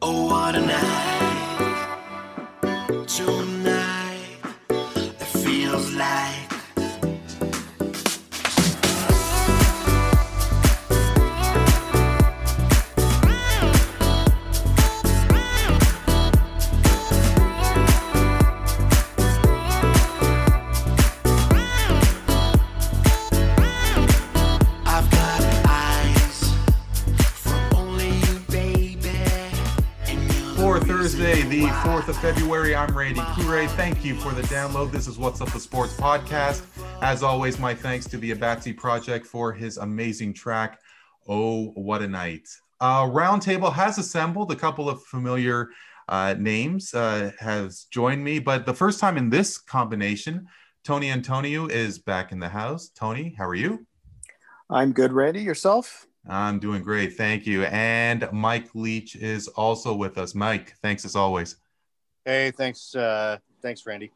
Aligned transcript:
Oh, 0.00 0.26
what 0.26 0.54
a 0.54 0.60
night 0.60 1.13
February, 32.24 32.74
I'm 32.74 32.96
Randy 32.96 33.20
Kure. 33.34 33.68
Thank 33.68 34.02
you 34.02 34.14
for 34.14 34.32
the 34.32 34.40
download. 34.44 34.90
This 34.90 35.06
is 35.06 35.18
What's 35.18 35.42
Up 35.42 35.52
the 35.52 35.60
Sports 35.60 35.92
podcast. 35.94 36.64
As 37.02 37.22
always, 37.22 37.58
my 37.58 37.74
thanks 37.74 38.06
to 38.06 38.16
the 38.16 38.32
Abatsy 38.34 38.74
Project 38.74 39.26
for 39.26 39.52
his 39.52 39.76
amazing 39.76 40.32
track, 40.32 40.80
Oh, 41.28 41.72
What 41.72 42.00
a 42.00 42.08
Night. 42.08 42.48
Uh, 42.80 43.02
Roundtable 43.02 43.70
has 43.70 43.98
assembled. 43.98 44.50
A 44.50 44.56
couple 44.56 44.88
of 44.88 45.02
familiar 45.02 45.68
uh, 46.08 46.34
names 46.38 46.94
uh, 46.94 47.30
has 47.40 47.84
joined 47.90 48.24
me, 48.24 48.38
but 48.38 48.64
the 48.64 48.72
first 48.72 49.00
time 49.00 49.18
in 49.18 49.28
this 49.28 49.58
combination, 49.58 50.46
Tony 50.82 51.10
Antonio 51.10 51.66
is 51.66 51.98
back 51.98 52.32
in 52.32 52.38
the 52.38 52.48
house. 52.48 52.88
Tony, 52.88 53.34
how 53.36 53.46
are 53.46 53.54
you? 53.54 53.86
I'm 54.70 54.92
good, 54.92 55.12
Randy. 55.12 55.42
Yourself? 55.42 56.06
I'm 56.26 56.58
doing 56.58 56.82
great. 56.82 57.18
Thank 57.18 57.46
you. 57.46 57.64
And 57.64 58.26
Mike 58.32 58.70
Leach 58.74 59.14
is 59.14 59.46
also 59.46 59.94
with 59.94 60.16
us. 60.16 60.34
Mike, 60.34 60.72
thanks 60.80 61.04
as 61.04 61.16
always. 61.16 61.56
Hey, 62.24 62.50
thanks, 62.52 62.94
uh, 62.94 63.38
thanks, 63.60 63.84
Randy. 63.84 64.10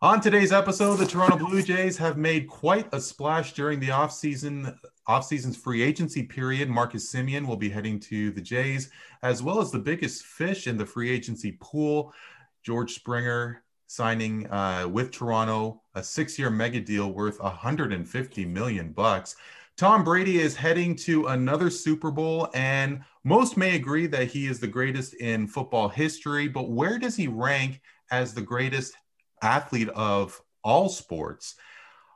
On 0.00 0.20
today's 0.20 0.52
episode, 0.52 0.96
the 0.96 1.06
Toronto 1.06 1.36
Blue 1.36 1.60
Jays 1.60 1.98
have 1.98 2.16
made 2.16 2.46
quite 2.46 2.88
a 2.94 3.00
splash 3.00 3.52
during 3.52 3.80
the 3.80 3.88
offseason 3.88 4.74
offseason's 5.08 5.56
free 5.56 5.82
agency 5.82 6.22
period. 6.22 6.70
Marcus 6.70 7.12
Semien 7.12 7.46
will 7.46 7.56
be 7.56 7.68
heading 7.68 7.98
to 8.00 8.30
the 8.30 8.40
Jays, 8.40 8.90
as 9.22 9.42
well 9.42 9.60
as 9.60 9.72
the 9.72 9.78
biggest 9.78 10.24
fish 10.24 10.68
in 10.68 10.78
the 10.78 10.86
free 10.86 11.10
agency 11.10 11.58
pool, 11.60 12.14
George 12.62 12.94
Springer 12.94 13.64
signing 13.88 14.48
uh, 14.52 14.86
with 14.88 15.10
Toronto 15.10 15.82
a 15.96 16.02
six-year 16.02 16.48
mega 16.48 16.80
deal 16.80 17.12
worth 17.12 17.40
150 17.40 18.44
million 18.44 18.92
bucks. 18.92 19.34
Tom 19.76 20.04
Brady 20.04 20.38
is 20.38 20.54
heading 20.54 20.94
to 20.94 21.26
another 21.26 21.70
Super 21.70 22.12
Bowl, 22.12 22.48
and 22.54 23.02
most 23.24 23.56
may 23.56 23.76
agree 23.76 24.06
that 24.06 24.28
he 24.28 24.46
is 24.46 24.60
the 24.60 24.66
greatest 24.66 25.14
in 25.14 25.46
football 25.46 25.88
history. 25.88 26.48
But 26.48 26.70
where 26.70 26.98
does 26.98 27.16
he 27.16 27.28
rank 27.28 27.80
as 28.10 28.32
the 28.32 28.42
greatest 28.42 28.94
athlete 29.42 29.90
of 29.90 30.40
all 30.64 30.88
sports? 30.88 31.56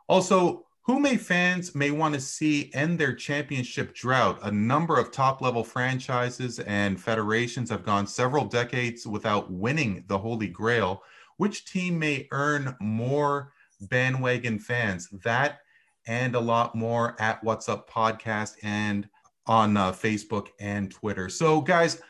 Also, 0.08 0.66
who 0.82 1.00
may 1.00 1.16
fans 1.16 1.74
may 1.74 1.90
want 1.90 2.14
to 2.14 2.20
see 2.20 2.70
end 2.74 2.98
their 2.98 3.14
championship 3.14 3.94
drought? 3.94 4.38
A 4.42 4.50
number 4.50 4.98
of 4.98 5.10
top 5.10 5.40
level 5.40 5.64
franchises 5.64 6.58
and 6.60 7.00
federations 7.00 7.70
have 7.70 7.84
gone 7.84 8.06
several 8.06 8.44
decades 8.44 9.06
without 9.06 9.50
winning 9.50 10.04
the 10.08 10.18
Holy 10.18 10.48
Grail. 10.48 11.02
Which 11.38 11.64
team 11.64 11.98
may 11.98 12.28
earn 12.32 12.76
more 12.80 13.52
bandwagon 13.80 14.58
fans? 14.58 15.08
That 15.24 15.60
and 16.06 16.34
a 16.34 16.40
lot 16.40 16.74
more 16.74 17.16
at 17.18 17.42
What's 17.42 17.68
Up 17.68 17.88
Podcast 17.88 18.56
and 18.62 19.08
on 19.46 19.76
uh, 19.76 19.92
Facebook 19.92 20.48
and 20.60 20.90
Twitter. 20.90 21.28
So, 21.28 21.60
guys, 21.60 22.00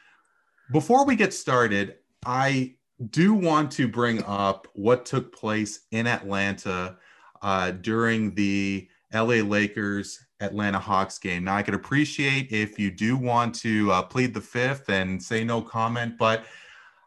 before 0.73 1.05
we 1.05 1.17
get 1.17 1.35
started, 1.35 1.97
I 2.25 2.75
do 3.11 3.35
want 3.35 3.71
to 3.73 3.89
bring 3.89 4.23
up 4.25 4.69
what 4.75 5.05
took 5.05 5.35
place 5.35 5.81
in 5.91 6.07
Atlanta 6.07 6.97
uh, 7.43 7.73
during 7.73 8.35
the 8.35 8.89
LA 9.13 9.43
Lakers 9.43 10.25
Atlanta 10.41 10.79
Hawks 10.79 11.19
game. 11.19 11.45
Now, 11.45 11.57
I 11.57 11.63
could 11.63 11.75
appreciate 11.75 12.53
if 12.53 12.79
you 12.79 12.91
do 12.91 13.17
want 13.17 13.55
to 13.57 13.91
uh, 13.93 14.03
plead 14.03 14.35
the 14.35 14.41
fifth 14.41 14.89
and 14.89 15.23
say 15.23 15.45
no 15.45 15.63
comment, 15.63 16.19
but 16.19 16.45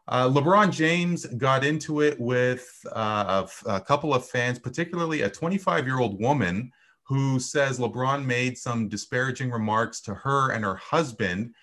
uh, 0.08 0.28
LeBron 0.30 0.72
James 0.72 1.26
got 1.26 1.66
into 1.66 2.02
it 2.02 2.20
with 2.20 2.68
uh, 2.96 3.46
a, 3.66 3.76
a 3.76 3.82
couple 3.82 4.14
of 4.14 4.26
fans, 4.26 4.58
particularly 4.58 5.24
a 5.24 5.30
25 5.30 5.86
year 5.86 6.00
old 6.00 6.20
woman 6.22 6.72
who 7.08 7.40
says 7.40 7.80
LeBron 7.80 8.26
made 8.26 8.58
some 8.58 8.90
disparaging 8.90 9.50
remarks 9.50 10.02
to 10.02 10.14
her 10.14 10.52
and 10.52 10.66
her 10.66 10.76
husband, 10.76 11.54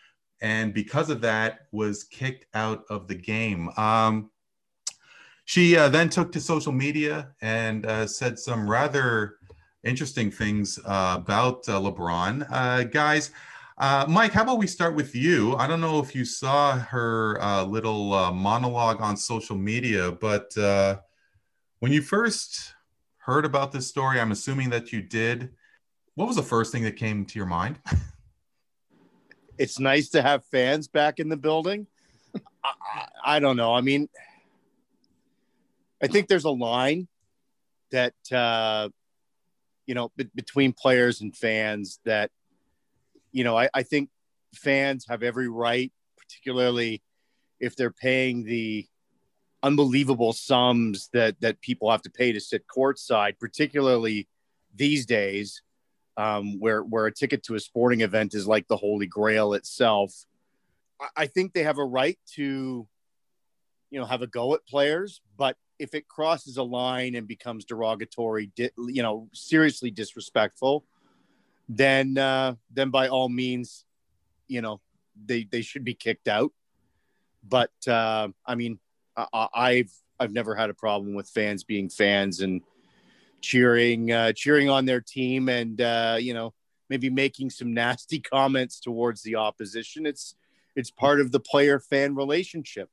and 0.40 0.72
because 0.72 1.10
of 1.10 1.20
that, 1.20 1.60
was 1.70 2.04
kicked 2.04 2.46
out 2.54 2.84
of 2.88 3.08
the 3.08 3.14
game. 3.14 3.68
Um, 3.76 4.30
she 5.44 5.76
uh, 5.76 5.90
then 5.90 6.08
took 6.08 6.32
to 6.32 6.40
social 6.40 6.72
media 6.72 7.30
and 7.42 7.84
uh, 7.84 8.06
said 8.06 8.38
some 8.38 8.68
rather 8.68 9.36
interesting 9.82 10.30
things 10.30 10.78
uh, 10.86 11.16
about 11.18 11.68
uh, 11.68 11.78
LeBron. 11.78 12.46
Uh, 12.50 12.84
guys, 12.84 13.30
uh, 13.76 14.06
Mike, 14.08 14.32
how 14.32 14.42
about 14.42 14.58
we 14.58 14.66
start 14.66 14.94
with 14.94 15.14
you? 15.14 15.56
I 15.56 15.66
don't 15.66 15.82
know 15.82 15.98
if 15.98 16.14
you 16.14 16.24
saw 16.24 16.78
her 16.78 17.64
little 17.64 18.32
monologue 18.32 19.02
on 19.02 19.16
social 19.16 19.56
media, 19.56 20.12
but 20.12 20.54
when 21.80 21.92
you 21.92 22.00
first 22.00 22.73
heard 23.24 23.46
about 23.46 23.72
this 23.72 23.86
story, 23.86 24.20
I'm 24.20 24.32
assuming 24.32 24.68
that 24.70 24.92
you 24.92 25.00
did. 25.00 25.50
What 26.14 26.28
was 26.28 26.36
the 26.36 26.42
first 26.42 26.72
thing 26.72 26.82
that 26.82 26.96
came 26.96 27.24
to 27.24 27.38
your 27.38 27.46
mind? 27.46 27.78
It's 29.56 29.78
nice 29.78 30.08
to 30.08 30.20
have 30.20 30.44
fans 30.46 30.88
back 30.88 31.20
in 31.20 31.28
the 31.28 31.36
building. 31.36 31.86
I, 32.64 33.06
I, 33.24 33.38
don't 33.38 33.56
know. 33.56 33.72
I 33.72 33.82
mean, 33.82 34.08
I 36.02 36.08
think 36.08 36.26
there's 36.26 36.44
a 36.44 36.50
line 36.50 37.06
that 37.92 38.14
uh, 38.32 38.88
you 39.86 39.94
know 39.94 40.10
be- 40.16 40.28
between 40.34 40.72
players 40.72 41.20
and 41.20 41.36
fans 41.36 42.00
that 42.04 42.32
you 43.30 43.44
know 43.44 43.56
I, 43.56 43.68
I 43.72 43.84
think 43.84 44.10
fans 44.56 45.06
have 45.08 45.22
every 45.22 45.48
right, 45.48 45.92
particularly 46.16 47.00
if 47.60 47.76
they're 47.76 47.92
paying 47.92 48.42
the 48.42 48.88
unbelievable 49.64 50.34
sums 50.34 51.08
that 51.14 51.40
that 51.40 51.60
people 51.62 51.90
have 51.90 52.02
to 52.02 52.10
pay 52.10 52.32
to 52.32 52.40
sit 52.40 52.66
courtside, 52.68 53.38
particularly 53.40 54.28
these 54.76 55.06
days, 55.06 55.62
um, 56.18 56.60
where 56.60 56.82
where 56.82 57.06
a 57.06 57.12
ticket 57.12 57.42
to 57.44 57.54
a 57.54 57.60
sporting 57.60 58.02
event 58.02 58.34
is 58.34 58.46
like 58.46 58.68
the 58.68 58.76
holy 58.76 59.06
grail 59.06 59.54
itself. 59.54 60.26
I- 61.16 61.26
think 61.26 61.52
they 61.52 61.64
have 61.64 61.78
a 61.78 61.84
right 61.84 62.18
to, 62.34 62.86
you 63.90 63.98
know, 63.98 64.06
have 64.06 64.22
a 64.22 64.26
go 64.26 64.54
at 64.54 64.66
players, 64.66 65.22
but 65.36 65.56
if 65.78 65.94
it 65.94 66.06
crosses 66.08 66.56
a 66.56 66.62
line 66.62 67.14
and 67.16 67.26
becomes 67.26 67.64
derogatory, 67.64 68.46
di- 68.54 68.70
you 68.76 69.02
know, 69.02 69.28
seriously 69.32 69.90
disrespectful, 69.90 70.84
then 71.68 72.16
uh, 72.18 72.54
then 72.70 72.90
by 72.90 73.08
all 73.08 73.28
means, 73.28 73.86
you 74.46 74.60
know, 74.60 74.80
they 75.26 75.44
they 75.44 75.62
should 75.62 75.84
be 75.84 75.94
kicked 75.94 76.28
out. 76.28 76.52
But 77.42 77.72
uh, 77.88 78.28
I 78.46 78.54
mean, 78.54 78.78
I, 79.16 79.26
I- 79.32 79.48
I've 79.54 79.92
I've 80.20 80.32
never 80.32 80.54
had 80.54 80.70
a 80.70 80.74
problem 80.74 81.14
with 81.14 81.28
fans 81.28 81.64
being 81.64 81.88
fans 81.88 82.40
and 82.40 82.62
cheering 83.40 84.12
uh, 84.12 84.32
cheering 84.34 84.70
on 84.70 84.84
their 84.86 85.00
team 85.00 85.48
and 85.48 85.80
uh, 85.80 86.16
you 86.18 86.34
know 86.34 86.54
maybe 86.88 87.10
making 87.10 87.50
some 87.50 87.74
nasty 87.82 88.20
comments 88.20 88.80
towards 88.80 89.22
the 89.22 89.36
opposition. 89.36 90.06
It's 90.06 90.34
it's 90.76 90.90
part 90.90 91.20
of 91.20 91.30
the 91.32 91.40
player 91.40 91.78
fan 91.78 92.14
relationship. 92.14 92.90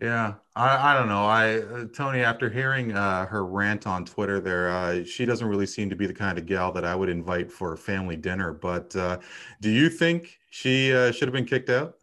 Yeah, 0.00 0.34
I, 0.56 0.92
I 0.92 0.94
don't 0.94 1.08
know. 1.08 1.26
I 1.26 1.58
uh, 1.58 1.84
Tony, 1.92 2.20
after 2.20 2.48
hearing 2.48 2.92
uh, 2.92 3.26
her 3.26 3.44
rant 3.44 3.86
on 3.86 4.06
Twitter, 4.06 4.40
there, 4.40 4.70
uh, 4.70 5.04
she 5.04 5.26
doesn't 5.26 5.46
really 5.46 5.66
seem 5.66 5.90
to 5.90 5.96
be 5.96 6.06
the 6.06 6.14
kind 6.14 6.38
of 6.38 6.46
gal 6.46 6.72
that 6.72 6.86
I 6.86 6.94
would 6.94 7.10
invite 7.10 7.52
for 7.52 7.74
a 7.74 7.76
family 7.76 8.16
dinner. 8.16 8.54
But 8.54 8.96
uh, 8.96 9.18
do 9.60 9.68
you 9.68 9.90
think 9.90 10.38
she 10.50 10.94
uh, 10.94 11.12
should 11.12 11.28
have 11.28 11.34
been 11.34 11.44
kicked 11.44 11.68
out? 11.68 11.96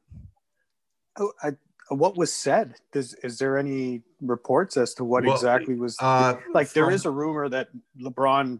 Oh, 1.19 1.31
I, 1.41 1.53
what 1.89 2.17
was 2.17 2.33
said? 2.33 2.75
Does, 2.91 3.13
is 3.15 3.37
there 3.39 3.57
any 3.57 4.01
reports 4.21 4.77
as 4.77 4.93
to 4.95 5.03
what 5.03 5.23
Well, 5.23 5.33
exactly 5.35 5.75
was 5.75 5.97
Uh, 6.01 6.35
like? 6.53 6.69
There 6.71 6.85
from- 6.85 6.93
is 6.93 7.05
a 7.05 7.11
rumor 7.11 7.47
that 7.49 7.69
LeBron 8.01 8.59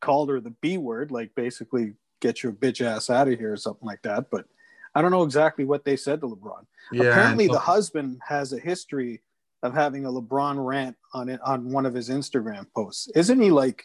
called 0.00 0.28
her 0.30 0.40
the 0.40 0.50
B 0.60 0.78
word, 0.78 1.10
like 1.10 1.34
basically 1.34 1.94
get 2.20 2.42
your 2.42 2.52
bitch 2.52 2.80
ass 2.84 3.10
out 3.10 3.28
of 3.28 3.38
here 3.38 3.52
or 3.52 3.56
something 3.56 3.86
like 3.86 4.02
that. 4.02 4.30
But 4.30 4.46
I 4.94 5.02
don't 5.02 5.10
know 5.10 5.22
exactly 5.22 5.64
what 5.64 5.84
they 5.84 5.96
said 5.96 6.20
to 6.20 6.26
LeBron. 6.28 6.66
yeah, 6.92 7.04
Apparently, 7.04 7.46
and 7.46 7.54
the 7.54 7.58
husband 7.58 8.20
has 8.26 8.52
a 8.52 8.58
history 8.58 9.22
of 9.62 9.74
having 9.74 10.04
a 10.06 10.08
LeBron 10.10 10.64
rant 10.64 10.96
on 11.14 11.28
it 11.28 11.40
on 11.42 11.70
one 11.70 11.84
of 11.86 11.94
his 11.94 12.10
Instagram 12.10 12.66
posts. 12.74 13.08
Isn't 13.14 13.40
he 13.40 13.50
like? 13.50 13.84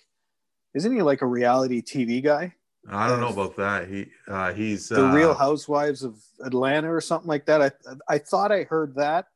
Isn't 0.75 0.93
he 0.95 1.01
like 1.01 1.21
a 1.21 1.27
reality 1.27 1.81
TV 1.81 2.23
guy? 2.23 2.55
I 2.89 3.07
don't 3.07 3.21
know 3.21 3.29
about 3.29 3.55
that. 3.57 3.87
He 3.87 4.07
uh, 4.27 4.53
he's 4.53 4.89
The 4.89 5.07
uh, 5.07 5.13
Real 5.13 5.33
Housewives 5.33 6.03
of 6.03 6.21
Atlanta 6.43 6.93
or 6.93 7.01
something 7.01 7.27
like 7.27 7.45
that. 7.45 7.61
I 7.61 7.71
I 8.07 8.17
thought 8.17 8.51
I 8.51 8.63
heard 8.63 8.95
that. 8.95 9.27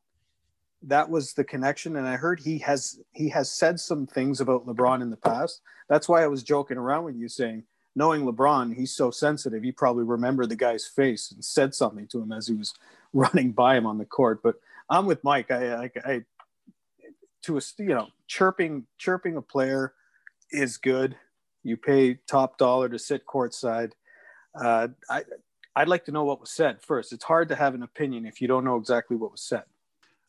That 0.82 1.10
was 1.10 1.32
the 1.32 1.44
connection, 1.44 1.96
and 1.96 2.06
I 2.06 2.16
heard 2.16 2.40
he 2.40 2.58
has 2.58 3.00
he 3.12 3.28
has 3.30 3.50
said 3.50 3.80
some 3.80 4.06
things 4.06 4.40
about 4.40 4.66
LeBron 4.66 5.02
in 5.02 5.10
the 5.10 5.16
past. 5.16 5.60
That's 5.88 6.08
why 6.08 6.22
I 6.22 6.28
was 6.28 6.42
joking 6.42 6.76
around 6.76 7.04
with 7.04 7.16
you 7.16 7.28
saying 7.28 7.64
knowing 7.98 8.24
LeBron, 8.24 8.76
he's 8.76 8.94
so 8.94 9.10
sensitive. 9.10 9.62
He 9.62 9.72
probably 9.72 10.04
remembered 10.04 10.48
the 10.48 10.56
guy's 10.56 10.86
face 10.86 11.32
and 11.32 11.44
said 11.44 11.74
something 11.74 12.06
to 12.08 12.22
him 12.22 12.30
as 12.30 12.46
he 12.46 12.54
was 12.54 12.72
running 13.12 13.52
by 13.52 13.76
him 13.76 13.86
on 13.86 13.98
the 13.98 14.04
court. 14.04 14.40
But 14.42 14.54
I'm 14.88 15.04
with 15.04 15.22
Mike. 15.24 15.50
I, 15.50 15.84
I, 15.84 15.90
I 16.04 16.24
to 17.42 17.58
a 17.58 17.60
you 17.78 17.86
know 17.86 18.08
chirping 18.26 18.86
chirping 18.96 19.36
a 19.36 19.42
player 19.42 19.92
is 20.50 20.76
good. 20.76 21.16
You 21.62 21.76
pay 21.76 22.18
top 22.28 22.58
dollar 22.58 22.88
to 22.88 22.98
sit 22.98 23.26
courtside. 23.26 23.92
Uh, 24.54 24.88
I 25.10 25.24
I'd 25.76 25.88
like 25.88 26.04
to 26.06 26.12
know 26.12 26.24
what 26.24 26.40
was 26.40 26.50
said 26.50 26.82
first. 26.82 27.12
It's 27.12 27.24
hard 27.24 27.48
to 27.50 27.54
have 27.54 27.74
an 27.74 27.84
opinion 27.84 28.26
if 28.26 28.40
you 28.40 28.48
don't 28.48 28.64
know 28.64 28.76
exactly 28.76 29.16
what 29.16 29.30
was 29.30 29.42
said. 29.42 29.62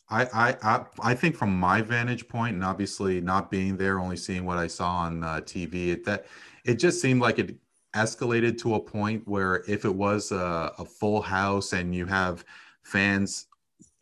I, 0.09 0.25
I, 0.25 0.57
I, 0.61 0.85
I 1.01 1.13
think 1.15 1.35
from 1.35 1.59
my 1.59 1.81
vantage 1.81 2.27
point, 2.27 2.55
and 2.55 2.63
obviously 2.63 3.21
not 3.21 3.49
being 3.51 3.77
there, 3.77 3.99
only 3.99 4.17
seeing 4.17 4.45
what 4.45 4.57
I 4.57 4.67
saw 4.67 4.89
on 4.89 5.23
uh, 5.23 5.41
TV, 5.41 5.89
it, 5.89 6.05
that 6.05 6.25
it 6.65 6.75
just 6.75 7.01
seemed 7.01 7.21
like 7.21 7.39
it 7.39 7.55
escalated 7.95 8.59
to 8.59 8.75
a 8.75 8.79
point 8.79 9.27
where 9.27 9.63
if 9.67 9.85
it 9.85 9.93
was 9.93 10.31
a, 10.31 10.73
a 10.77 10.85
full 10.85 11.21
house 11.21 11.73
and 11.73 11.95
you 11.95 12.05
have 12.05 12.45
fans 12.83 13.47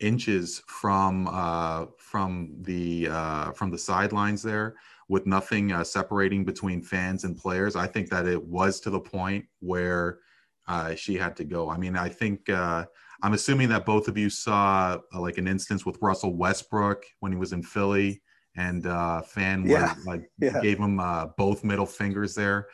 inches 0.00 0.62
from 0.66 1.28
uh, 1.28 1.86
from 1.98 2.54
the 2.62 3.08
uh, 3.08 3.52
from 3.52 3.70
the 3.70 3.78
sidelines 3.78 4.42
there 4.42 4.76
with 5.08 5.26
nothing 5.26 5.72
uh, 5.72 5.82
separating 5.82 6.44
between 6.44 6.82
fans 6.82 7.24
and 7.24 7.36
players, 7.36 7.76
I 7.76 7.86
think 7.86 8.10
that 8.10 8.26
it 8.26 8.42
was 8.42 8.80
to 8.80 8.90
the 8.90 9.00
point 9.00 9.46
where 9.60 10.20
uh, 10.66 10.94
she 10.94 11.14
had 11.14 11.34
to 11.36 11.44
go. 11.44 11.70
I 11.70 11.78
mean, 11.78 11.96
I 11.96 12.10
think 12.10 12.48
uh, 12.50 12.84
I'm 13.22 13.32
assuming 13.32 13.70
that 13.70 13.86
both 13.86 14.06
of 14.06 14.18
you 14.18 14.28
saw 14.28 14.98
uh, 15.14 15.20
like 15.20 15.38
an 15.38 15.48
instance 15.48 15.86
with 15.86 15.98
Russell 16.02 16.36
Westbrook 16.36 17.04
when 17.20 17.32
he 17.32 17.38
was 17.38 17.52
in 17.52 17.62
Philly, 17.62 18.22
and 18.56 18.86
uh, 18.86 19.22
fan 19.22 19.66
Yeah. 19.66 19.94
was, 19.94 20.04
like 20.04 20.30
Yeah. 20.40 20.60
gave 20.60 20.78
him 20.78 21.00
uh, 21.00 21.26
both 21.38 21.64
middle 21.64 21.86
fingers 21.86 22.34
there. 22.34 22.68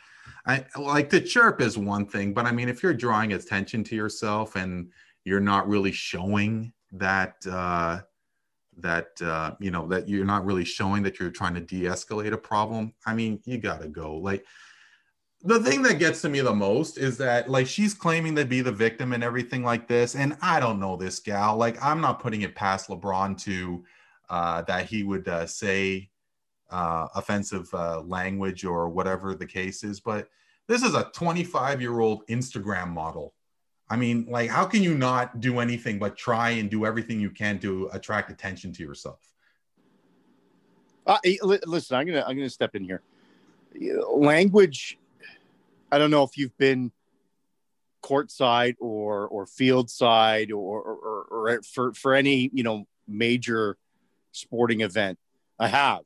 I 0.45 0.65
like 0.77 1.09
to 1.11 1.21
chirp 1.21 1.61
is 1.61 1.77
one 1.77 2.05
thing, 2.05 2.33
but 2.33 2.45
I 2.45 2.51
mean, 2.51 2.69
if 2.69 2.83
you're 2.83 2.93
drawing 2.93 3.33
attention 3.33 3.83
to 3.85 3.95
yourself 3.95 4.55
and 4.55 4.91
you're 5.23 5.39
not 5.39 5.67
really 5.67 5.91
showing 5.91 6.71
that 6.99 7.35
uh, 7.49 8.01
that 8.77 9.21
uh, 9.21 9.51
you 9.59 9.71
know 9.71 9.87
that 9.87 10.09
you're 10.09 10.25
not 10.25 10.45
really 10.45 10.65
showing 10.65 11.03
that 11.03 11.19
you're 11.19 11.31
trying 11.31 11.53
to 11.55 11.61
de-escalate 11.61 12.33
a 12.33 12.37
problem, 12.37 12.93
I 13.05 13.13
mean, 13.13 13.41
you 13.45 13.57
gotta 13.57 13.87
go. 13.87 14.15
Like 14.15 14.45
the 15.45 15.59
thing 15.59 15.83
that 15.83 15.99
gets 15.99 16.21
to 16.21 16.29
me 16.29 16.41
the 16.41 16.53
most 16.53 16.97
is 16.97 17.17
that 17.17 17.49
like 17.49 17.67
she's 17.67 17.93
claiming 17.93 18.35
to 18.35 18.45
be 18.45 18.61
the 18.61 18.71
victim 18.71 19.13
and 19.13 19.23
everything 19.23 19.63
like 19.63 19.87
this 19.87 20.15
and 20.15 20.35
i 20.41 20.59
don't 20.59 20.79
know 20.79 20.97
this 20.97 21.19
gal 21.19 21.55
like 21.55 21.81
i'm 21.83 22.01
not 22.01 22.19
putting 22.19 22.41
it 22.41 22.55
past 22.55 22.89
lebron 22.89 23.37
to 23.37 23.83
uh, 24.27 24.63
that 24.63 24.87
he 24.87 25.03
would 25.03 25.27
uh, 25.27 25.45
say 25.45 26.09
uh, 26.71 27.07
offensive 27.13 27.71
uh, 27.75 28.01
language 28.01 28.65
or 28.65 28.89
whatever 28.89 29.35
the 29.35 29.45
case 29.45 29.83
is 29.83 29.99
but 29.99 30.29
this 30.67 30.81
is 30.81 30.95
a 30.95 31.11
25 31.13 31.79
year 31.79 31.99
old 31.99 32.25
instagram 32.27 32.89
model 32.89 33.35
i 33.89 33.95
mean 33.95 34.25
like 34.29 34.49
how 34.49 34.65
can 34.65 34.81
you 34.81 34.95
not 34.95 35.39
do 35.39 35.59
anything 35.59 35.99
but 35.99 36.17
try 36.17 36.51
and 36.51 36.69
do 36.69 36.85
everything 36.85 37.19
you 37.19 37.29
can 37.29 37.59
to 37.59 37.89
attract 37.93 38.31
attention 38.31 38.71
to 38.71 38.83
yourself 38.83 39.19
Uh, 41.05 41.19
listen, 41.43 41.95
I'm 41.95 42.07
gonna 42.07 42.23
I'm 42.25 42.35
gonna 42.35 42.49
step 42.49 42.75
in 42.75 42.83
here. 42.83 43.01
Language. 44.09 44.97
I 45.91 45.97
don't 45.99 46.11
know 46.11 46.23
if 46.23 46.37
you've 46.37 46.57
been 46.57 46.91
courtside 48.01 48.75
or 48.79 49.27
or 49.27 49.45
field 49.45 49.89
side 49.89 50.51
or 50.51 50.81
or, 50.81 50.95
or, 50.95 51.49
or 51.49 51.61
for 51.63 51.93
for 51.93 52.13
any 52.13 52.49
you 52.53 52.63
know 52.63 52.85
major 53.07 53.77
sporting 54.31 54.81
event. 54.81 55.19
I 55.59 55.67
have. 55.67 56.01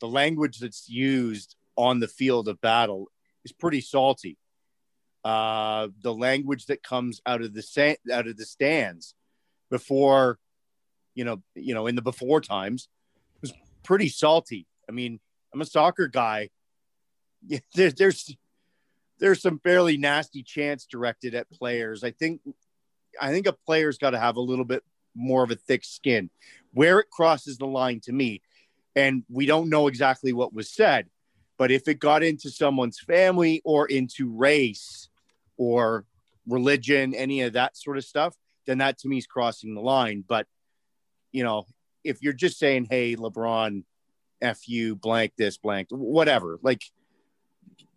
The 0.00 0.08
language 0.08 0.60
that's 0.60 0.88
used 0.88 1.56
on 1.76 2.00
the 2.00 2.08
field 2.08 2.48
of 2.48 2.58
battle 2.60 3.08
is 3.44 3.52
pretty 3.52 3.82
salty. 3.82 4.38
Uh, 5.22 5.88
the 6.00 6.14
language 6.14 6.66
that 6.66 6.82
comes 6.82 7.20
out 7.26 7.42
of 7.42 7.52
the 7.52 7.62
sa- 7.62 7.94
out 8.10 8.26
of 8.26 8.38
the 8.38 8.44
stands 8.46 9.14
before, 9.70 10.38
you 11.14 11.24
know, 11.24 11.42
you 11.54 11.74
know, 11.74 11.86
in 11.86 11.94
the 11.94 12.02
before 12.02 12.40
times 12.40 12.88
was 13.42 13.52
pretty 13.82 14.08
salty. 14.08 14.66
I 14.88 14.92
mean, 14.92 15.20
I'm 15.52 15.60
a 15.60 15.66
soccer 15.66 16.08
guy. 16.08 16.48
Yeah, 17.46 17.58
there, 17.74 17.90
there's 17.90 18.34
there's 19.18 19.42
some 19.42 19.58
fairly 19.58 19.98
nasty 19.98 20.42
chants 20.42 20.86
directed 20.86 21.34
at 21.34 21.50
players. 21.50 22.02
I 22.02 22.12
think 22.12 22.40
I 23.20 23.30
think 23.30 23.46
a 23.46 23.52
player's 23.52 23.98
got 23.98 24.10
to 24.10 24.18
have 24.18 24.36
a 24.36 24.40
little 24.40 24.64
bit 24.64 24.82
more 25.14 25.42
of 25.42 25.50
a 25.50 25.56
thick 25.56 25.84
skin. 25.84 26.30
Where 26.72 26.98
it 26.98 27.10
crosses 27.10 27.58
the 27.58 27.66
line 27.66 28.00
to 28.04 28.12
me, 28.12 28.40
and 28.96 29.24
we 29.28 29.44
don't 29.44 29.68
know 29.68 29.86
exactly 29.86 30.32
what 30.32 30.54
was 30.54 30.72
said, 30.72 31.10
but 31.58 31.70
if 31.70 31.88
it 31.88 31.98
got 31.98 32.22
into 32.22 32.48
someone's 32.48 32.98
family 32.98 33.60
or 33.66 33.86
into 33.86 34.30
race 34.30 35.09
or 35.60 36.06
religion, 36.48 37.14
any 37.14 37.42
of 37.42 37.52
that 37.52 37.76
sort 37.76 37.98
of 37.98 38.04
stuff, 38.04 38.34
then 38.66 38.78
that 38.78 38.96
to 38.96 39.08
me 39.08 39.18
is 39.18 39.26
crossing 39.26 39.74
the 39.74 39.80
line. 39.82 40.24
But 40.26 40.46
you 41.32 41.44
know, 41.44 41.66
if 42.02 42.22
you're 42.22 42.32
just 42.32 42.58
saying, 42.58 42.86
"Hey, 42.88 43.14
LeBron, 43.14 43.84
f 44.40 44.66
you, 44.66 44.96
blank 44.96 45.32
this, 45.36 45.58
blank 45.58 45.88
whatever," 45.90 46.58
like 46.62 46.82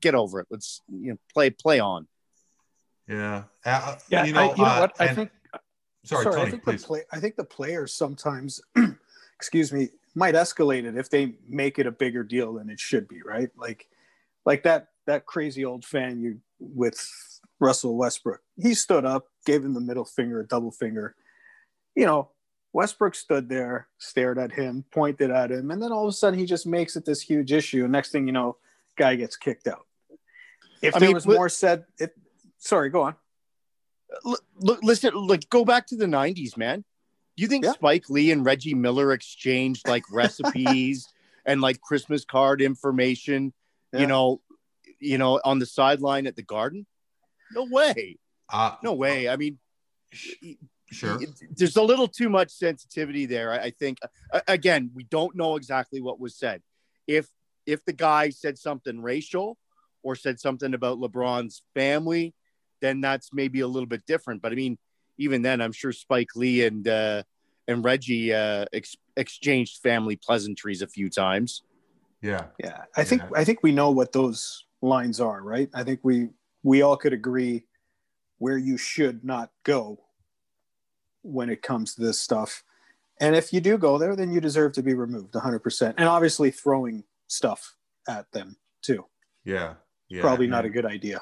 get 0.01 0.13
over 0.13 0.41
it. 0.41 0.47
Let's 0.51 0.81
you 0.91 1.11
know 1.11 1.17
play 1.33 1.51
play 1.51 1.79
on. 1.79 2.05
yeah 3.07 3.43
uh, 3.65 3.95
Yeah, 4.09 4.25
you 4.25 4.33
know, 4.33 4.41
I, 4.41 4.55
you 4.55 4.57
know 4.57 4.63
uh, 4.65 4.79
what? 4.81 4.93
I 4.99 5.05
and- 5.05 5.15
think 5.15 5.31
sorry, 6.03 6.23
sorry, 6.23 6.35
tony 6.35 6.47
I 6.47 6.51
think 6.51 6.63
please 6.65 6.81
the 6.81 6.87
play, 6.87 7.01
I 7.13 7.19
think 7.21 7.37
the 7.37 7.45
players 7.45 7.93
sometimes, 7.93 8.59
excuse 9.37 9.71
me, 9.71 9.87
might 10.15 10.35
escalate 10.35 10.83
it 10.83 10.97
if 10.97 11.09
they 11.09 11.35
make 11.47 11.79
it 11.79 11.87
a 11.87 11.91
bigger 11.91 12.23
deal 12.25 12.55
than 12.55 12.69
it 12.69 12.79
should 12.81 13.07
be, 13.07 13.21
right? 13.23 13.49
Like, 13.55 13.87
like 14.45 14.63
that 14.63 14.89
that 15.05 15.25
crazy 15.25 15.63
old 15.63 15.85
fan 15.85 16.19
you 16.21 16.39
with 16.59 16.99
Russell 17.59 17.95
Westbrook. 17.95 18.41
He 18.61 18.73
stood 18.73 19.05
up, 19.05 19.27
gave 19.45 19.63
him 19.63 19.73
the 19.73 19.81
middle 19.81 20.05
finger, 20.05 20.41
a 20.41 20.47
double 20.47 20.71
finger. 20.71 21.15
You 21.95 22.05
know, 22.05 22.29
Westbrook 22.73 23.15
stood 23.15 23.49
there, 23.49 23.87
stared 23.99 24.39
at 24.39 24.51
him, 24.51 24.83
pointed 24.91 25.29
at 25.31 25.51
him, 25.51 25.71
and 25.71 25.81
then 25.81 25.91
all 25.91 26.05
of 26.05 26.09
a 26.09 26.13
sudden 26.13 26.39
he 26.39 26.45
just 26.45 26.65
makes 26.65 26.95
it 26.95 27.05
this 27.05 27.21
huge 27.21 27.51
issue. 27.51 27.83
And 27.83 27.91
next 27.91 28.11
thing 28.11 28.25
you 28.25 28.33
know, 28.33 28.57
guy 28.97 29.15
gets 29.15 29.37
kicked 29.37 29.67
out. 29.67 29.85
If 30.81 30.95
I 30.95 30.99
there 30.99 31.09
mean, 31.09 31.15
was 31.15 31.27
more 31.27 31.49
said, 31.49 31.85
if, 31.99 32.09
sorry, 32.57 32.89
go 32.89 33.03
on. 33.03 33.15
Look, 34.25 34.43
look, 34.55 34.79
listen, 34.83 35.13
like 35.27 35.49
go 35.49 35.65
back 35.65 35.87
to 35.87 35.95
the 35.95 36.05
'90s, 36.05 36.57
man. 36.57 36.83
Do 37.35 37.41
you 37.41 37.47
think 37.47 37.63
Yeah. 37.63 37.71
Spike 37.71 38.09
Lee 38.09 38.31
and 38.31 38.45
Reggie 38.45 38.75
Miller 38.75 39.11
exchanged 39.11 39.87
like 39.87 40.03
recipes 40.11 41.07
and 41.45 41.61
like 41.61 41.81
Christmas 41.81 42.25
card 42.25 42.61
information? 42.61 43.53
Yeah. 43.91 44.01
You 44.01 44.07
know, 44.07 44.41
you 44.99 45.17
know, 45.17 45.39
on 45.43 45.59
the 45.59 45.65
sideline 45.65 46.27
at 46.27 46.35
the 46.35 46.43
Garden? 46.43 46.85
No 47.53 47.65
way, 47.65 48.17
uh, 48.51 48.75
no 48.83 48.93
way. 48.93 49.29
I 49.29 49.35
mean, 49.35 49.59
sure 50.91 51.19
there's 51.55 51.75
a 51.75 51.81
little 51.81 52.07
too 52.07 52.29
much 52.29 52.51
sensitivity 52.51 53.25
there. 53.25 53.51
I, 53.51 53.57
I 53.57 53.69
think. 53.71 53.99
A- 54.31 54.43
again, 54.47 54.91
we 54.93 55.03
don't 55.03 55.35
know 55.35 55.55
exactly 55.55 56.01
what 56.01 56.19
was 56.19 56.37
said. 56.37 56.61
If 57.07 57.27
if 57.65 57.83
the 57.85 57.93
guy 57.93 58.29
said 58.29 58.57
something 58.57 59.01
racial 59.01 59.57
or 60.03 60.15
said 60.15 60.39
something 60.39 60.73
about 60.73 60.99
LeBron's 60.99 61.63
family, 61.73 62.33
then 62.81 63.01
that's 63.01 63.29
maybe 63.33 63.61
a 63.61 63.67
little 63.67 63.87
bit 63.87 64.05
different. 64.05 64.41
But 64.41 64.51
I 64.51 64.55
mean, 64.55 64.77
even 65.17 65.41
then, 65.41 65.61
I'm 65.61 65.71
sure 65.71 65.91
Spike 65.91 66.35
Lee 66.35 66.65
and 66.65 66.87
uh, 66.87 67.23
and 67.67 67.83
Reggie 67.83 68.33
uh, 68.33 68.65
ex- 68.73 68.97
exchanged 69.15 69.81
family 69.81 70.15
pleasantries 70.15 70.81
a 70.81 70.87
few 70.87 71.09
times. 71.09 71.63
yeah 72.21 72.47
Yeah, 72.59 72.83
I 72.95 73.03
think 73.03 73.21
Yeah. 73.21 73.39
I 73.39 73.43
think 73.43 73.63
we 73.63 73.71
know 73.71 73.91
what 73.91 74.11
those 74.11 74.65
lines 74.81 75.19
are, 75.19 75.41
right? 75.41 75.69
I 75.73 75.83
think 75.83 75.99
we 76.03 76.29
we 76.63 76.81
all 76.81 76.97
could 76.97 77.13
agree 77.13 77.65
where 78.39 78.57
you 78.57 78.77
should 78.77 79.23
not 79.23 79.51
go 79.63 79.99
when 81.21 81.49
it 81.49 81.61
comes 81.61 81.95
to 81.95 82.01
this 82.01 82.19
stuff. 82.19 82.63
And 83.19 83.35
if 83.35 83.53
you 83.53 83.61
do 83.61 83.77
go 83.77 83.97
there, 83.97 84.15
then 84.15 84.31
you 84.31 84.41
deserve 84.41 84.73
to 84.73 84.83
be 84.83 84.93
removed 84.93 85.33
100%. 85.33 85.93
And 85.97 86.09
obviously 86.09 86.51
throwing 86.51 87.03
stuff 87.27 87.75
at 88.07 88.31
them 88.31 88.57
too. 88.81 89.05
yeah 89.45 89.75
yeah 90.09 90.21
Probably 90.21 90.47
not 90.47 90.65
a 90.65 90.69
good 90.69 90.85
idea. 90.85 91.21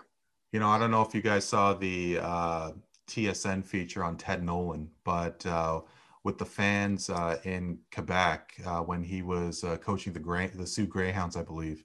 You 0.51 0.59
know, 0.59 0.69
I 0.69 0.79
don't 0.79 0.91
know 0.91 1.01
if 1.01 1.13
you 1.13 1.21
guys 1.21 1.45
saw 1.45 1.73
the 1.73 2.19
uh, 2.21 2.71
TSN 3.07 3.63
feature 3.63 4.03
on 4.03 4.17
Ted 4.17 4.43
Nolan, 4.43 4.89
but 5.03 5.45
uh, 5.45 5.81
with 6.23 6.37
the 6.37 6.45
fans 6.45 7.09
uh, 7.09 7.37
in 7.43 7.79
Quebec 7.93 8.53
uh, 8.65 8.81
when 8.81 9.03
he 9.03 9.21
was 9.21 9.63
uh, 9.63 9.77
coaching 9.77 10.13
the 10.13 10.19
Grey, 10.19 10.47
the 10.47 10.67
Soo 10.67 10.85
Greyhounds, 10.85 11.35
I 11.35 11.43
believe, 11.43 11.83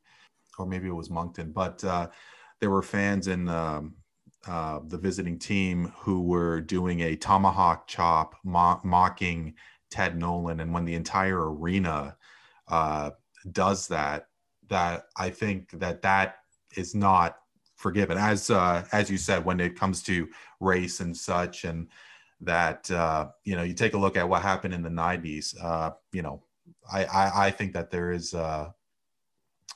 or 0.59 0.67
maybe 0.67 0.89
it 0.89 0.95
was 0.95 1.11
Moncton, 1.11 1.53
but 1.53 1.83
uh, 1.85 2.09
there 2.61 2.71
were 2.71 2.83
fans 2.83 3.29
in 3.29 3.49
um, 3.49 3.95
uh, 4.47 4.81
the 4.87 4.99
visiting 4.99 5.39
team 5.39 5.93
who 5.99 6.23
were 6.23 6.61
doing 6.61 7.01
a 7.01 7.17
tomahawk 7.17 7.87
chop 7.87 8.35
mo- 8.45 8.81
mocking 8.85 9.55
Ted 9.91 10.19
Nolan, 10.19 10.61
and 10.61 10.73
when 10.73 10.85
the 10.85 10.95
entire 10.95 11.53
arena 11.53 12.17
uh, 12.69 13.11
does 13.53 13.89
that, 13.89 14.29
that 14.69 15.07
I 15.17 15.31
think 15.31 15.71
that 15.79 16.03
that 16.03 16.37
is 16.77 16.95
not 16.95 17.37
forgiven. 17.77 18.19
As 18.19 18.51
uh 18.51 18.85
as 18.93 19.11
you 19.11 19.19
said 19.19 19.45
when 19.45 19.61
it 19.61 19.79
comes 19.79 20.03
to 20.05 20.29
race 20.61 21.01
and 21.01 21.17
such 21.17 21.65
and 21.65 21.89
that 22.41 22.91
uh 22.91 23.29
you 23.45 23.55
know 23.55 23.63
you 23.63 23.75
take 23.75 23.95
a 23.95 23.99
look 23.99 24.17
at 24.17 24.29
what 24.29 24.43
happened 24.43 24.75
in 24.75 24.83
the 24.83 24.91
90s 24.91 25.55
uh 25.63 25.91
you 26.13 26.23
know 26.23 26.43
i 26.93 27.05
i, 27.05 27.47
I 27.47 27.51
think 27.51 27.73
that 27.73 27.91
there 27.91 28.13
is 28.13 28.35
uh 28.35 28.71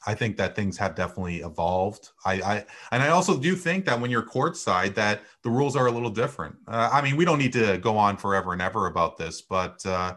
I 0.06 0.14
think 0.14 0.36
that 0.38 0.56
things 0.56 0.78
have 0.78 0.94
definitely 0.94 1.40
evolved. 1.40 2.10
I, 2.24 2.34
I 2.34 2.64
and 2.90 3.02
I 3.02 3.08
also 3.08 3.38
do 3.38 3.54
think 3.54 3.84
that 3.84 4.00
when 4.00 4.10
you're 4.10 4.22
courtside, 4.22 4.94
that 4.94 5.22
the 5.42 5.50
rules 5.50 5.76
are 5.76 5.86
a 5.86 5.90
little 5.90 6.10
different. 6.10 6.56
Uh, 6.66 6.88
I 6.92 7.02
mean, 7.02 7.16
we 7.16 7.24
don't 7.24 7.38
need 7.38 7.52
to 7.52 7.78
go 7.78 7.98
on 7.98 8.16
forever 8.16 8.52
and 8.52 8.62
ever 8.62 8.86
about 8.86 9.18
this, 9.18 9.42
but 9.42 9.84
uh, 9.84 10.14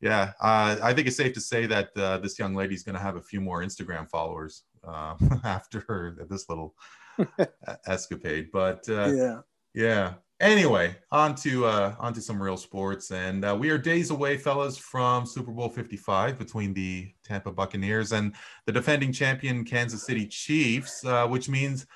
yeah, 0.00 0.32
uh, 0.40 0.76
I 0.82 0.92
think 0.92 1.08
it's 1.08 1.16
safe 1.16 1.32
to 1.34 1.40
say 1.40 1.66
that 1.66 1.90
uh, 1.96 2.18
this 2.18 2.38
young 2.38 2.54
lady's 2.54 2.84
going 2.84 2.94
to 2.94 3.02
have 3.02 3.16
a 3.16 3.20
few 3.20 3.40
more 3.40 3.62
Instagram 3.62 4.08
followers 4.08 4.62
uh, 4.86 5.16
after 5.44 6.26
this 6.30 6.48
little 6.48 6.74
escapade. 7.86 8.50
But 8.52 8.88
uh, 8.88 9.12
yeah. 9.12 9.40
yeah. 9.74 10.14
Anyway, 10.40 10.94
on 11.10 11.34
to 11.34 11.66
uh, 11.66 11.96
on 11.98 12.12
to 12.12 12.20
some 12.20 12.40
real 12.40 12.56
sports, 12.56 13.10
and 13.10 13.44
uh, 13.44 13.56
we 13.58 13.70
are 13.70 13.78
days 13.78 14.10
away, 14.10 14.36
fellas, 14.36 14.78
from 14.78 15.26
Super 15.26 15.50
Bowl 15.50 15.68
Fifty 15.68 15.96
Five 15.96 16.38
between 16.38 16.72
the 16.72 17.12
Tampa 17.24 17.50
Buccaneers 17.50 18.12
and 18.12 18.32
the 18.64 18.70
defending 18.70 19.12
champion 19.12 19.64
Kansas 19.64 20.06
City 20.06 20.28
Chiefs, 20.28 21.04
uh, 21.04 21.26
which 21.26 21.48
means 21.48 21.86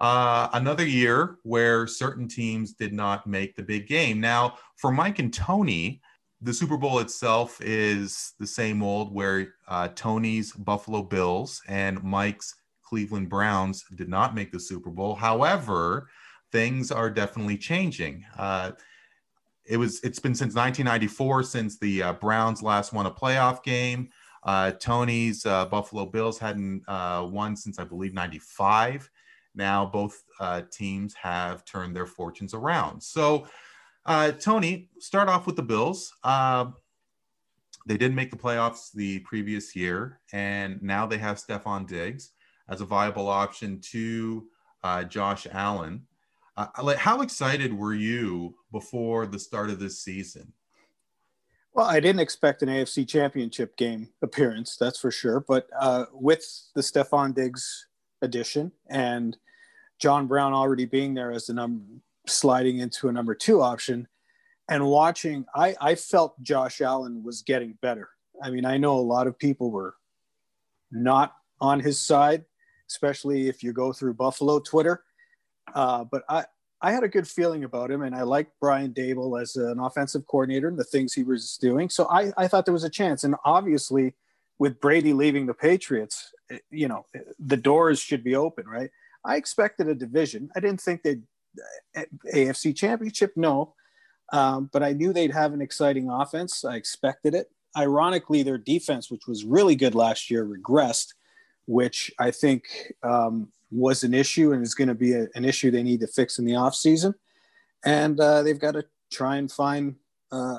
uh, 0.00 0.48
another 0.54 0.84
year 0.84 1.36
where 1.44 1.86
certain 1.86 2.26
teams 2.26 2.72
did 2.72 2.92
not 2.92 3.28
make 3.28 3.54
the 3.54 3.62
big 3.62 3.86
game. 3.86 4.20
Now, 4.20 4.58
for 4.74 4.90
Mike 4.90 5.20
and 5.20 5.32
Tony, 5.32 6.02
the 6.42 6.52
Super 6.52 6.76
Bowl 6.76 6.98
itself 6.98 7.60
is 7.60 8.32
the 8.40 8.46
same 8.46 8.82
old, 8.82 9.14
where 9.14 9.54
uh, 9.68 9.86
Tony's 9.94 10.52
Buffalo 10.52 11.00
Bills 11.00 11.62
and 11.68 12.02
Mike's 12.02 12.56
Cleveland 12.82 13.28
Browns 13.28 13.84
did 13.94 14.08
not 14.08 14.34
make 14.34 14.50
the 14.50 14.58
Super 14.58 14.90
Bowl. 14.90 15.14
However, 15.14 16.08
things 16.54 16.92
are 16.92 17.10
definitely 17.10 17.58
changing. 17.58 18.24
Uh, 18.38 18.70
it 19.66 19.76
was 19.76 20.00
it's 20.04 20.20
been 20.20 20.36
since 20.36 20.54
1994 20.54 21.42
since 21.42 21.78
the 21.78 22.00
uh, 22.00 22.12
Browns 22.12 22.62
last 22.62 22.92
won 22.92 23.06
a 23.06 23.10
playoff 23.10 23.64
game. 23.64 24.08
Uh, 24.44 24.70
Tony's 24.70 25.44
uh, 25.46 25.64
Buffalo 25.64 26.06
Bills 26.06 26.38
hadn't 26.38 26.84
uh, 26.86 27.26
won 27.28 27.56
since 27.56 27.80
I 27.80 27.84
believe 27.84 28.14
95. 28.14 29.10
Now 29.56 29.84
both 29.84 30.22
uh, 30.38 30.62
teams 30.70 31.12
have 31.14 31.64
turned 31.64 31.96
their 31.96 32.06
fortunes 32.06 32.54
around. 32.54 33.02
So, 33.02 33.48
Tony, 34.38 34.90
start 35.00 35.28
off 35.28 35.46
with 35.46 35.56
the 35.56 35.62
Bills. 35.62 36.12
they 36.22 37.96
didn't 37.96 38.14
make 38.14 38.30
the 38.30 38.36
playoffs 38.36 38.92
the 38.92 39.18
previous 39.20 39.74
year, 39.74 40.20
and 40.32 40.80
now 40.82 41.04
they 41.04 41.18
have 41.18 41.38
Stefon 41.38 41.88
Diggs 41.88 42.30
as 42.68 42.80
a 42.80 42.84
viable 42.84 43.28
option 43.28 43.80
to 43.92 44.46
Josh 45.08 45.48
Allen. 45.50 46.06
Uh, 46.56 46.66
like, 46.82 46.98
how 46.98 47.20
excited 47.20 47.76
were 47.76 47.94
you 47.94 48.54
before 48.70 49.26
the 49.26 49.38
start 49.38 49.70
of 49.70 49.80
this 49.80 49.98
season? 49.98 50.52
Well, 51.72 51.86
I 51.86 51.98
didn't 51.98 52.20
expect 52.20 52.62
an 52.62 52.68
AFC 52.68 53.08
Championship 53.08 53.76
game 53.76 54.10
appearance, 54.22 54.76
that's 54.76 54.98
for 54.98 55.10
sure. 55.10 55.40
But 55.40 55.68
uh, 55.78 56.06
with 56.12 56.46
the 56.76 56.80
Stefon 56.80 57.34
Diggs 57.34 57.88
addition 58.22 58.70
and 58.88 59.36
John 59.98 60.28
Brown 60.28 60.52
already 60.52 60.84
being 60.84 61.14
there 61.14 61.32
as 61.32 61.46
the 61.46 61.54
number 61.54 61.84
sliding 62.26 62.78
into 62.78 63.08
a 63.08 63.12
number 63.12 63.34
two 63.34 63.60
option, 63.60 64.06
and 64.68 64.86
watching, 64.86 65.44
I, 65.54 65.74
I 65.80 65.94
felt 65.96 66.40
Josh 66.40 66.80
Allen 66.80 67.22
was 67.22 67.42
getting 67.42 67.76
better. 67.82 68.08
I 68.42 68.50
mean, 68.50 68.64
I 68.64 68.78
know 68.78 68.94
a 68.94 69.00
lot 69.00 69.26
of 69.26 69.38
people 69.38 69.70
were 69.70 69.94
not 70.90 71.34
on 71.60 71.80
his 71.80 72.00
side, 72.00 72.44
especially 72.88 73.48
if 73.48 73.62
you 73.62 73.72
go 73.72 73.92
through 73.92 74.14
Buffalo 74.14 74.60
Twitter 74.60 75.02
uh, 75.72 76.04
but 76.04 76.22
I, 76.28 76.44
I 76.80 76.92
had 76.92 77.02
a 77.02 77.08
good 77.08 77.26
feeling 77.26 77.64
about 77.64 77.90
him, 77.90 78.02
and 78.02 78.14
I 78.14 78.22
liked 78.22 78.52
Brian 78.60 78.92
Daboll 78.92 79.40
as 79.40 79.56
an 79.56 79.80
offensive 79.80 80.26
coordinator 80.26 80.68
and 80.68 80.78
the 80.78 80.84
things 80.84 81.14
he 81.14 81.22
was 81.22 81.56
doing. 81.56 81.88
So 81.88 82.06
I, 82.10 82.32
I 82.36 82.46
thought 82.46 82.66
there 82.66 82.74
was 82.74 82.84
a 82.84 82.90
chance. 82.90 83.24
And 83.24 83.36
obviously, 83.44 84.14
with 84.58 84.80
Brady 84.80 85.12
leaving 85.12 85.46
the 85.46 85.54
Patriots, 85.54 86.32
eh, 86.50 86.58
you 86.70 86.88
know, 86.88 87.06
the 87.38 87.56
doors 87.56 88.00
should 88.00 88.22
be 88.22 88.36
open, 88.36 88.66
right? 88.66 88.90
I 89.24 89.36
expected 89.36 89.88
a 89.88 89.94
division. 89.94 90.50
I 90.54 90.60
didn't 90.60 90.80
think 90.80 91.02
they'd 91.02 91.22
eh, 91.94 92.04
AFC 92.34 92.76
Championship, 92.76 93.32
no, 93.34 93.74
um, 94.32 94.68
but 94.72 94.82
I 94.82 94.92
knew 94.92 95.12
they'd 95.12 95.32
have 95.32 95.52
an 95.52 95.62
exciting 95.62 96.10
offense. 96.10 96.64
I 96.64 96.76
expected 96.76 97.34
it. 97.34 97.50
Ironically, 97.76 98.42
their 98.42 98.58
defense, 98.58 99.10
which 99.10 99.26
was 99.26 99.44
really 99.44 99.74
good 99.74 99.94
last 99.94 100.30
year, 100.30 100.44
regressed, 100.44 101.14
which 101.66 102.12
I 102.18 102.30
think 102.30 102.92
um, 103.02 103.48
was 103.74 104.04
an 104.04 104.14
issue 104.14 104.52
and 104.52 104.62
is 104.62 104.74
going 104.74 104.88
to 104.88 104.94
be 104.94 105.12
a, 105.12 105.26
an 105.34 105.44
issue 105.44 105.70
they 105.70 105.82
need 105.82 106.00
to 106.00 106.06
fix 106.06 106.38
in 106.38 106.44
the 106.44 106.54
off 106.54 106.74
season. 106.74 107.14
And 107.84 108.18
uh, 108.20 108.42
they've 108.42 108.58
got 108.58 108.72
to 108.72 108.84
try 109.12 109.36
and 109.36 109.50
find, 109.50 109.96
uh, 110.30 110.58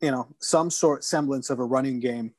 you 0.00 0.10
know, 0.10 0.28
some 0.40 0.70
sort 0.70 1.04
semblance 1.04 1.50
of 1.50 1.58
a 1.58 1.64
running 1.64 2.00
game 2.00 2.34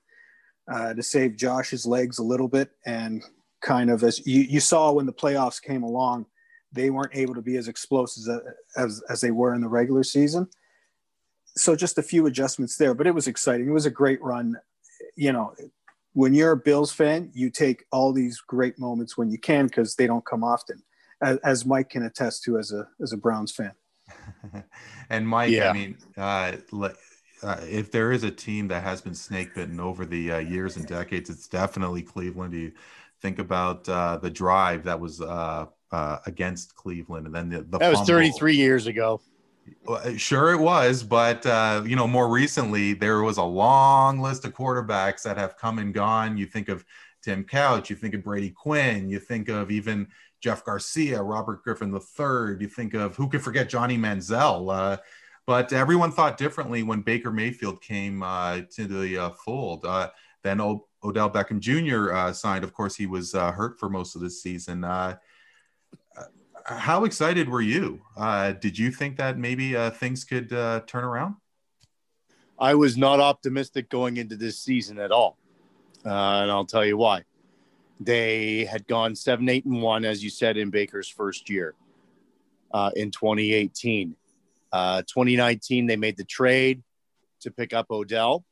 uh, 0.71 0.93
to 0.93 1.03
save 1.03 1.35
Josh's 1.35 1.85
legs 1.85 2.19
a 2.19 2.23
little 2.23 2.47
bit. 2.47 2.69
And 2.85 3.23
kind 3.61 3.89
of 3.89 4.03
as 4.03 4.25
you, 4.25 4.41
you 4.41 4.59
saw 4.59 4.91
when 4.91 5.07
the 5.07 5.13
playoffs 5.13 5.61
came 5.61 5.83
along, 5.83 6.27
they 6.71 6.89
weren't 6.89 7.15
able 7.15 7.33
to 7.33 7.41
be 7.41 7.57
as 7.57 7.67
explosive 7.67 8.23
as, 8.27 8.41
as, 8.77 9.03
as 9.09 9.21
they 9.21 9.31
were 9.31 9.55
in 9.55 9.61
the 9.61 9.67
regular 9.67 10.03
season. 10.03 10.47
So 11.57 11.75
just 11.75 11.97
a 11.97 12.03
few 12.03 12.25
adjustments 12.25 12.77
there, 12.77 12.93
but 12.93 13.07
it 13.07 13.15
was 13.15 13.27
exciting. 13.27 13.67
It 13.67 13.73
was 13.73 13.85
a 13.85 13.91
great 13.91 14.21
run. 14.21 14.55
You 15.15 15.31
know, 15.31 15.55
when 16.15 16.33
you're 16.33 16.51
a 16.51 16.57
Bills 16.57 16.93
fan, 16.93 17.29
you 17.33 17.49
take 17.49 17.83
all 17.91 18.13
these 18.13 18.39
great 18.39 18.79
moments 18.79 19.17
when 19.17 19.29
you 19.29 19.37
can 19.37 19.67
because 19.67 19.95
they 19.95 20.07
don't 20.07 20.25
come 20.25 20.45
often, 20.45 20.81
as, 21.21 21.37
as, 21.43 21.65
Mike 21.65 21.89
can 21.89 22.03
attest 22.03 22.43
to 22.43 22.57
as 22.57 22.71
a 22.71 22.87
as 23.01 23.11
a 23.11 23.17
Browns 23.17 23.51
fan. 23.51 23.73
and 25.09 25.27
Mike, 25.27 25.51
yeah. 25.51 25.69
I 25.69 25.73
mean, 25.73 25.97
uh, 26.17 26.53
uh, 27.43 27.57
if 27.69 27.91
there 27.91 28.13
is 28.13 28.23
a 28.23 28.31
team 28.31 28.69
that 28.69 28.81
has 28.81 29.01
been 29.01 29.13
snake 29.13 29.53
bitten 29.53 29.79
over 29.79 30.05
the 30.05 30.31
uh, 30.31 30.37
years 30.37 30.77
and 30.77 30.87
decades, 30.87 31.29
it's 31.29 31.49
definitely 31.49 32.01
Cleveland. 32.01 32.53
You 32.53 32.71
think 33.21 33.37
about 33.37 33.87
uh, 33.89 34.17
the 34.17 34.29
drive 34.29 34.85
that 34.85 34.97
was 34.97 35.19
uh, 35.19 35.65
uh, 35.91 36.17
against 36.25 36.75
Cleveland, 36.75 37.25
and 37.25 37.35
then 37.35 37.49
the, 37.49 37.61
the 37.63 37.77
that 37.77 37.91
was 37.91 38.07
33 38.07 38.55
years 38.55 38.87
ago. 38.87 39.19
Uh, 39.87 40.15
sure, 40.15 40.51
it 40.51 40.59
was, 40.59 41.01
but 41.01 41.45
uh, 41.45 41.83
you 41.85 41.95
know, 41.95 42.07
more 42.07 42.29
recently 42.29 42.93
there 42.93 43.21
was 43.21 43.37
a 43.37 43.43
long 43.43 44.19
list 44.19 44.45
of 44.45 44.53
quarterbacks 44.53 45.23
that 45.23 45.37
have 45.37 45.57
come 45.57 45.79
and 45.79 45.93
gone. 45.93 46.37
You 46.37 46.45
think 46.45 46.69
of 46.69 46.85
Tim 47.23 47.43
Couch, 47.43 47.89
you 47.89 47.95
think 47.95 48.13
of 48.13 48.23
Brady 48.23 48.51
Quinn, 48.51 49.09
you 49.09 49.19
think 49.19 49.49
of 49.49 49.71
even 49.71 50.07
Jeff 50.39 50.63
Garcia, 50.63 51.21
Robert 51.21 51.63
Griffin 51.63 51.91
III. 51.91 52.57
You 52.59 52.67
think 52.67 52.93
of 52.93 53.15
who 53.15 53.27
could 53.27 53.41
forget 53.41 53.67
Johnny 53.67 53.97
Manziel. 53.97 54.71
Uh, 54.71 54.97
but 55.47 55.73
everyone 55.73 56.11
thought 56.11 56.37
differently 56.37 56.83
when 56.83 57.01
Baker 57.01 57.31
Mayfield 57.31 57.81
came 57.81 58.21
uh, 58.21 58.61
to 58.75 58.85
the 58.85 59.17
uh, 59.17 59.29
fold. 59.31 59.85
Uh, 59.85 60.09
then 60.43 60.61
o- 60.61 60.85
Odell 61.03 61.29
Beckham 61.31 61.59
Jr. 61.59 62.33
signed. 62.33 62.63
Of 62.63 62.73
course, 62.73 62.95
he 62.95 63.07
was 63.07 63.33
hurt 63.33 63.79
for 63.79 63.89
most 63.89 64.15
of 64.15 64.21
the 64.21 64.29
season 64.29 64.81
how 66.65 67.05
excited 67.05 67.47
were 67.47 67.61
you? 67.61 68.01
Uh, 68.17 68.51
did 68.53 68.77
you 68.77 68.91
think 68.91 69.17
that 69.17 69.37
maybe 69.37 69.75
uh, 69.75 69.91
things 69.91 70.23
could 70.23 70.51
uh, 70.51 70.81
turn 70.87 71.03
around? 71.03 71.35
I 72.57 72.73
was 72.73 72.97
not 72.97 73.19
optimistic 73.19 73.89
going 73.89 74.17
into 74.17 74.35
this 74.35 74.57
season 74.57 74.97
at 74.97 75.11
all, 75.11 75.37
uh, 76.05 76.09
and 76.09 76.51
I'll 76.51 76.65
tell 76.65 76.85
you 76.85 76.97
why. 76.97 77.23
They 77.99 78.65
had 78.65 78.87
gone 78.87 79.15
seven, 79.15 79.47
eight, 79.47 79.65
and 79.65 79.81
one, 79.81 80.05
as 80.05 80.23
you 80.23 80.29
said, 80.29 80.57
in 80.57 80.69
Baker's 80.69 81.07
first 81.07 81.49
year 81.49 81.75
uh, 82.73 82.91
in 82.95 83.11
2018. 83.11 84.15
Uh, 84.71 85.01
2019, 85.03 85.85
they 85.85 85.95
made 85.95 86.17
the 86.17 86.23
trade 86.23 86.83
to 87.41 87.51
pick 87.51 87.73
up 87.73 87.87
Odell. 87.91 88.43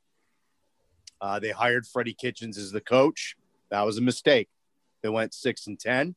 they 1.41 1.51
hired 1.51 1.86
Freddie 1.88 2.13
Kitchens 2.13 2.58
as 2.58 2.72
the 2.72 2.82
coach. 2.82 3.36
That 3.70 3.82
was 3.82 3.98
a 3.98 4.01
mistake. 4.01 4.50
They 5.01 5.10
went 5.10 5.34
six 5.34 5.67
and 5.67 5.79
ten. 5.79 6.15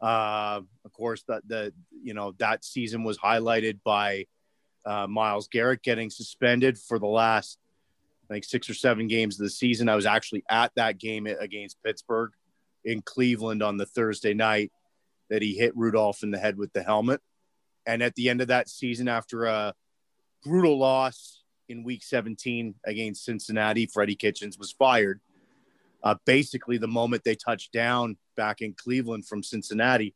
Uh, 0.00 0.60
of 0.84 0.92
course, 0.92 1.22
that 1.28 1.46
the 1.46 1.72
you 2.02 2.14
know 2.14 2.34
that 2.38 2.64
season 2.64 3.04
was 3.04 3.18
highlighted 3.18 3.78
by 3.84 4.26
uh, 4.84 5.06
Myles 5.06 5.48
Garrett 5.48 5.82
getting 5.82 6.10
suspended 6.10 6.78
for 6.78 6.98
the 6.98 7.06
last 7.06 7.58
I 8.28 8.34
think 8.34 8.44
six 8.44 8.68
or 8.70 8.74
seven 8.74 9.06
games 9.06 9.38
of 9.38 9.44
the 9.44 9.50
season. 9.50 9.88
I 9.88 9.96
was 9.96 10.06
actually 10.06 10.44
at 10.50 10.72
that 10.76 10.98
game 10.98 11.26
against 11.26 11.82
Pittsburgh 11.82 12.32
in 12.84 13.02
Cleveland 13.02 13.62
on 13.62 13.76
the 13.76 13.86
Thursday 13.86 14.34
night 14.34 14.72
that 15.30 15.42
he 15.42 15.54
hit 15.54 15.76
Rudolph 15.76 16.22
in 16.22 16.30
the 16.30 16.38
head 16.38 16.56
with 16.56 16.72
the 16.72 16.82
helmet. 16.82 17.20
And 17.86 18.02
at 18.02 18.14
the 18.14 18.28
end 18.28 18.40
of 18.40 18.48
that 18.48 18.68
season, 18.68 19.08
after 19.08 19.44
a 19.44 19.74
brutal 20.42 20.78
loss 20.78 21.42
in 21.68 21.84
Week 21.84 22.02
17 22.02 22.74
against 22.84 23.24
Cincinnati, 23.24 23.86
Freddie 23.86 24.14
Kitchens 24.14 24.58
was 24.58 24.72
fired. 24.72 25.20
Uh, 26.02 26.16
basically, 26.24 26.78
the 26.78 26.88
moment 26.88 27.24
they 27.24 27.34
touched 27.34 27.72
down 27.72 28.16
back 28.34 28.60
in 28.60 28.74
Cleveland 28.74 29.26
from 29.26 29.42
Cincinnati. 29.42 30.14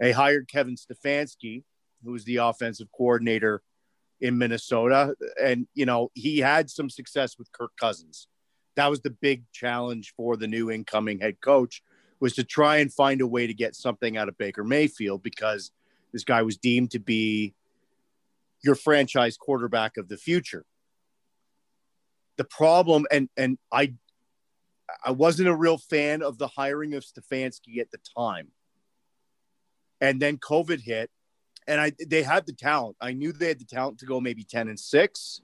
They 0.00 0.12
hired 0.12 0.48
Kevin 0.48 0.76
Stefanski, 0.76 1.64
who 2.04 2.12
was 2.12 2.24
the 2.24 2.36
offensive 2.36 2.88
coordinator 2.96 3.62
in 4.20 4.38
Minnesota. 4.38 5.14
And, 5.42 5.66
you 5.74 5.86
know, 5.86 6.10
he 6.14 6.38
had 6.38 6.70
some 6.70 6.90
success 6.90 7.38
with 7.38 7.50
Kirk 7.52 7.72
Cousins. 7.78 8.28
That 8.76 8.90
was 8.90 9.00
the 9.00 9.10
big 9.10 9.44
challenge 9.52 10.14
for 10.16 10.36
the 10.36 10.46
new 10.46 10.70
incoming 10.70 11.18
head 11.18 11.40
coach 11.40 11.82
was 12.20 12.34
to 12.34 12.44
try 12.44 12.78
and 12.78 12.92
find 12.92 13.20
a 13.20 13.26
way 13.26 13.46
to 13.46 13.54
get 13.54 13.74
something 13.74 14.16
out 14.16 14.28
of 14.28 14.38
Baker 14.38 14.64
Mayfield 14.64 15.22
because 15.22 15.70
this 16.12 16.24
guy 16.24 16.42
was 16.42 16.56
deemed 16.56 16.90
to 16.92 16.98
be 16.98 17.54
your 18.62 18.74
franchise 18.74 19.36
quarterback 19.36 19.96
of 19.96 20.08
the 20.08 20.16
future. 20.16 20.64
The 22.36 22.44
problem, 22.44 23.06
and 23.10 23.28
and 23.36 23.58
I 23.72 23.94
I 25.04 25.10
wasn't 25.10 25.48
a 25.48 25.54
real 25.54 25.78
fan 25.78 26.22
of 26.22 26.38
the 26.38 26.48
hiring 26.48 26.94
of 26.94 27.04
Stefanski 27.04 27.78
at 27.78 27.90
the 27.90 27.98
time. 28.16 28.48
And 30.00 30.20
then 30.20 30.38
COVID 30.38 30.80
hit, 30.80 31.10
and 31.66 31.80
I 31.80 31.92
they 32.06 32.22
had 32.22 32.46
the 32.46 32.52
talent. 32.52 32.96
I 33.00 33.12
knew 33.12 33.32
they 33.32 33.48
had 33.48 33.58
the 33.58 33.64
talent 33.64 33.98
to 33.98 34.06
go 34.06 34.20
maybe 34.20 34.44
10 34.44 34.68
and 34.68 34.78
6 34.78 35.40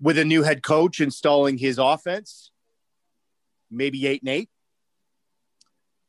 with 0.00 0.18
a 0.18 0.24
new 0.24 0.42
head 0.42 0.62
coach 0.62 1.00
installing 1.00 1.58
his 1.58 1.78
offense, 1.78 2.52
maybe 3.70 4.06
8 4.06 4.22
and 4.22 4.30
8. 4.30 4.48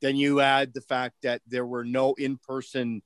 Then 0.02 0.16
you 0.16 0.40
add 0.40 0.74
the 0.74 0.82
fact 0.82 1.16
that 1.24 1.42
there 1.46 1.66
were 1.66 1.84
no 1.84 2.14
in-person 2.14 3.02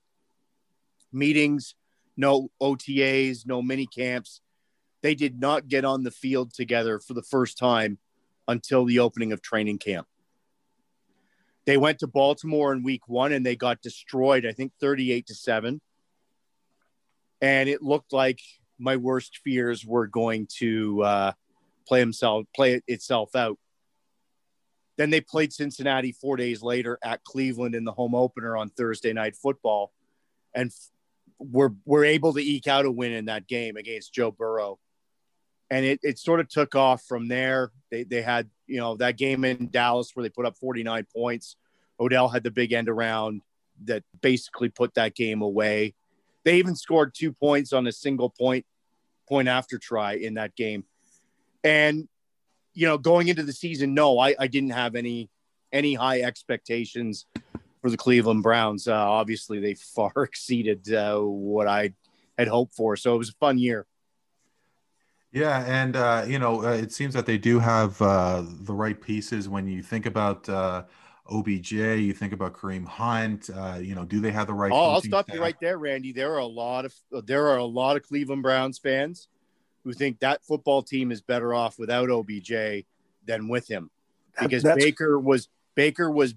meetings, 1.11 1.75
no 2.15 2.49
OTAs, 2.61 3.45
no 3.45 3.61
mini 3.61 3.87
camps. 3.87 4.41
They 5.01 5.15
did 5.15 5.39
not 5.39 5.67
get 5.67 5.85
on 5.85 6.03
the 6.03 6.11
field 6.11 6.53
together 6.53 6.99
for 6.99 7.13
the 7.13 7.23
first 7.23 7.57
time 7.57 7.97
until 8.47 8.85
the 8.85 8.99
opening 8.99 9.31
of 9.31 9.41
training 9.41 9.79
camp. 9.79 10.07
They 11.65 11.77
went 11.77 11.99
to 11.99 12.07
Baltimore 12.07 12.73
in 12.73 12.83
week 12.83 13.07
one 13.07 13.31
and 13.31 13.45
they 13.45 13.55
got 13.55 13.81
destroyed, 13.81 14.45
I 14.45 14.51
think 14.51 14.73
38 14.79 15.27
to 15.27 15.35
7. 15.35 15.81
And 17.41 17.69
it 17.69 17.81
looked 17.81 18.13
like 18.13 18.39
my 18.77 18.97
worst 18.97 19.39
fears 19.43 19.85
were 19.85 20.07
going 20.07 20.47
to 20.59 21.03
uh, 21.03 21.31
play 21.87 21.99
himself 21.99 22.45
play 22.55 22.81
itself 22.87 23.35
out. 23.35 23.57
Then 24.97 25.09
they 25.09 25.21
played 25.21 25.51
Cincinnati 25.51 26.11
four 26.13 26.37
days 26.37 26.61
later 26.61 26.97
at 27.03 27.23
Cleveland 27.23 27.75
in 27.75 27.83
the 27.83 27.91
home 27.91 28.15
opener 28.15 28.55
on 28.55 28.69
Thursday 28.69 29.13
night 29.13 29.35
football, 29.35 29.91
and 30.53 30.71
were 31.37 31.73
were 31.85 32.05
able 32.05 32.33
to 32.33 32.39
eke 32.39 32.67
out 32.67 32.85
a 32.85 32.91
win 32.91 33.11
in 33.11 33.25
that 33.25 33.47
game 33.47 33.75
against 33.75 34.13
Joe 34.13 34.31
Burrow. 34.31 34.79
And 35.69 35.85
it, 35.85 35.99
it 36.03 36.19
sort 36.19 36.39
of 36.39 36.47
took 36.47 36.75
off 36.75 37.03
from 37.03 37.27
there. 37.27 37.71
They, 37.89 38.03
they 38.03 38.21
had, 38.21 38.49
you 38.67 38.79
know, 38.79 38.95
that 38.97 39.17
game 39.17 39.43
in 39.43 39.69
Dallas 39.69 40.11
where 40.13 40.23
they 40.23 40.29
put 40.29 40.45
up 40.45 40.57
49 40.57 41.07
points. 41.13 41.55
Odell 41.99 42.27
had 42.27 42.43
the 42.43 42.51
big 42.51 42.71
end 42.71 42.89
around 42.89 43.41
that 43.85 44.03
basically 44.21 44.69
put 44.69 44.93
that 44.95 45.15
game 45.15 45.41
away. 45.41 45.95
They 46.43 46.57
even 46.57 46.75
scored 46.75 47.13
two 47.15 47.33
points 47.33 47.73
on 47.73 47.87
a 47.87 47.91
single 47.91 48.29
point, 48.29 48.65
point 49.27 49.47
after 49.47 49.79
try 49.79 50.13
in 50.13 50.35
that 50.35 50.55
game. 50.55 50.83
And, 51.63 52.07
you 52.73 52.87
know, 52.87 52.97
going 52.97 53.27
into 53.27 53.43
the 53.43 53.53
season, 53.53 53.95
no, 53.95 54.19
I, 54.19 54.35
I 54.37 54.47
didn't 54.47 54.71
have 54.71 54.95
any 54.95 55.29
any 55.73 55.93
high 55.93 56.21
expectations 56.21 57.25
for 57.81 57.89
the 57.89 57.97
Cleveland 57.97 58.43
Browns. 58.43 58.87
Uh, 58.87 58.93
obviously, 58.93 59.59
they 59.59 59.73
far 59.95 60.11
exceeded 60.15 60.91
uh, 60.93 61.19
what 61.19 61.67
I 61.67 61.93
had 62.37 62.47
hoped 62.47 62.75
for. 62.75 62.95
So 62.95 63.13
it 63.15 63.17
was 63.17 63.29
a 63.29 63.33
fun 63.33 63.57
year. 63.57 63.85
Yeah, 65.35 65.65
and 65.67 65.97
uh, 65.97 66.23
you 66.25 66.39
know, 66.39 66.63
uh, 66.63 66.71
it 66.71 66.93
seems 66.93 67.13
that 67.13 67.25
they 67.25 67.37
do 67.37 67.59
have 67.59 68.01
uh, 68.01 68.41
the 68.61 68.71
right 68.73 68.99
pieces. 68.99 69.49
When 69.49 69.67
you 69.67 69.83
think 69.83 70.05
about 70.05 70.47
uh, 70.47 70.83
OBJ, 71.29 71.73
you 71.73 72.13
think 72.13 72.31
about 72.31 72.53
Kareem 72.53 72.85
Hunt. 72.85 73.49
Uh, 73.53 73.77
you 73.81 73.95
know, 73.95 74.05
do 74.05 74.21
they 74.21 74.31
have 74.31 74.47
the 74.47 74.53
right? 74.53 74.71
Oh, 74.71 74.75
I'll 74.75 74.95
coaching 74.95 75.11
stop 75.11 75.33
you 75.33 75.41
right 75.41 75.59
there, 75.59 75.77
Randy. 75.77 76.13
There 76.13 76.31
are 76.35 76.39
a 76.39 76.45
lot 76.45 76.85
of 76.85 76.95
there 77.25 77.47
are 77.47 77.57
a 77.57 77.65
lot 77.65 77.97
of 77.97 78.03
Cleveland 78.03 78.43
Browns 78.43 78.79
fans 78.79 79.27
who 79.83 79.91
think 79.91 80.21
that 80.21 80.41
football 80.45 80.81
team 80.81 81.11
is 81.11 81.21
better 81.21 81.53
off 81.53 81.77
without 81.77 82.09
OBJ 82.09 82.85
than 83.25 83.49
with 83.49 83.67
him 83.67 83.91
because 84.41 84.63
That's- 84.63 84.81
Baker 84.81 85.19
was 85.19 85.49
Baker 85.75 86.09
was 86.09 86.33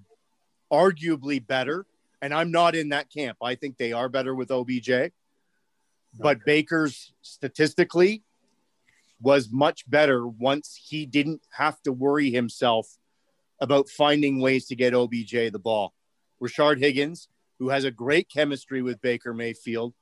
arguably 0.73 1.47
better, 1.47 1.87
and 2.21 2.35
I'm 2.35 2.51
not 2.51 2.75
in 2.75 2.89
that 2.89 3.13
camp. 3.13 3.39
I 3.41 3.55
think 3.55 3.79
they 3.79 3.93
are 3.93 4.09
better 4.09 4.35
with 4.35 4.51
OBJ, 4.51 5.13
but 6.19 6.45
Baker's 6.45 7.13
statistically 7.23 8.25
was 9.21 9.51
much 9.51 9.89
better 9.89 10.27
once 10.27 10.81
he 10.89 11.07
didn't 11.07 11.43
have 11.51 11.81
to 11.83 11.93
worry 11.93 12.31
himself 12.31 12.97
about 13.61 13.89
finding 13.89 14.41
ways 14.41 14.67
to 14.67 14.77
get 14.77 14.95
OBJ 14.95 15.53
the 15.53 15.61
ball. 15.63 15.93
Rashard 16.41 16.79
Higgins, 16.79 17.29
who 17.59 17.71
has 17.71 17.85
a 17.85 17.91
great 17.91 18.29
chemistry 18.29 18.83
with 18.83 19.01
Baker 19.01 19.35
Mayfield, 19.35 19.95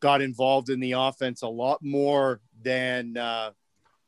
got 0.00 0.20
involved 0.20 0.68
in 0.68 0.80
the 0.80 0.92
offense 0.92 1.42
a 1.42 1.48
lot 1.48 1.82
more 1.82 2.40
than 2.62 3.16
uh, 3.16 3.50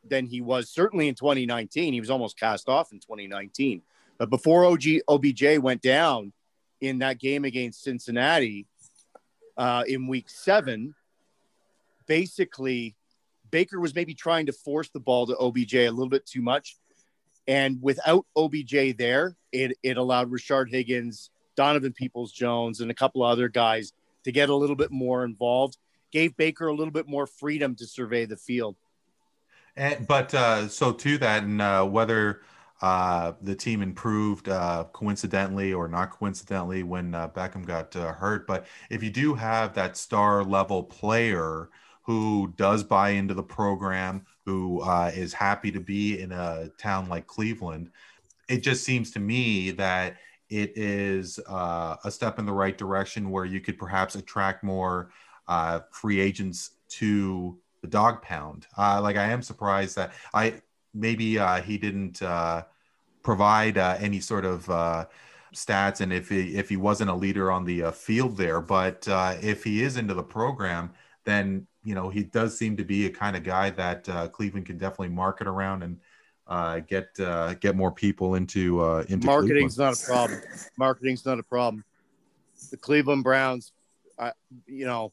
than 0.04 0.26
he 0.26 0.40
was 0.40 0.70
certainly 0.70 1.08
in 1.08 1.14
2019. 1.14 1.92
He 1.92 2.00
was 2.00 2.10
almost 2.10 2.38
cast 2.38 2.68
off 2.68 2.92
in 2.92 3.00
2019. 3.00 3.82
But 4.18 4.30
before 4.30 4.64
OG, 4.66 4.84
OBJ 5.08 5.58
went 5.58 5.80
down 5.80 6.32
in 6.80 6.98
that 6.98 7.18
game 7.18 7.44
against 7.44 7.82
Cincinnati 7.82 8.66
uh, 9.56 9.84
in 9.86 10.06
week 10.06 10.28
seven, 10.28 10.94
basically 12.06 12.96
Baker 13.50 13.80
was 13.80 13.94
maybe 13.94 14.14
trying 14.14 14.46
to 14.46 14.52
force 14.52 14.88
the 14.90 15.00
ball 15.00 15.26
to 15.26 15.36
OBJ 15.36 15.74
a 15.74 15.90
little 15.90 16.08
bit 16.08 16.26
too 16.26 16.42
much. 16.42 16.76
And 17.46 17.78
without 17.80 18.26
OBJ 18.36 18.96
there, 18.98 19.36
it, 19.52 19.76
it 19.82 19.96
allowed 19.96 20.30
Rashard 20.30 20.70
Higgins, 20.70 21.30
Donovan 21.56 21.92
Peoples 21.92 22.32
Jones, 22.32 22.80
and 22.80 22.90
a 22.90 22.94
couple 22.94 23.22
other 23.22 23.48
guys 23.48 23.92
to 24.24 24.32
get 24.32 24.50
a 24.50 24.54
little 24.54 24.76
bit 24.76 24.90
more 24.90 25.24
involved, 25.24 25.78
gave 26.12 26.36
Baker 26.36 26.68
a 26.68 26.74
little 26.74 26.92
bit 26.92 27.08
more 27.08 27.26
freedom 27.26 27.74
to 27.76 27.86
survey 27.86 28.26
the 28.26 28.36
field. 28.36 28.76
And, 29.76 30.06
but 30.06 30.34
uh, 30.34 30.68
so 30.68 30.92
to 30.92 31.18
that, 31.18 31.44
and 31.44 31.62
uh, 31.62 31.84
whether 31.84 32.42
uh, 32.82 33.32
the 33.40 33.54
team 33.54 33.80
improved 33.80 34.48
uh, 34.48 34.84
coincidentally 34.92 35.72
or 35.72 35.88
not 35.88 36.10
coincidentally 36.10 36.82
when 36.82 37.14
uh, 37.14 37.28
Beckham 37.28 37.64
got 37.64 37.94
uh, 37.96 38.12
hurt, 38.12 38.46
but 38.46 38.66
if 38.90 39.02
you 39.02 39.10
do 39.10 39.34
have 39.34 39.74
that 39.74 39.96
star 39.96 40.44
level 40.44 40.82
player 40.82 41.70
who 42.08 42.54
does 42.56 42.82
buy 42.82 43.10
into 43.10 43.34
the 43.34 43.42
program, 43.42 44.24
who 44.46 44.80
uh, 44.80 45.12
is 45.14 45.34
happy 45.34 45.70
to 45.70 45.78
be 45.78 46.18
in 46.18 46.32
a 46.32 46.70
town 46.78 47.06
like 47.06 47.26
Cleveland, 47.26 47.90
it 48.48 48.62
just 48.62 48.82
seems 48.82 49.10
to 49.10 49.20
me 49.20 49.72
that 49.72 50.16
it 50.48 50.72
is 50.74 51.38
uh, 51.46 51.96
a 52.04 52.10
step 52.10 52.38
in 52.38 52.46
the 52.46 52.52
right 52.52 52.78
direction 52.78 53.28
where 53.28 53.44
you 53.44 53.60
could 53.60 53.76
perhaps 53.76 54.14
attract 54.14 54.64
more 54.64 55.10
uh, 55.48 55.80
free 55.90 56.18
agents 56.18 56.70
to 56.88 57.58
the 57.82 57.88
dog 57.88 58.22
pound. 58.22 58.66
Uh, 58.78 59.02
like 59.02 59.18
I 59.18 59.24
am 59.24 59.42
surprised 59.42 59.94
that 59.96 60.12
I 60.32 60.62
maybe 60.94 61.38
uh, 61.38 61.60
he 61.60 61.76
didn't 61.76 62.22
uh, 62.22 62.62
provide 63.22 63.76
any 63.76 64.20
sort 64.20 64.46
of 64.46 64.64
stats, 65.54 66.00
and 66.00 66.10
if 66.14 66.30
he 66.30 66.56
if 66.56 66.70
he 66.70 66.78
wasn't 66.78 67.10
a 67.10 67.14
leader 67.14 67.52
on 67.52 67.66
the 67.66 67.92
field 67.92 68.38
there, 68.38 68.62
but 68.62 69.06
if 69.42 69.62
he 69.62 69.82
is 69.82 69.98
into 69.98 70.14
the 70.14 70.22
program, 70.22 70.90
then 71.28 71.66
you 71.84 71.94
know 71.94 72.08
he 72.08 72.22
does 72.24 72.56
seem 72.56 72.76
to 72.78 72.84
be 72.84 73.06
a 73.06 73.10
kind 73.10 73.36
of 73.36 73.44
guy 73.44 73.70
that 73.70 74.08
uh, 74.08 74.28
Cleveland 74.28 74.66
can 74.66 74.78
definitely 74.78 75.10
market 75.10 75.46
around 75.46 75.82
and 75.82 75.98
uh, 76.46 76.80
get 76.80 77.08
uh, 77.20 77.54
get 77.54 77.76
more 77.76 77.92
people 77.92 78.34
into 78.36 78.80
uh, 78.80 79.04
into 79.08 79.26
Marketing's 79.26 79.76
Cleveland. 79.76 79.98
not 79.98 80.02
a 80.02 80.06
problem. 80.06 80.40
Marketing's 80.78 81.26
not 81.26 81.38
a 81.38 81.42
problem. 81.42 81.84
The 82.70 82.76
Cleveland 82.78 83.22
Browns, 83.22 83.72
I, 84.18 84.32
you 84.66 84.86
know, 84.86 85.12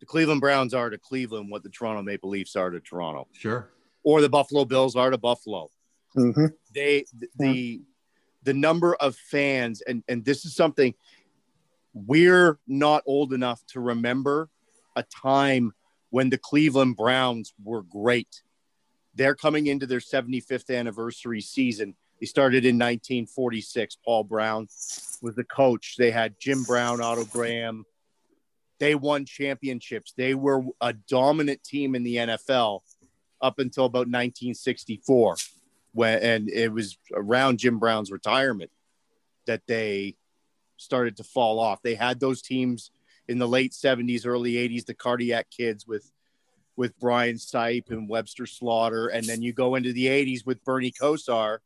the 0.00 0.06
Cleveland 0.06 0.40
Browns 0.40 0.74
are 0.74 0.90
to 0.90 0.98
Cleveland 0.98 1.50
what 1.50 1.62
the 1.62 1.70
Toronto 1.70 2.02
Maple 2.02 2.28
Leafs 2.30 2.56
are 2.56 2.70
to 2.70 2.80
Toronto, 2.80 3.28
Sure. 3.32 3.70
or 4.02 4.20
the 4.20 4.28
Buffalo 4.28 4.64
Bills 4.64 4.96
are 4.96 5.10
to 5.10 5.18
Buffalo. 5.18 5.70
Mhm. 6.16 6.52
they 6.74 7.04
the 7.38 7.82
the 8.42 8.54
number 8.54 8.94
of 8.96 9.14
fans 9.14 9.82
and 9.82 10.02
and 10.08 10.24
this 10.24 10.44
is 10.46 10.56
something 10.56 10.94
we're 11.92 12.58
not 12.66 13.02
old 13.06 13.32
enough 13.32 13.60
to 13.66 13.78
remember 13.80 14.48
a 14.98 15.04
time 15.04 15.72
when 16.10 16.30
the 16.30 16.38
Cleveland 16.38 16.96
Browns 16.96 17.54
were 17.62 17.82
great. 17.82 18.42
They're 19.14 19.34
coming 19.34 19.66
into 19.66 19.86
their 19.86 20.00
75th 20.00 20.76
anniversary 20.76 21.40
season. 21.40 21.94
They 22.20 22.26
started 22.26 22.64
in 22.64 22.76
1946. 22.76 23.98
Paul 24.04 24.24
Brown 24.24 24.62
was 25.22 25.34
the 25.36 25.44
coach. 25.44 25.96
They 25.96 26.10
had 26.10 26.38
Jim 26.40 26.64
Brown, 26.64 27.00
Otto 27.00 27.24
Graham. 27.24 27.84
They 28.80 28.94
won 28.94 29.24
championships. 29.24 30.12
They 30.16 30.34
were 30.34 30.62
a 30.80 30.92
dominant 30.92 31.62
team 31.62 31.94
in 31.94 32.02
the 32.02 32.16
NFL 32.16 32.80
up 33.40 33.58
until 33.58 33.84
about 33.84 34.08
1964 34.08 35.36
when 35.92 36.18
and 36.22 36.48
it 36.50 36.72
was 36.72 36.98
around 37.14 37.58
Jim 37.58 37.78
Brown's 37.78 38.10
retirement 38.10 38.70
that 39.46 39.62
they 39.66 40.16
started 40.76 41.16
to 41.16 41.24
fall 41.24 41.58
off. 41.58 41.82
They 41.82 41.94
had 41.94 42.20
those 42.20 42.42
teams 42.42 42.90
in 43.28 43.38
the 43.38 43.48
late 43.48 43.72
70s, 43.72 44.26
early 44.26 44.54
80s, 44.54 44.86
the 44.86 44.94
cardiac 44.94 45.48
kids 45.50 45.86
with 45.86 46.10
with 46.76 46.98
Brian 47.00 47.34
Sipe 47.36 47.90
and 47.90 48.08
Webster 48.08 48.46
Slaughter, 48.46 49.08
and 49.08 49.26
then 49.26 49.42
you 49.42 49.52
go 49.52 49.74
into 49.74 49.92
the 49.92 50.06
80s 50.06 50.46
with 50.46 50.62
Bernie 50.64 50.92
Kosar. 50.92 51.58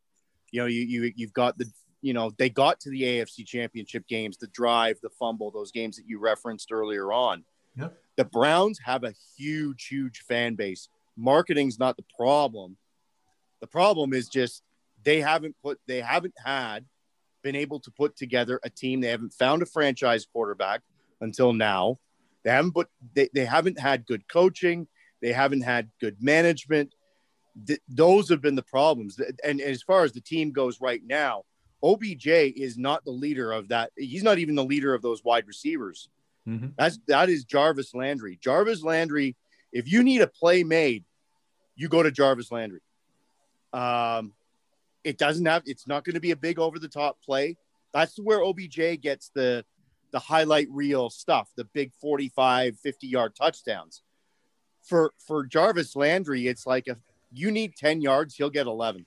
You 0.51 0.61
know, 0.61 0.65
you 0.65 0.81
you 0.81 1.13
you've 1.15 1.33
got 1.33 1.57
the 1.57 1.71
you 2.01 2.13
know 2.13 2.31
they 2.37 2.49
got 2.49 2.79
to 2.81 2.89
the 2.89 3.03
AFC 3.03 3.45
Championship 3.45 4.07
games, 4.07 4.37
the 4.37 4.47
drive, 4.47 4.97
the 5.01 5.09
fumble, 5.09 5.51
those 5.51 5.71
games 5.71 5.97
that 5.97 6.07
you 6.07 6.19
referenced 6.19 6.71
earlier 6.71 7.13
on. 7.13 7.45
Yep. 7.77 7.97
The 8.17 8.25
Browns 8.25 8.79
have 8.83 9.03
a 9.03 9.13
huge, 9.37 9.87
huge 9.87 10.19
fan 10.27 10.55
base. 10.55 10.89
Marketing's 11.15 11.79
not 11.79 11.95
the 11.95 12.05
problem. 12.15 12.77
The 13.61 13.67
problem 13.67 14.13
is 14.13 14.27
just 14.27 14.63
they 15.03 15.21
haven't 15.21 15.55
put 15.61 15.79
they 15.87 16.01
haven't 16.01 16.35
had 16.43 16.85
been 17.43 17.55
able 17.55 17.79
to 17.81 17.91
put 17.91 18.15
together 18.15 18.59
a 18.63 18.69
team. 18.69 19.01
They 19.01 19.09
haven't 19.09 19.33
found 19.33 19.61
a 19.61 19.65
franchise 19.65 20.25
quarterback 20.25 20.81
until 21.23 21.53
now. 21.53 21.97
They 22.43 22.51
haven't 22.51 22.73
put 22.73 22.89
they, 23.13 23.29
they 23.33 23.45
haven't 23.45 23.79
had 23.79 24.05
good 24.05 24.27
coaching. 24.27 24.87
They 25.21 25.31
haven't 25.31 25.61
had 25.61 25.89
good 25.99 26.17
management. 26.21 26.93
th- 27.65 27.79
those 27.87 28.29
have 28.29 28.41
been 28.41 28.55
the 28.55 28.63
problems. 28.63 29.19
And 29.43 29.61
as 29.61 29.81
far 29.81 30.03
as 30.03 30.11
the 30.11 30.21
team 30.21 30.51
goes 30.51 30.81
right 30.81 31.01
now, 31.05 31.43
OBJ 31.81 32.27
is 32.27 32.77
not 32.77 33.03
the 33.05 33.11
leader 33.11 33.51
of 33.51 33.69
that. 33.69 33.91
He's 33.97 34.23
not 34.23 34.37
even 34.37 34.55
the 34.55 34.63
leader 34.63 34.93
of 34.93 35.01
those 35.01 35.23
wide 35.23 35.47
receivers. 35.47 36.09
Mm-hmm. 36.47 36.69
That's 36.77 36.99
that 37.07 37.29
is 37.29 37.45
Jarvis 37.45 37.95
Landry. 37.95 38.37
Jarvis 38.41 38.83
Landry. 38.83 39.35
If 39.71 39.91
you 39.91 40.03
need 40.03 40.21
a 40.21 40.27
play 40.27 40.63
made, 40.63 41.05
you 41.75 41.87
go 41.87 42.03
to 42.03 42.11
Jarvis 42.11 42.51
Landry. 42.51 42.81
Um, 43.71 44.33
it 45.03 45.17
doesn't 45.17 45.45
have. 45.45 45.63
It's 45.65 45.87
not 45.87 46.03
going 46.03 46.13
to 46.15 46.19
be 46.19 46.31
a 46.31 46.35
big 46.35 46.59
over 46.59 46.79
the 46.79 46.89
top 46.89 47.21
play. 47.23 47.57
That's 47.93 48.17
where 48.17 48.43
OBJ 48.43 49.01
gets 49.01 49.29
the 49.33 49.65
the 50.13 50.19
highlight 50.19 50.67
reel 50.69 51.09
stuff, 51.09 51.49
the 51.57 51.65
big 51.65 51.91
45, 51.99 52.79
50 52.79 53.07
yard 53.07 53.35
touchdowns. 53.35 54.03
For 54.83 55.13
for 55.17 55.45
Jarvis 55.45 55.95
Landry, 55.95 56.47
it's 56.47 56.65
like 56.65 56.87
if 56.87 56.97
you 57.31 57.51
need 57.51 57.75
10 57.75 58.01
yards, 58.01 58.35
he'll 58.35 58.49
get 58.49 58.67
11. 58.67 59.05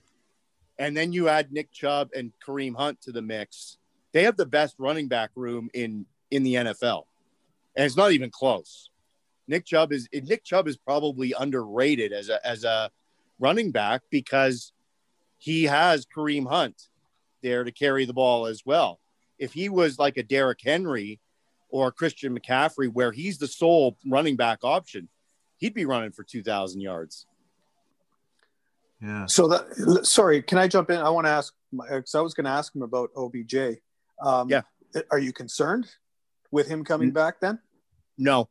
And 0.79 0.95
then 0.95 1.12
you 1.12 1.29
add 1.29 1.53
Nick 1.53 1.73
Chubb 1.73 2.11
and 2.14 2.33
Kareem 2.45 2.77
Hunt 2.77 3.01
to 3.03 3.12
the 3.12 3.23
mix. 3.23 3.79
They 4.12 4.25
have 4.25 4.37
the 4.37 4.47
best 4.47 4.75
running 4.79 5.09
back 5.09 5.31
room 5.37 5.71
in 5.73 6.07
in 6.31 6.42
the 6.42 6.55
NFL. 6.55 7.05
And 7.77 7.87
it's 7.87 7.97
not 7.97 8.12
even 8.12 8.31
close. 8.31 8.90
Nick 9.47 9.64
Chubb 9.64 9.92
is 9.92 10.09
Nick 10.12 10.45
Chubb 10.45 10.66
is 10.66 10.77
probably 10.77 11.35
underrated 11.38 12.12
as 12.12 12.29
a 12.31 12.45
as 12.45 12.64
a 12.64 12.90
running 13.38 13.71
back 13.71 14.03
because 14.11 14.73
he 15.38 15.64
has 15.64 16.05
Kareem 16.05 16.49
Hunt 16.49 16.88
there 17.42 17.62
to 17.62 17.71
carry 17.71 18.07
the 18.07 18.14
ball 18.14 18.47
as 18.47 18.62
well. 18.66 18.99
If 19.38 19.53
he 19.53 19.68
was 19.68 19.99
like 19.99 20.16
a 20.16 20.22
Derrick 20.22 20.61
Henry 20.62 21.20
or 21.68 21.90
Christian 21.92 22.38
McCaffrey, 22.38 22.88
where 22.92 23.12
he's 23.12 23.38
the 23.38 23.46
sole 23.49 23.96
running 24.07 24.37
back 24.37 24.61
option, 24.62 25.09
he'd 25.59 25.75
be 25.75 25.85
running 25.85 26.12
for 26.12 26.22
2,000 26.22 26.81
yards. 26.81 27.27
Yeah. 29.03 29.27
So 29.27 29.49
that 29.49 30.07
sorry, 30.07 30.42
can 30.42 30.57
I 30.59 30.68
jump 30.68 30.90
in? 30.90 30.96
I 30.99 31.11
want 31.11 31.27
to 31.27 31.31
ask 31.31 31.53
because 31.70 32.14
I 32.14 32.20
was 32.22 32.33
going 32.33 32.44
to 32.44 32.51
ask 32.51 32.75
him 32.75 32.83
about 32.83 33.11
OBJ. 33.16 33.79
Um, 34.22 34.49
Yeah. 34.49 34.62
Are 35.11 35.18
you 35.18 35.33
concerned 35.33 35.87
with 36.51 36.66
him 36.66 36.83
coming 36.83 37.11
back 37.11 37.40
then? 37.40 37.59
No, 38.16 38.49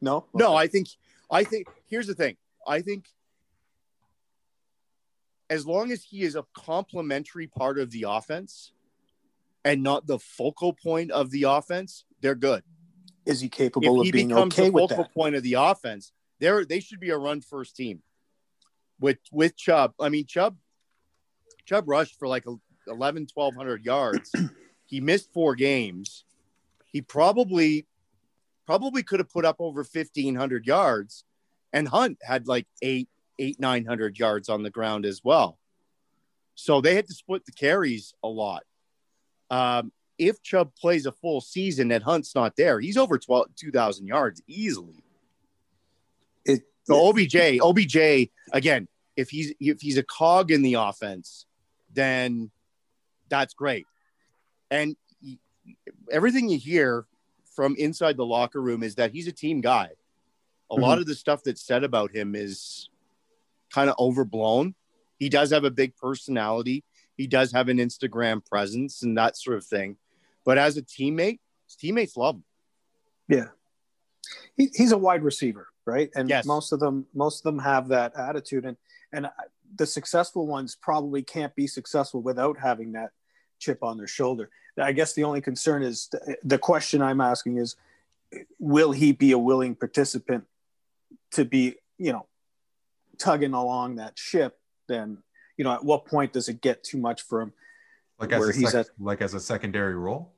No. 0.00 0.26
no, 0.32 0.54
I 0.54 0.68
think, 0.68 0.86
I 1.30 1.42
think, 1.42 1.66
here's 1.86 2.06
the 2.06 2.14
thing. 2.14 2.36
I 2.64 2.80
think 2.80 3.06
as 5.48 5.66
long 5.66 5.90
as 5.90 6.04
he 6.04 6.22
is 6.22 6.36
a 6.36 6.44
complementary 6.54 7.48
part 7.48 7.78
of 7.80 7.90
the 7.90 8.04
offense 8.06 8.72
and 9.64 9.82
not 9.82 10.06
the 10.06 10.18
focal 10.18 10.72
point 10.72 11.10
of 11.10 11.30
the 11.30 11.44
offense, 11.44 12.04
they're 12.20 12.34
good. 12.34 12.62
Is 13.26 13.40
he 13.40 13.46
If 13.46 13.52
capable 13.52 14.02
he 14.02 14.08
of 14.08 14.12
being 14.12 14.28
becomes 14.28 14.54
okay 14.54 14.68
the 14.68 14.72
with 14.72 14.90
focal 14.90 15.04
that? 15.04 15.14
point 15.14 15.34
of 15.34 15.42
the 15.42 15.54
offense, 15.54 16.12
they're 16.38 16.64
they 16.64 16.80
should 16.80 17.00
be 17.00 17.10
a 17.10 17.18
run 17.18 17.40
first 17.40 17.76
team. 17.76 18.02
With 18.98 19.18
with 19.30 19.56
Chubb, 19.56 19.94
I 20.00 20.08
mean 20.08 20.26
Chubb, 20.26 20.56
Chubb 21.66 21.88
rushed 21.88 22.18
for 22.18 22.28
like 22.28 22.44
11, 22.86 23.28
1200 23.32 23.84
yards. 23.84 24.32
he 24.86 25.00
missed 25.00 25.32
four 25.32 25.54
games. 25.54 26.24
He 26.86 27.02
probably 27.02 27.86
probably 28.66 29.02
could 29.02 29.20
have 29.20 29.30
put 29.30 29.44
up 29.44 29.56
over 29.58 29.80
1500 29.80 30.66
yards 30.66 31.24
and 31.72 31.88
Hunt 31.88 32.18
had 32.22 32.46
like 32.46 32.66
eight, 32.82 33.08
eight, 33.38 33.60
900 33.60 34.18
yards 34.18 34.48
on 34.48 34.62
the 34.62 34.70
ground 34.70 35.04
as 35.06 35.22
well. 35.22 35.58
So 36.54 36.80
they 36.80 36.94
had 36.94 37.06
to 37.06 37.14
split 37.14 37.44
the 37.46 37.52
carries 37.52 38.12
a 38.22 38.28
lot. 38.28 38.64
Um, 39.50 39.92
if 40.18 40.42
Chubb 40.42 40.74
plays 40.74 41.06
a 41.06 41.12
full 41.12 41.40
season 41.40 41.90
and 41.90 42.04
Hunt's 42.04 42.34
not 42.34 42.54
there, 42.56 42.78
he's 42.78 42.96
over 42.96 43.18
12, 43.18 43.56
2,000 43.56 44.06
yards 44.06 44.42
easily. 44.46 45.02
It, 46.44 46.62
So 46.84 47.08
OBJ, 47.08 47.60
OBJ 47.60 48.30
again, 48.52 48.86
if 49.16 49.30
he's 49.30 49.52
if 49.60 49.80
he's 49.80 49.98
a 49.98 50.02
cog 50.02 50.50
in 50.50 50.62
the 50.62 50.74
offense, 50.74 51.46
then 51.92 52.50
that's 53.28 53.54
great. 53.54 53.86
And 54.70 54.96
everything 56.10 56.48
you 56.48 56.58
hear 56.58 57.06
from 57.54 57.74
inside 57.76 58.16
the 58.16 58.24
locker 58.24 58.60
room 58.60 58.82
is 58.82 58.94
that 58.96 59.12
he's 59.12 59.26
a 59.26 59.32
team 59.32 59.60
guy. 59.60 59.90
A 60.70 60.74
lot 60.74 60.98
of 60.98 61.06
the 61.06 61.16
stuff 61.16 61.42
that's 61.42 61.62
said 61.62 61.82
about 61.82 62.14
him 62.14 62.36
is 62.36 62.88
kind 63.74 63.90
of 63.90 63.96
overblown. 63.98 64.76
He 65.18 65.28
does 65.28 65.50
have 65.50 65.64
a 65.64 65.70
big 65.70 65.96
personality. 65.96 66.84
He 67.20 67.26
does 67.26 67.52
have 67.52 67.68
an 67.68 67.76
Instagram 67.76 68.44
presence 68.44 69.02
and 69.02 69.16
that 69.18 69.36
sort 69.36 69.58
of 69.58 69.64
thing. 69.66 69.96
But 70.44 70.56
as 70.56 70.76
a 70.78 70.82
teammate, 70.82 71.38
his 71.66 71.76
teammates 71.76 72.16
love 72.16 72.36
him. 72.36 72.44
yeah. 73.28 73.48
He, 74.56 74.70
he's 74.74 74.92
a 74.92 74.98
wide 74.98 75.22
receiver, 75.22 75.66
right? 75.86 76.10
And 76.14 76.28
Yes. 76.28 76.44
most 76.46 76.72
of 76.72 76.80
them, 76.80 77.06
most 77.14 77.40
of 77.40 77.42
them 77.44 77.58
have 77.58 77.88
that 77.88 78.16
attitude, 78.16 78.64
and 78.64 78.76
and 79.12 79.28
the 79.76 79.86
successful 79.86 80.46
ones 80.46 80.76
probably 80.80 81.22
can't 81.22 81.54
be 81.54 81.66
successful 81.66 82.20
without 82.22 82.56
having 82.58 82.92
that 82.92 83.10
chip 83.58 83.82
on 83.82 83.98
their 83.98 84.06
shoulder. 84.06 84.48
I 84.78 84.92
guess 84.92 85.12
the 85.14 85.24
only 85.24 85.40
concern 85.40 85.82
is 85.82 86.08
the 86.44 86.58
question 86.58 87.02
I'm 87.02 87.20
asking 87.20 87.58
is, 87.58 87.76
will 88.58 88.92
he 88.92 89.12
be 89.12 89.32
a 89.32 89.38
willing 89.38 89.74
participant 89.74 90.44
to 91.32 91.44
be, 91.44 91.76
you 91.98 92.12
know, 92.12 92.26
tugging 93.18 93.52
along 93.54 93.96
that 93.96 94.18
ship? 94.18 94.58
Then, 94.88 95.18
you 95.60 95.64
know, 95.64 95.74
at 95.74 95.84
what 95.84 96.06
point 96.06 96.32
does 96.32 96.48
it 96.48 96.62
get 96.62 96.82
too 96.82 96.96
much 96.96 97.20
for 97.20 97.42
him? 97.42 97.52
Like 98.18 98.32
as 98.32 98.40
Where 98.40 98.48
a 98.48 98.56
he's 98.56 98.70
sec- 98.70 98.86
at- 98.86 98.90
like 98.98 99.20
as 99.20 99.34
a 99.34 99.40
secondary 99.40 99.94
role. 99.94 100.32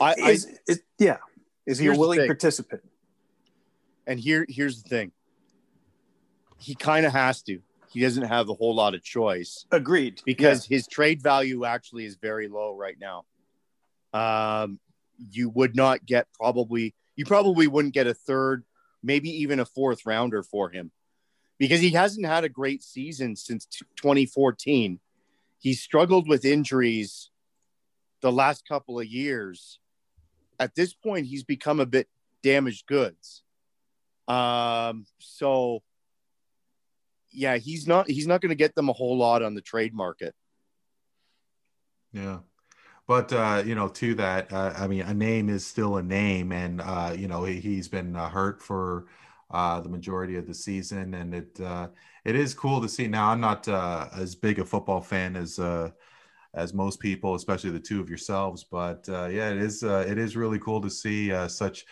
I, 0.00 0.14
I 0.22 0.30
Is, 0.30 0.60
is 0.68 0.80
yeah, 0.96 1.16
is 1.66 1.78
he 1.80 1.88
a 1.88 1.96
willing 1.96 2.24
participant? 2.24 2.82
and 4.06 4.20
here 4.20 4.46
here's 4.48 4.80
the 4.80 4.88
thing. 4.88 5.10
He 6.56 6.76
kind 6.76 7.04
of 7.04 7.10
has 7.10 7.42
to. 7.42 7.58
He 7.90 7.98
doesn't 8.00 8.22
have 8.22 8.48
a 8.48 8.54
whole 8.54 8.76
lot 8.76 8.94
of 8.94 9.02
choice. 9.02 9.66
Agreed. 9.72 10.22
because 10.24 10.64
his 10.64 10.86
trade 10.86 11.20
value 11.20 11.64
actually 11.64 12.04
is 12.06 12.14
very 12.14 12.46
low 12.46 12.76
right 12.76 12.96
now. 13.00 13.24
Um, 14.14 14.78
you 15.32 15.48
would 15.50 15.74
not 15.74 16.06
get 16.06 16.28
probably 16.32 16.94
you 17.16 17.24
probably 17.24 17.66
wouldn't 17.66 17.92
get 17.92 18.06
a 18.06 18.14
third, 18.14 18.62
maybe 19.02 19.30
even 19.42 19.58
a 19.58 19.64
fourth 19.64 20.06
rounder 20.06 20.44
for 20.44 20.70
him 20.70 20.92
because 21.62 21.78
he 21.78 21.90
hasn't 21.90 22.26
had 22.26 22.42
a 22.42 22.48
great 22.48 22.82
season 22.82 23.36
since 23.36 23.66
2014. 23.94 24.98
He's 25.60 25.80
struggled 25.80 26.28
with 26.28 26.44
injuries 26.44 27.30
the 28.20 28.32
last 28.32 28.66
couple 28.66 28.98
of 28.98 29.06
years. 29.06 29.78
At 30.58 30.74
this 30.74 30.92
point, 30.92 31.26
he's 31.26 31.44
become 31.44 31.78
a 31.78 31.86
bit 31.86 32.08
damaged 32.42 32.88
goods. 32.88 33.44
Um, 34.26 35.06
so 35.20 35.84
yeah, 37.30 37.58
he's 37.58 37.86
not 37.86 38.10
he's 38.10 38.26
not 38.26 38.40
going 38.40 38.50
to 38.50 38.56
get 38.56 38.74
them 38.74 38.88
a 38.88 38.92
whole 38.92 39.16
lot 39.16 39.44
on 39.44 39.54
the 39.54 39.60
trade 39.60 39.94
market. 39.94 40.34
Yeah. 42.12 42.38
But 43.06 43.32
uh, 43.32 43.62
you 43.64 43.76
know, 43.76 43.86
to 43.86 44.16
that, 44.16 44.52
uh, 44.52 44.72
I 44.76 44.88
mean, 44.88 45.02
a 45.02 45.14
name 45.14 45.48
is 45.48 45.64
still 45.64 45.96
a 45.96 46.02
name, 46.02 46.50
and 46.50 46.80
uh, 46.80 47.14
you 47.16 47.28
know, 47.28 47.44
he, 47.44 47.60
he's 47.60 47.86
been 47.86 48.16
uh, 48.16 48.28
hurt 48.28 48.60
for 48.60 49.06
uh, 49.52 49.80
the 49.80 49.88
majority 49.88 50.36
of 50.36 50.46
the 50.46 50.54
season, 50.54 51.14
and 51.14 51.34
it 51.34 51.60
uh, 51.60 51.88
it 52.24 52.34
is 52.34 52.54
cool 52.54 52.80
to 52.80 52.88
see. 52.88 53.06
Now, 53.06 53.28
I'm 53.30 53.40
not 53.40 53.68
uh, 53.68 54.08
as 54.16 54.34
big 54.34 54.58
a 54.58 54.64
football 54.64 55.00
fan 55.00 55.36
as 55.36 55.58
uh, 55.58 55.90
as 56.54 56.74
most 56.74 57.00
people, 57.00 57.34
especially 57.34 57.70
the 57.70 57.80
two 57.80 58.00
of 58.00 58.08
yourselves, 58.08 58.64
but 58.64 59.08
uh, 59.08 59.26
yeah, 59.26 59.50
it 59.50 59.58
is 59.58 59.82
uh, 59.82 60.04
it 60.08 60.18
is 60.18 60.36
really 60.36 60.58
cool 60.58 60.80
to 60.80 60.90
see 60.90 61.32
uh, 61.32 61.48
such. 61.48 61.84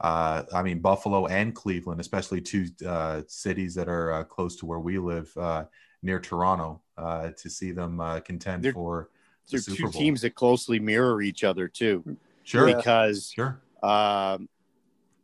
Uh, 0.00 0.44
I 0.54 0.62
mean, 0.62 0.78
Buffalo 0.78 1.26
and 1.26 1.52
Cleveland, 1.52 2.00
especially 2.00 2.40
two 2.40 2.66
uh, 2.86 3.22
cities 3.26 3.74
that 3.74 3.88
are 3.88 4.12
uh, 4.12 4.24
close 4.24 4.54
to 4.58 4.66
where 4.66 4.78
we 4.78 4.96
live, 4.96 5.36
uh, 5.36 5.64
near 6.04 6.20
Toronto, 6.20 6.82
uh, 6.96 7.30
to 7.36 7.50
see 7.50 7.72
them 7.72 7.98
uh, 8.00 8.20
contend 8.20 8.62
They're- 8.62 8.72
for 8.72 9.10
They're 9.50 9.58
Super 9.58 9.90
two 9.90 9.98
teams 9.98 10.20
that 10.20 10.36
closely 10.36 10.78
mirror 10.78 11.20
each 11.20 11.42
other 11.42 11.66
too, 11.66 12.16
Sure, 12.44 12.66
because 12.66 13.32
sure. 13.34 13.60
um, 13.82 14.48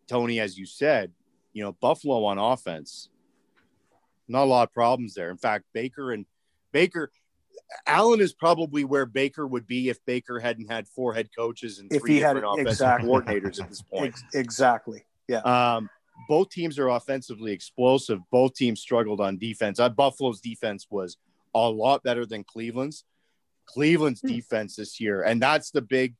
Tony, 0.09 0.41
as 0.41 0.59
you 0.59 0.67
said, 0.67 1.13
you 1.55 1.63
know 1.65 1.73
Buffalo 1.73 2.25
on 2.25 2.37
offense, 2.39 3.09
not 4.29 4.43
a 4.45 4.51
lot 4.51 4.69
of 4.69 4.75
problems 4.75 5.15
there. 5.15 5.31
In 5.31 5.39
fact, 5.39 5.65
Baker 5.73 6.13
and 6.13 6.27
Baker, 6.73 7.11
Allen 7.87 8.21
is 8.21 8.33
probably 8.35 8.85
where 8.85 9.07
Baker 9.07 9.47
would 9.47 9.67
be 9.67 9.89
if 9.89 10.05
Baker 10.05 10.39
hadn't 10.41 10.71
had 10.71 10.87
four 10.89 11.15
head 11.15 11.31
coaches 11.37 11.79
and 11.79 11.91
If 11.93 12.03
three 12.03 12.15
he 12.15 12.21
had- 12.21 12.37
offensive 12.37 12.67
exactly. 12.67 13.09
coordinators 13.09 13.61
at 13.63 13.69
this 13.71 13.81
point. 13.93 14.15
Exactly. 14.35 15.05
Yeah. 15.29 15.39
Um, 15.39 15.89
both 16.29 16.51
teams 16.51 16.79
are 16.79 16.89
offensively 16.89 17.53
explosive. 17.53 18.21
Both 18.31 18.55
teams 18.55 18.81
struggled 18.81 19.21
on 19.21 19.39
defense. 19.39 19.81
Uh, 19.81 19.89
Buffalo's 19.89 20.41
defense 20.41 20.87
was 20.91 21.17
a 21.55 21.69
lot 21.71 22.03
better 22.03 22.27
than 22.27 22.45
Cleveland's. 22.45 23.05
Cleveland's 23.67 24.21
Hmm. 24.21 24.29
defense 24.29 24.77
this 24.77 25.01
year, 25.01 25.23
and 25.23 25.41
that's 25.41 25.71
the 25.71 25.81
big, 25.81 26.15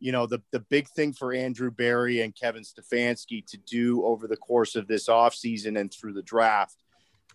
you 0.00 0.12
know, 0.12 0.26
the 0.26 0.42
the 0.52 0.60
big 0.60 0.88
thing 0.88 1.12
for 1.12 1.32
Andrew 1.32 1.70
Berry 1.70 2.20
and 2.20 2.34
Kevin 2.34 2.62
Stefanski 2.62 3.44
to 3.46 3.56
do 3.56 4.04
over 4.04 4.26
the 4.26 4.36
course 4.36 4.76
of 4.76 4.86
this 4.86 5.08
offseason 5.08 5.78
and 5.78 5.92
through 5.92 6.12
the 6.12 6.22
draft 6.22 6.76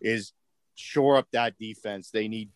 is 0.02 0.34
shore 0.76 1.18
up 1.18 1.28
that 1.32 1.58
defense. 1.58 2.12
They 2.12 2.28
need 2.28 2.50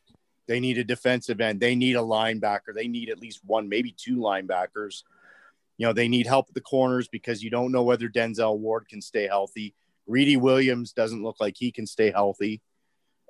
they 0.47 0.59
need 0.59 0.77
a 0.77 0.83
defensive 0.83 1.41
end. 1.41 1.59
They 1.59 1.75
need 1.75 1.95
a 1.95 1.99
linebacker. 1.99 2.73
They 2.75 2.87
need 2.87 3.09
at 3.09 3.19
least 3.19 3.41
one, 3.45 3.67
maybe 3.67 3.95
two 3.97 4.17
linebackers. 4.17 5.03
You 5.77 5.87
know, 5.87 5.93
they 5.93 6.07
need 6.07 6.27
help 6.27 6.47
at 6.49 6.53
the 6.53 6.61
corners 6.61 7.07
because 7.07 7.43
you 7.43 7.49
don't 7.49 7.71
know 7.71 7.83
whether 7.83 8.07
Denzel 8.07 8.57
Ward 8.59 8.87
can 8.87 9.01
stay 9.01 9.27
healthy. 9.27 9.73
Greedy 10.07 10.37
Williams 10.37 10.93
doesn't 10.93 11.23
look 11.23 11.37
like 11.39 11.55
he 11.57 11.71
can 11.71 11.87
stay 11.87 12.11
healthy. 12.11 12.61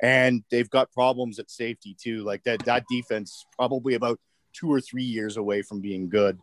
and 0.02 0.44
they've 0.52 0.70
got 0.70 0.92
problems 0.92 1.40
at 1.40 1.50
safety 1.50 1.96
too. 2.00 2.24
Like 2.24 2.44
that 2.44 2.66
that 2.66 2.84
defense 2.90 3.46
probably 3.58 3.94
about 3.94 4.20
two 4.54 4.72
or 4.72 4.82
three 4.82 5.04
years 5.04 5.38
away 5.38 5.62
from 5.62 5.82
being 5.82 6.10
good. 6.10 6.40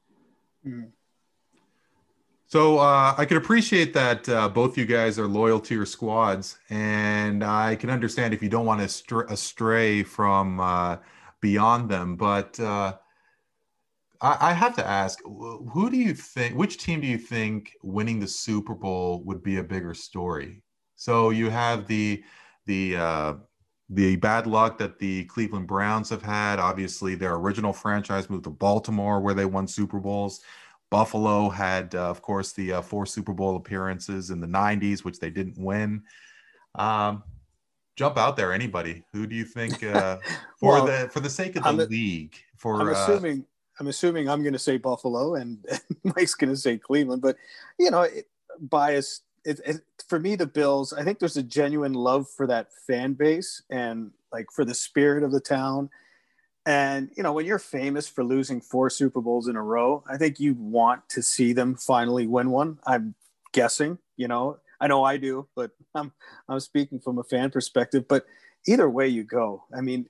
Mm. 0.66 0.90
So 2.46 2.79
uh, 2.79 3.14
I 3.16 3.25
can 3.25 3.38
appreciate 3.38 3.94
that 3.94 4.29
uh, 4.29 4.46
both 4.46 4.77
you 4.77 4.85
guys 4.85 5.18
are 5.18 5.27
loyal 5.27 5.59
to 5.61 5.75
your 5.75 5.87
squads, 5.87 6.59
and 6.68 7.42
I 7.42 7.77
can 7.77 7.88
understand 7.88 8.35
if 8.35 8.42
you 8.42 8.51
don't 8.51 8.66
want 8.66 8.83
to 8.83 8.88
str- 8.88 9.22
astray 9.22 10.03
from 10.03 10.61
uh, 10.61 10.98
beyond 11.40 11.88
them. 11.88 12.14
But 12.16 12.61
uh, 12.61 12.96
I-, 14.20 14.51
I 14.51 14.53
have 14.53 14.77
to 14.77 14.87
ask, 14.87 15.18
who 15.25 15.88
do 15.88 15.96
you 15.96 16.12
think? 16.12 16.55
Which 16.55 16.77
team 16.77 17.01
do 17.01 17.07
you 17.07 17.16
think 17.16 17.72
winning 17.83 18.20
the 18.20 18.29
Super 18.29 18.75
Bowl 18.75 19.22
would 19.25 19.42
be 19.42 19.57
a 19.57 19.64
bigger 19.64 19.94
story? 19.94 20.62
So 20.96 21.31
you 21.31 21.48
have 21.48 21.87
the 21.87 22.22
the 22.66 22.96
uh, 22.96 23.35
the 23.95 24.17
bad 24.17 24.47
luck 24.47 24.79
that 24.79 24.99
the 24.99 25.25
Cleveland 25.25 25.67
Browns 25.67 26.09
have 26.11 26.23
had. 26.23 26.59
Obviously, 26.59 27.15
their 27.15 27.35
original 27.35 27.73
franchise 27.73 28.31
moved 28.31 28.45
to 28.45 28.51
Baltimore, 28.51 29.21
where 29.21 29.35
they 29.35 29.45
won 29.45 29.69
Super 29.69 30.01
Bowls. 30.01 30.41
Buffalo 30.91 31.49
had, 31.49 31.95
uh, 31.95 32.11
of 32.11 32.21
course, 32.23 32.53
the 32.53 32.75
uh, 32.75 32.83
four 32.83 33.07
Super 33.07 33.33
Bowl 33.33 33.57
appearances 33.57 34.31
in 34.31 34.41
the 34.41 34.47
'90s, 34.47 35.05
which 35.05 35.19
they 35.19 35.31
didn't 35.31 35.59
win. 35.59 36.03
Um, 36.75 37.23
jump 37.97 38.17
out 38.17 38.37
there, 38.37 38.53
anybody. 38.53 39.05
Who 39.13 39.27
do 39.27 39.37
you 39.37 39.45
think 39.45 39.83
uh, 39.83 40.19
for 40.59 40.75
Well, 40.75 40.87
the 40.87 41.09
for 41.11 41.21
the 41.21 41.31
sake 41.31 41.57
of 41.57 41.63
the 41.63 41.69
I'm 41.69 41.77
league? 41.77 42.35
For 42.57 42.81
I'm 42.81 42.89
uh, 42.89 42.93
assuming 42.93 43.45
I'm 43.79 43.89
assuming 43.89 44.29
I'm 44.29 44.43
going 44.43 44.53
to 44.53 44.59
say 44.59 44.79
Buffalo 44.79 45.35
and 45.35 45.65
Mike's 46.05 46.35
going 46.35 46.51
to 46.53 46.57
say 46.57 46.79
Cleveland, 46.79 47.23
but 47.23 47.37
you 47.79 47.91
know, 47.91 48.03
it, 48.03 48.27
bias. 48.61 49.23
It, 49.45 49.61
it, 49.65 49.77
for 50.09 50.21
me, 50.21 50.37
the 50.37 50.47
Bills. 50.47 50.93
I 50.93 51.03
think 51.03 51.19
there's 51.19 51.37
a 51.37 51.43
genuine 51.43 51.95
love 51.95 52.29
for 52.31 52.47
that 52.47 52.69
fan 52.87 53.15
base 53.15 53.63
and 53.71 54.13
like 54.33 54.47
for 54.53 54.65
the 54.65 54.75
spirit 54.75 55.23
of 55.23 55.33
the 55.33 55.41
town. 55.41 55.91
And 56.65 57.11
you 57.17 57.23
know, 57.23 57.33
when 57.33 57.47
you're 57.47 57.59
famous 57.59 58.07
for 58.07 58.23
losing 58.23 58.61
four 58.61 58.89
Super 58.89 59.21
Bowls 59.21 59.49
in 59.49 59.57
a 59.57 59.63
row, 59.63 60.05
I 60.09 60.17
think 60.17 60.39
you 60.39 60.55
want 60.55 61.09
to 61.11 61.23
see 61.23 61.53
them 61.53 61.75
finally 61.75 62.27
win 62.27 62.51
one. 62.51 62.79
I'm 62.87 63.15
guessing. 63.53 63.99
You 64.17 64.29
know, 64.29 64.59
I 64.81 64.87
know 64.87 65.03
I 65.05 65.17
do, 65.17 65.49
but 65.57 65.73
I'm 65.95 66.13
I'm 66.49 66.61
speaking 66.61 67.01
from 67.01 67.19
a 67.19 67.25
fan 67.25 67.51
perspective. 67.51 68.07
But 68.09 68.27
either 68.67 68.89
way 68.89 69.09
you 69.09 69.25
go, 69.25 69.65
I 69.77 69.81
mean, 69.81 70.07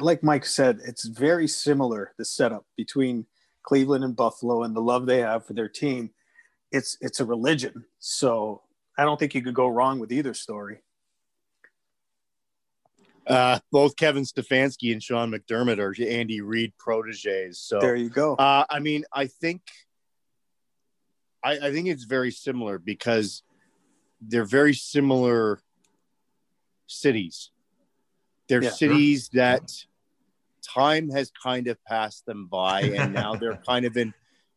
like 0.00 0.22
Mike 0.22 0.46
said, 0.46 0.80
it's 0.86 1.04
very 1.04 1.48
similar 1.48 2.12
the 2.16 2.24
setup 2.24 2.64
between 2.76 3.26
Cleveland 3.62 4.04
and 4.04 4.16
Buffalo 4.16 4.62
and 4.62 4.74
the 4.74 4.80
love 4.80 5.06
they 5.06 5.18
have 5.18 5.46
for 5.46 5.52
their 5.52 5.68
team. 5.68 6.10
It's 6.72 6.96
it's 7.00 7.20
a 7.20 7.24
religion. 7.24 7.84
So 7.98 8.62
I 8.98 9.04
don't 9.04 9.18
think 9.18 9.34
you 9.34 9.42
could 9.42 9.54
go 9.54 9.68
wrong 9.68 9.98
with 9.98 10.10
either 10.10 10.34
story. 10.34 10.82
Uh, 13.26 13.60
both 13.70 13.94
Kevin 13.96 14.24
Stefanski 14.24 14.92
and 14.92 15.02
Sean 15.02 15.30
McDermott 15.30 15.78
are 15.78 15.94
Andy 16.04 16.40
Reid 16.40 16.72
proteges. 16.76 17.60
So 17.60 17.78
There 17.78 17.94
you 17.94 18.08
go. 18.08 18.34
Uh, 18.34 18.64
I 18.68 18.80
mean, 18.80 19.04
I 19.12 19.28
think, 19.28 19.62
I, 21.44 21.52
I 21.52 21.72
think 21.72 21.86
it's 21.86 22.02
very 22.02 22.32
similar 22.32 22.78
because 22.78 23.44
they're 24.20 24.44
very 24.44 24.74
similar 24.74 25.60
cities. 26.88 27.50
They're 28.48 28.62
Yeah. 28.62 28.70
cities 28.70 29.28
that 29.34 29.70
time 30.62 31.08
has 31.10 31.30
kind 31.42 31.68
of 31.68 31.82
passed 31.84 32.26
them 32.26 32.46
by, 32.48 32.82
and 32.82 33.12
now 33.12 33.36
they're 33.36 33.60
kind 33.68 33.84
of 33.84 33.96
in 33.96 34.12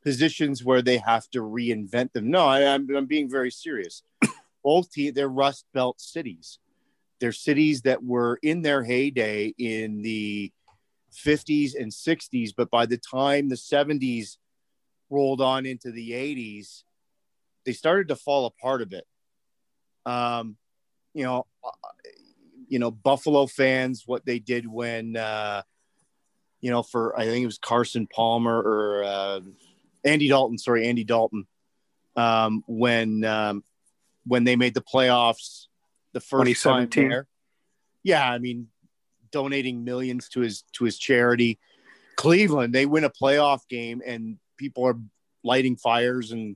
positions 0.05 0.63
where 0.63 0.83
they 0.83 0.97
have 0.97 1.27
to 1.31 1.39
reinvent 1.39 2.13
them. 2.13 2.29
No, 2.29 2.45
I, 2.45 2.63
I'm, 2.73 2.87
I'm 2.95 3.07
being 3.07 3.29
very 3.29 3.49
serious. 3.49 4.03
Both 4.63 4.91
teams, 4.91 5.15
they're 5.15 5.27
Rust 5.27 5.65
Belt 5.73 5.99
cities. 5.99 6.59
They're 7.19 7.31
cities 7.31 7.81
that 7.81 8.03
were 8.03 8.39
in 8.43 8.61
their 8.61 8.83
heyday 8.83 9.53
in 9.57 10.03
the 10.03 10.51
50s 11.11 11.73
and 11.79 11.91
60s, 11.91 12.51
but 12.55 12.69
by 12.69 12.85
the 12.85 12.97
time 12.97 13.49
the 13.49 13.55
70s 13.55 14.37
rolled 15.09 15.41
on 15.41 15.65
into 15.65 15.91
the 15.91 16.11
80s, 16.11 16.83
they 17.65 17.73
started 17.73 18.09
to 18.09 18.15
fall 18.15 18.45
apart 18.45 18.83
a 18.83 18.85
bit. 18.85 19.07
Um, 20.05 20.55
you 21.15 21.23
know, 21.23 21.47
uh, 21.63 21.69
you 22.67 22.77
know, 22.77 22.91
Buffalo 22.91 23.47
fans, 23.47 24.03
what 24.05 24.25
they 24.25 24.37
did 24.37 24.67
when, 24.67 25.15
uh, 25.15 25.63
you 26.61 26.69
know, 26.69 26.83
for 26.83 27.17
I 27.17 27.25
think 27.25 27.41
it 27.41 27.47
was 27.47 27.57
Carson 27.57 28.07
Palmer 28.07 28.59
or 28.59 29.03
uh, 29.03 29.39
Andy 30.05 30.29
Dalton, 30.29 30.57
sorry, 30.57 30.87
Andy 30.87 31.03
Dalton, 31.03 31.47
um, 32.15 32.63
when 32.67 33.25
um, 33.25 33.63
when 34.25 34.43
they 34.43 34.55
made 34.55 34.73
the 34.73 34.81
playoffs 34.81 35.67
the 36.13 36.21
first 36.21 36.63
time 36.63 36.89
there. 36.89 37.27
Yeah, 38.03 38.29
I 38.29 38.37
mean, 38.37 38.67
donating 39.31 39.83
millions 39.83 40.29
to 40.29 40.41
his 40.41 40.63
to 40.73 40.85
his 40.85 40.97
charity. 40.97 41.59
Cleveland, 42.15 42.73
they 42.73 42.85
win 42.85 43.03
a 43.03 43.09
playoff 43.09 43.67
game 43.67 44.01
and 44.05 44.37
people 44.57 44.85
are 44.85 44.97
lighting 45.43 45.75
fires 45.75 46.31
and 46.31 46.55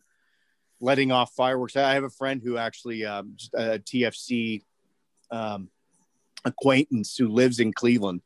letting 0.79 1.11
off 1.11 1.33
fireworks. 1.33 1.75
I 1.75 1.93
have 1.93 2.05
a 2.05 2.09
friend 2.09 2.41
who 2.41 2.57
actually 2.57 3.03
um, 3.03 3.35
a 3.53 3.79
TFC 3.79 4.63
um, 5.31 5.69
acquaintance 6.45 7.17
who 7.17 7.27
lives 7.27 7.59
in 7.59 7.73
Cleveland, 7.73 8.21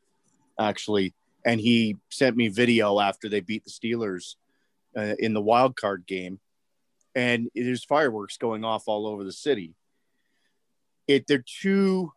actually, 0.58 1.14
and 1.44 1.60
he 1.60 1.96
sent 2.10 2.36
me 2.36 2.48
video 2.48 3.00
after 3.00 3.28
they 3.28 3.40
beat 3.40 3.64
the 3.64 3.70
Steelers 3.70 4.36
uh, 4.96 5.14
in 5.18 5.34
the 5.34 5.40
wild 5.40 5.76
card 5.76 6.04
game, 6.06 6.40
and 7.14 7.48
there's 7.54 7.84
fireworks 7.84 8.36
going 8.36 8.64
off 8.64 8.84
all 8.86 9.06
over 9.06 9.24
the 9.24 9.32
city. 9.32 9.74
It 11.06 11.26
they're 11.26 11.44
two 11.44 12.12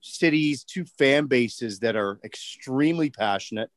cities, 0.00 0.64
two 0.64 0.84
fan 0.98 1.26
bases 1.26 1.80
that 1.80 1.96
are 1.96 2.18
extremely 2.24 3.10
passionate. 3.10 3.70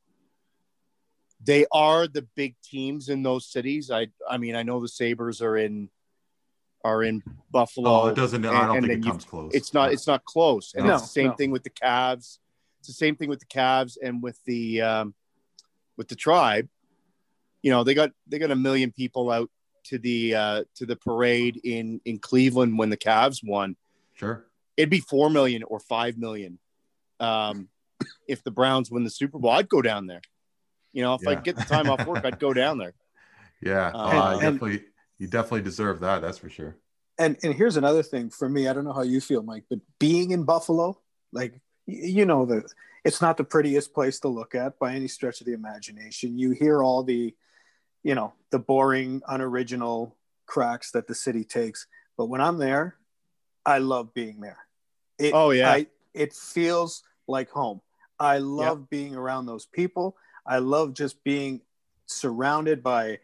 They 1.44 1.66
are 1.72 2.08
the 2.08 2.28
big 2.36 2.56
teams 2.64 3.10
in 3.10 3.24
those 3.24 3.46
cities. 3.52 3.92
I 3.92 4.08
I 4.30 4.38
mean, 4.38 4.56
I 4.56 4.64
know 4.64 4.80
the 4.80 4.88
Sabres 4.88 5.42
are 5.42 5.58
in 5.58 5.90
are 6.84 7.04
in 7.04 7.22
Buffalo. 7.52 7.90
Oh, 7.90 8.08
it 8.08 8.16
doesn't. 8.16 8.46
I 8.46 8.68
don't 8.68 8.82
think 8.82 9.06
it 9.06 9.08
comes 9.08 9.26
close. 9.26 9.52
It's 9.54 9.74
not 9.74 9.92
it's 9.92 10.08
not 10.08 10.24
close. 10.26 10.74
And 10.76 10.88
No, 10.88 10.94
it's 10.94 11.04
the 11.04 11.10
same 11.10 11.28
no. 11.28 11.34
thing 11.34 11.52
with 11.52 11.64
the 11.64 11.70
Cavs. 11.70 12.40
It's 12.80 12.88
the 12.88 12.94
same 12.94 13.16
thing 13.16 13.30
with 13.30 13.40
the 13.40 13.46
Cavs 13.46 13.98
and 14.02 14.24
with 14.24 14.40
the 14.46 14.82
um, 14.82 15.14
with 15.98 16.08
the 16.08 16.16
tribe. 16.16 16.70
You 17.62 17.72
know, 17.72 17.84
they 17.84 17.94
got 17.94 18.12
they 18.28 18.40
got 18.40 18.52
a 18.52 18.56
million 18.56 18.92
people 18.92 19.30
out 19.32 19.50
to 19.86 19.98
the 19.98 20.36
uh, 20.36 20.64
to 20.76 20.86
the 20.86 20.96
parade 20.96 21.60
in 21.64 22.00
in 22.06 22.20
Cleveland 22.20 22.78
when 22.78 22.90
the 22.90 22.98
Cavs 22.98 23.42
won 23.44 23.76
sure. 24.16 24.46
it'd 24.78 24.90
be 24.90 25.00
four 25.00 25.30
million 25.30 25.64
or 25.64 25.80
five 25.80 26.18
million 26.18 26.60
um, 27.20 27.68
if 28.28 28.44
the 28.44 28.52
Browns 28.52 28.90
win 28.92 29.04
the 29.04 29.10
Super 29.10 29.40
Bowl. 29.40 29.52
I'd 29.52 29.70
go 29.70 29.82
down 29.82 30.08
there. 30.08 30.22
You 30.94 31.04
know, 31.04 31.14
if 31.16 31.28
I 31.28 31.32
Yeah. 31.32 31.36
could 31.36 31.44
get 31.46 31.56
the 31.58 31.64
time 31.66 31.90
off 31.90 32.06
work, 32.08 32.24
I'd 32.26 32.40
go 32.40 32.54
down 32.54 32.78
there. 32.78 32.94
Yeah, 33.62 33.92
Uh, 33.94 33.98
uh, 33.98 34.32
and- 34.32 34.42
definitely. 34.58 34.86
You 35.18 35.28
definitely 35.28 35.64
deserve 35.64 36.00
that. 36.00 36.22
That's 36.22 36.38
for 36.38 36.50
sure. 36.50 36.78
And 37.18 37.36
and 37.44 37.54
here's 37.54 37.76
another 37.76 38.02
thing 38.04 38.30
for 38.30 38.48
me. 38.48 38.70
I 38.70 38.74
don't 38.74 38.86
know 38.86 38.94
how 38.94 39.02
you 39.02 39.20
feel, 39.20 39.44
Mike, 39.44 39.66
but 39.70 39.80
being 40.00 40.32
in 40.32 40.44
Buffalo, 40.46 40.98
like 41.34 41.60
you 41.86 42.26
know 42.26 42.46
the 42.46 42.64
it's 43.04 43.22
not 43.22 43.36
the 43.36 43.44
prettiest 43.44 43.94
place 43.94 44.22
to 44.22 44.30
look 44.30 44.56
at 44.56 44.80
by 44.80 44.94
any 44.96 45.10
stretch 45.10 45.42
of 45.42 45.46
the 45.46 45.52
imagination. 45.52 46.40
You 46.40 46.52
hear 46.52 46.82
all 46.82 47.04
the, 47.04 47.36
you 48.04 48.16
know, 48.16 48.34
the 48.52 48.60
boring, 48.60 49.22
unoriginal 49.28 50.16
cracks 50.46 50.92
that 50.92 51.08
the 51.08 51.16
city 51.16 51.44
takes. 51.44 51.88
But 52.18 52.26
when 52.26 52.42
I'm 52.42 52.58
there, 52.58 52.96
I 53.66 53.80
love 53.80 54.14
being 54.14 54.42
there. 54.42 54.60
It, 55.18 55.34
Oh, 55.34 55.52
yeah. 55.52 55.72
I, 55.72 55.88
it 56.14 56.34
feels 56.34 57.04
like 57.28 57.50
home. 57.50 57.82
I 58.20 58.40
love 58.40 58.90
being 58.90 59.16
around 59.16 59.46
those 59.46 59.66
people. 59.66 60.18
I 60.46 60.60
love 60.60 60.94
just 60.94 61.24
being 61.24 61.62
surrounded 62.06 62.84
by, 62.84 63.20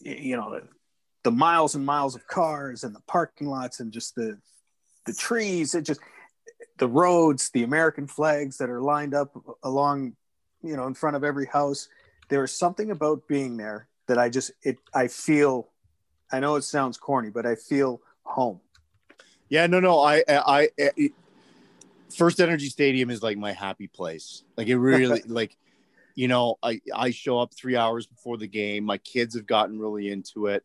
you 0.00 0.36
know, 0.36 0.50
the, 0.50 0.68
the 1.22 1.30
miles 1.30 1.74
and 1.74 1.86
miles 1.86 2.14
of 2.14 2.26
cars 2.26 2.84
and 2.84 2.94
the 2.94 3.00
parking 3.06 3.48
lots 3.48 3.80
and 3.80 3.92
just 3.92 4.14
the 4.14 4.38
the 5.06 5.14
trees. 5.14 5.74
It 5.74 5.82
just 5.82 6.00
the 6.78 6.88
roads, 6.88 7.50
the 7.50 7.62
American 7.62 8.06
flags 8.06 8.58
that 8.58 8.70
are 8.70 8.82
lined 8.82 9.14
up 9.14 9.36
along, 9.62 10.16
you 10.62 10.76
know, 10.76 10.86
in 10.86 10.94
front 10.94 11.16
of 11.16 11.24
every 11.24 11.46
house. 11.46 11.88
There 12.28 12.44
is 12.44 12.56
something 12.56 12.90
about 12.90 13.28
being 13.28 13.56
there 13.56 13.88
that 14.06 14.18
I 14.18 14.28
just 14.28 14.52
it 14.62 14.78
I 14.94 15.08
feel. 15.08 15.68
I 16.32 16.40
know 16.40 16.56
it 16.56 16.62
sounds 16.62 16.96
corny, 16.96 17.30
but 17.30 17.46
I 17.46 17.54
feel 17.54 18.00
home. 18.22 18.60
Yeah, 19.48 19.66
no, 19.66 19.78
no. 19.78 20.00
I, 20.00 20.24
I, 20.26 20.38
I 20.38 20.68
it, 20.76 21.12
First 22.14 22.40
Energy 22.40 22.68
Stadium 22.68 23.10
is 23.10 23.22
like 23.22 23.36
my 23.36 23.52
happy 23.52 23.86
place. 23.86 24.42
Like 24.56 24.68
it 24.68 24.78
really, 24.78 25.22
like, 25.26 25.56
you 26.14 26.28
know, 26.28 26.56
I 26.62 26.80
I 26.94 27.10
show 27.10 27.38
up 27.38 27.54
three 27.54 27.76
hours 27.76 28.06
before 28.06 28.36
the 28.36 28.46
game. 28.46 28.84
My 28.84 28.98
kids 28.98 29.34
have 29.34 29.46
gotten 29.46 29.78
really 29.78 30.10
into 30.10 30.46
it. 30.46 30.64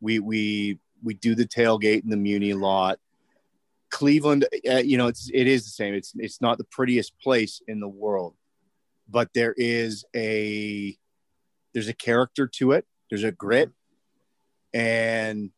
We 0.00 0.18
we 0.18 0.78
we 1.02 1.14
do 1.14 1.34
the 1.34 1.46
tailgate 1.46 2.04
in 2.04 2.10
the 2.10 2.16
Muni 2.16 2.54
lot. 2.54 2.98
Cleveland, 3.90 4.46
uh, 4.70 4.76
you 4.76 4.96
know, 4.96 5.08
it's 5.08 5.30
it 5.32 5.46
is 5.46 5.64
the 5.64 5.70
same. 5.70 5.94
It's 5.94 6.12
it's 6.16 6.40
not 6.40 6.58
the 6.58 6.64
prettiest 6.64 7.18
place 7.18 7.60
in 7.68 7.80
the 7.80 7.88
world, 7.88 8.34
but 9.08 9.28
there 9.34 9.54
is 9.56 10.04
a 10.14 10.96
there's 11.72 11.88
a 11.88 11.94
character 11.94 12.46
to 12.46 12.72
it. 12.72 12.86
There's 13.10 13.24
a 13.24 13.32
grit, 13.32 13.70
and 14.72 15.50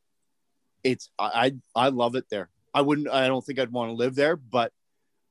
it's 0.83 1.11
I 1.19 1.53
I, 1.75 1.87
I 1.87 1.89
love 1.89 2.15
it 2.17 2.27
there. 2.31 2.51
I 2.73 2.81
wouldn't. 2.81 3.09
I 3.09 3.27
don't 3.29 3.45
think 3.45 3.59
I'd 3.59 3.73
want 3.73 3.91
to 3.91 3.95
live 3.95 4.15
there, 4.15 4.37
but 4.37 4.73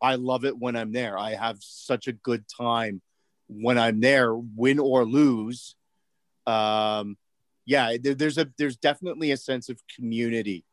I 0.01 0.15
love 0.15 0.45
it 0.45 0.57
when 0.57 0.75
I'm 0.75 0.91
there. 0.91 1.17
I 1.17 1.35
have 1.35 1.57
such 1.61 2.07
a 2.07 2.13
good 2.13 2.45
time 2.47 3.01
when 3.47 3.77
I'm 3.77 3.99
there, 3.99 4.35
win 4.35 4.79
or 4.79 5.05
lose. 5.05 5.75
Um, 6.45 7.17
yeah, 7.65 7.95
there, 8.01 8.13
there's 8.13 8.37
a 8.37 8.49
there's 8.57 8.77
definitely 8.77 9.31
a 9.31 9.37
sense 9.37 9.69
of 9.69 9.81
community 9.95 10.65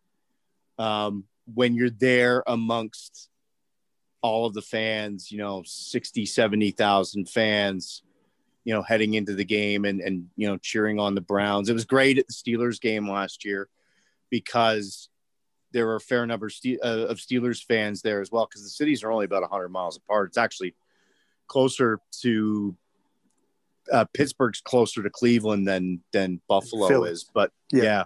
um, 0.79 1.25
when 1.53 1.75
you're 1.75 1.90
there 1.90 2.42
amongst 2.46 3.29
all 4.23 4.46
of 4.46 4.55
the 4.55 4.62
fans. 4.62 5.31
You 5.31 5.38
know, 5.38 5.62
60, 5.64 6.27
70,000 6.27 7.29
fans. 7.29 8.03
You 8.64 8.75
know, 8.75 8.83
heading 8.83 9.14
into 9.14 9.35
the 9.35 9.44
game 9.44 9.85
and 9.85 10.01
and 10.01 10.29
you 10.37 10.46
know 10.49 10.57
cheering 10.59 10.99
on 10.99 11.14
the 11.14 11.20
Browns. 11.20 11.68
It 11.68 11.73
was 11.73 11.85
great 11.85 12.18
at 12.18 12.27
the 12.27 12.33
Steelers 12.35 12.81
game 12.81 13.09
last 13.09 13.44
year 13.44 13.68
because 14.29 15.09
there 15.73 15.87
were 15.87 15.96
a 15.96 16.01
fair 16.01 16.27
number 16.27 16.46
of 16.46 16.53
Ste- 16.53 16.81
uh, 16.83 17.07
of 17.09 17.18
Steelers 17.18 17.64
fans 17.64 18.03
there 18.03 18.20
as 18.20 18.31
well 18.31 18.46
because 18.46 18.62
the 18.62 18.68
cities 18.68 19.03
are 19.05 19.12
only 19.12 19.25
about 19.25 19.42
100 19.42 19.68
miles 19.68 19.96
apart. 19.96 20.29
It's 20.31 20.38
actually 20.38 20.75
closer 21.46 22.01
to 22.23 22.77
uh, 23.92 24.05
Pittsburgh's 24.12 24.61
closer 24.61 25.03
to 25.03 25.11
Cleveland 25.11 25.66
than 25.66 26.01
than 26.12 26.40
Buffalo 26.49 26.88
Philly. 26.88 27.11
is, 27.11 27.25
but 27.33 27.53
Yeah. 27.73 28.05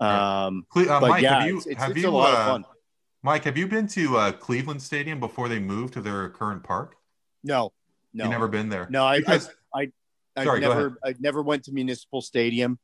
yeah. 0.00 0.46
Um, 0.46 0.66
Cle- 0.70 0.90
uh, 0.90 1.00
but 1.00 1.08
Mike, 1.08 1.22
yeah, 1.22 1.38
have 1.40 1.48
you 1.48 1.56
it's, 1.58 1.66
it's, 1.66 1.80
have 1.80 1.90
it's 1.92 2.00
you 2.00 2.08
a 2.08 2.10
lot 2.10 2.34
uh, 2.34 2.38
of 2.38 2.46
fun. 2.46 2.64
Mike, 3.22 3.44
have 3.44 3.56
you 3.56 3.66
been 3.66 3.86
to 3.88 4.16
uh, 4.18 4.32
Cleveland 4.32 4.82
Stadium 4.82 5.18
before 5.18 5.48
they 5.48 5.58
moved 5.58 5.94
to 5.94 6.00
their 6.02 6.28
current 6.28 6.62
park? 6.62 6.96
No, 7.42 7.72
no, 8.14 8.24
You 8.24 8.30
never 8.30 8.48
been 8.48 8.68
there. 8.68 8.86
no. 8.90 9.04
I, 9.04 9.18
Because- 9.18 9.50
I, 9.74 9.80
I, 9.82 9.90
I 10.36 10.44
Sorry, 10.44 10.60
never, 10.60 10.98
I 11.04 11.14
never 11.20 11.42
went 11.42 11.64
to 11.64 11.72
Municipal 11.72 12.20
Stadium. 12.22 12.78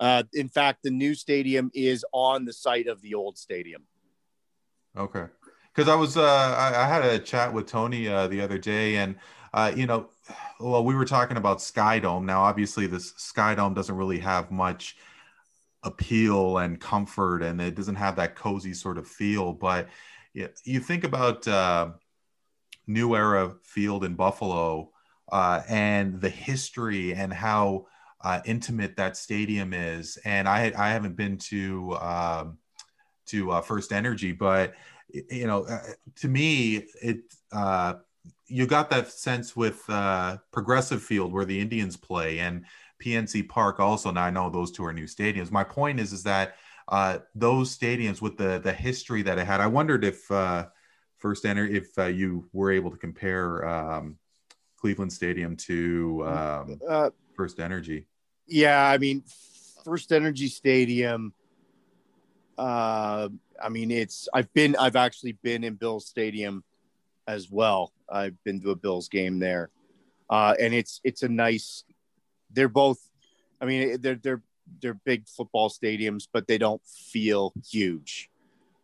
Uh, 0.00 0.22
in 0.32 0.48
fact, 0.48 0.80
the 0.82 0.90
new 0.90 1.14
stadium 1.14 1.70
is 1.74 2.04
on 2.12 2.44
the 2.44 2.52
site 2.52 2.86
of 2.86 3.00
the 3.02 3.14
old 3.14 3.36
stadium. 3.38 3.82
Okay. 4.96 5.24
Because 5.74 5.88
I 5.88 5.94
was, 5.96 6.16
uh, 6.16 6.22
I, 6.22 6.84
I 6.84 6.86
had 6.86 7.04
a 7.04 7.18
chat 7.18 7.52
with 7.52 7.66
Tony 7.66 8.08
uh, 8.08 8.28
the 8.28 8.40
other 8.40 8.58
day, 8.58 8.96
and 8.96 9.16
uh, 9.52 9.72
you 9.74 9.86
know, 9.86 10.08
well, 10.60 10.84
we 10.84 10.94
were 10.94 11.04
talking 11.04 11.36
about 11.36 11.60
Sky 11.60 11.98
Dome. 11.98 12.26
Now, 12.26 12.42
obviously, 12.42 12.86
this 12.86 13.12
Sky 13.16 13.54
Dome 13.54 13.74
doesn't 13.74 13.96
really 13.96 14.18
have 14.18 14.50
much 14.50 14.96
appeal 15.82 16.58
and 16.58 16.80
comfort, 16.80 17.42
and 17.42 17.60
it 17.60 17.74
doesn't 17.74 17.96
have 17.96 18.16
that 18.16 18.34
cozy 18.34 18.72
sort 18.72 18.98
of 18.98 19.06
feel. 19.06 19.52
But 19.52 19.88
you 20.32 20.80
think 20.80 21.04
about 21.04 21.46
uh, 21.46 21.90
New 22.86 23.14
Era 23.16 23.54
Field 23.62 24.04
in 24.04 24.14
Buffalo 24.14 24.90
uh, 25.32 25.62
and 25.68 26.20
the 26.20 26.28
history 26.28 27.14
and 27.14 27.32
how 27.32 27.86
uh, 28.20 28.40
intimate 28.44 28.96
that 28.96 29.16
stadium 29.16 29.72
is. 29.72 30.18
And 30.24 30.48
I, 30.48 30.72
I 30.76 30.90
haven't 30.90 31.16
been 31.16 31.38
to 31.38 31.96
um, 32.00 32.58
to 33.26 33.52
uh, 33.52 33.60
First 33.60 33.92
Energy, 33.92 34.32
but 34.32 34.74
you 35.08 35.46
know, 35.46 35.64
uh, 35.64 35.80
to 36.16 36.28
me, 36.28 36.86
it 37.02 37.20
uh, 37.52 37.94
you 38.46 38.66
got 38.66 38.90
that 38.90 39.10
sense 39.10 39.56
with 39.56 39.82
uh, 39.88 40.38
Progressive 40.52 41.02
Field 41.02 41.32
where 41.32 41.44
the 41.44 41.60
Indians 41.60 41.96
play 41.96 42.40
and 42.40 42.64
PNC 43.02 43.48
Park 43.48 43.80
also. 43.80 44.10
Now 44.10 44.24
I 44.24 44.30
know 44.30 44.50
those 44.50 44.72
two 44.72 44.84
are 44.84 44.92
new 44.92 45.04
stadiums. 45.04 45.50
My 45.50 45.64
point 45.64 46.00
is, 46.00 46.12
is 46.12 46.22
that 46.24 46.56
uh, 46.88 47.18
those 47.34 47.76
stadiums 47.76 48.20
with 48.20 48.36
the 48.36 48.58
the 48.58 48.72
history 48.72 49.22
that 49.22 49.38
it 49.38 49.46
had. 49.46 49.60
I 49.60 49.66
wondered 49.66 50.04
if 50.04 50.30
uh, 50.30 50.66
First 51.24 51.46
Energy, 51.46 51.78
if 51.78 51.98
uh, 51.98 52.04
you 52.04 52.46
were 52.52 52.70
able 52.70 52.90
to 52.90 52.98
compare 52.98 53.66
um, 53.66 54.18
Cleveland 54.76 55.10
Stadium 55.10 55.56
to 55.56 56.22
um, 56.26 56.78
Uh, 56.86 57.08
First 57.34 57.60
Energy. 57.60 58.06
Yeah, 58.46 58.86
I 58.86 58.98
mean, 58.98 59.24
First 59.86 60.12
Energy 60.12 60.48
Stadium. 60.48 61.32
Uh, 62.58 63.30
I 63.58 63.70
mean, 63.70 63.90
it's 63.90 64.28
I've 64.34 64.52
been 64.52 64.76
I've 64.76 64.96
actually 64.96 65.32
been 65.32 65.64
in 65.64 65.76
Bills 65.76 66.06
Stadium 66.06 66.62
as 67.26 67.50
well. 67.50 67.94
I've 68.06 68.36
been 68.44 68.60
to 68.60 68.72
a 68.72 68.76
Bills 68.76 69.08
game 69.08 69.38
there, 69.38 69.70
uh, 70.28 70.54
and 70.60 70.74
it's 70.74 71.00
it's 71.04 71.22
a 71.22 71.28
nice. 71.30 71.84
They're 72.50 72.68
both. 72.68 73.00
I 73.62 73.64
mean, 73.64 73.98
they're 73.98 74.16
they're 74.16 74.42
they're 74.82 75.00
big 75.06 75.26
football 75.26 75.70
stadiums, 75.70 76.28
but 76.30 76.46
they 76.46 76.58
don't 76.58 76.84
feel 76.84 77.54
huge. 77.66 78.28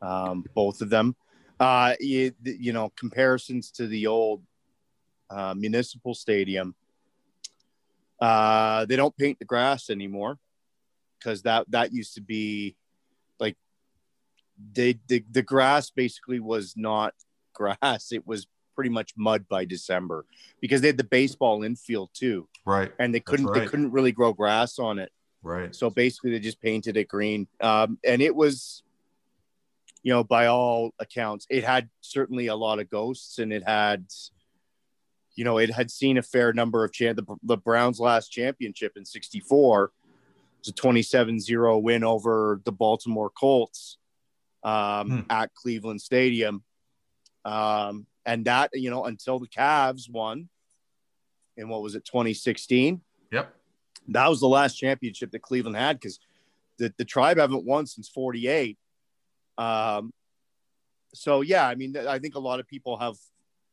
Um, 0.01 0.47
both 0.55 0.81
of 0.81 0.89
them. 0.89 1.17
Uh, 1.61 1.95
you, 2.01 2.33
you 2.43 2.73
know, 2.73 2.91
comparisons 2.97 3.71
to 3.71 3.87
the 3.87 4.07
old 4.07 4.43
uh, 5.29 5.55
municipal 5.55 6.15
stadium. 6.15 6.75
Uh, 8.19 8.87
they 8.87 8.97
don't 8.97 9.17
paint 9.17 9.39
the 9.39 9.45
grass 9.45 9.91
anymore 9.91 10.39
because 11.19 11.43
that 11.43 11.71
that 11.71 11.93
used 11.93 12.15
to 12.15 12.23
be 12.23 12.77
like 13.39 13.57
they 14.73 14.99
the, 15.07 15.23
the 15.31 15.43
grass 15.43 15.91
basically 15.91 16.41
was 16.41 16.75
not 16.77 17.15
grass; 17.53 18.11
it 18.11 18.27
was 18.27 18.47
pretty 18.75 18.91
much 18.91 19.13
mud 19.17 19.47
by 19.49 19.65
December 19.67 20.25
because 20.61 20.81
they 20.81 20.87
had 20.89 20.97
the 20.97 21.05
baseball 21.05 21.63
infield 21.63 22.11
too, 22.15 22.49
Right, 22.65 22.91
and 22.99 23.15
they 23.15 23.21
couldn't 23.21 23.53
they 23.53 23.67
couldn't 23.67 23.91
really 23.91 24.13
grow 24.13 24.33
grass 24.33 24.79
on 24.79 24.99
it. 24.99 25.13
right. 25.43 25.75
So 25.75 25.91
basically, 25.91 26.31
they 26.31 26.41
just 26.41 26.61
painted 26.61 26.97
it 26.97 27.09
green, 27.09 27.47
um, 27.61 27.99
and 28.05 28.21
it 28.23 28.35
was, 28.35 28.83
you 30.03 30.13
know, 30.13 30.25
by 30.25 30.47
all 30.47 30.93
accounts, 30.99 31.47
it 31.51 31.65
had 31.65 31.89
certainly 32.01 32.47
a 32.47 32.57
lot 32.57 32.79
of 32.79 32.89
ghosts, 32.91 33.39
and 33.39 33.53
it 33.53 33.63
had, 33.67 34.07
you 35.35 35.45
know, 35.45 35.59
it 35.59 35.71
had 35.71 35.91
seen 35.91 36.19
a 36.19 36.23
fair 36.23 36.53
number 36.53 36.85
of 36.85 36.93
champ. 36.93 37.17
The, 37.17 37.37
the 37.43 37.57
Browns' 37.57 38.01
last 38.01 38.29
championship 38.29 38.93
in 38.97 39.05
'64 39.05 39.93
was 40.59 40.69
a 40.69 40.73
27-0 40.73 41.83
win 41.83 42.05
over 42.05 42.61
the 42.65 42.73
Baltimore 42.73 43.31
Colts 43.31 43.99
um, 44.63 45.11
Hmm. 45.11 45.21
at 45.31 45.55
Cleveland 45.55 46.01
Stadium, 46.03 46.63
um, 47.45 48.07
and 48.27 48.45
that 48.47 48.71
you 48.75 48.91
know 48.91 49.05
until 49.05 49.39
the 49.39 49.49
Cavs 49.49 50.11
won 50.11 50.49
in 51.57 51.69
what 51.69 51.83
was 51.83 51.95
it 51.95 52.05
2016 52.07 53.01
Yep. 53.33 53.55
that 54.09 54.29
was 54.29 54.41
the 54.41 54.49
last 54.49 54.77
championship 54.77 55.31
that 55.33 55.43
Cleveland 55.43 55.77
had 55.77 55.99
because 56.01 56.21
the, 56.79 56.93
the 56.97 57.05
tribe 57.05 57.37
haven't 57.39 57.65
won 57.67 57.87
since 57.87 58.09
48. 58.09 58.79
Um, 59.61 60.13
so, 61.13 61.43
yeah, 61.43 61.67
I 61.67 61.75
mean, 61.75 61.97
I 61.97 62.19
think 62.19 62.35
a 62.35 62.41
lot 62.41 62.61
of 62.61 62.67
people 62.67 62.97
have 62.97 63.17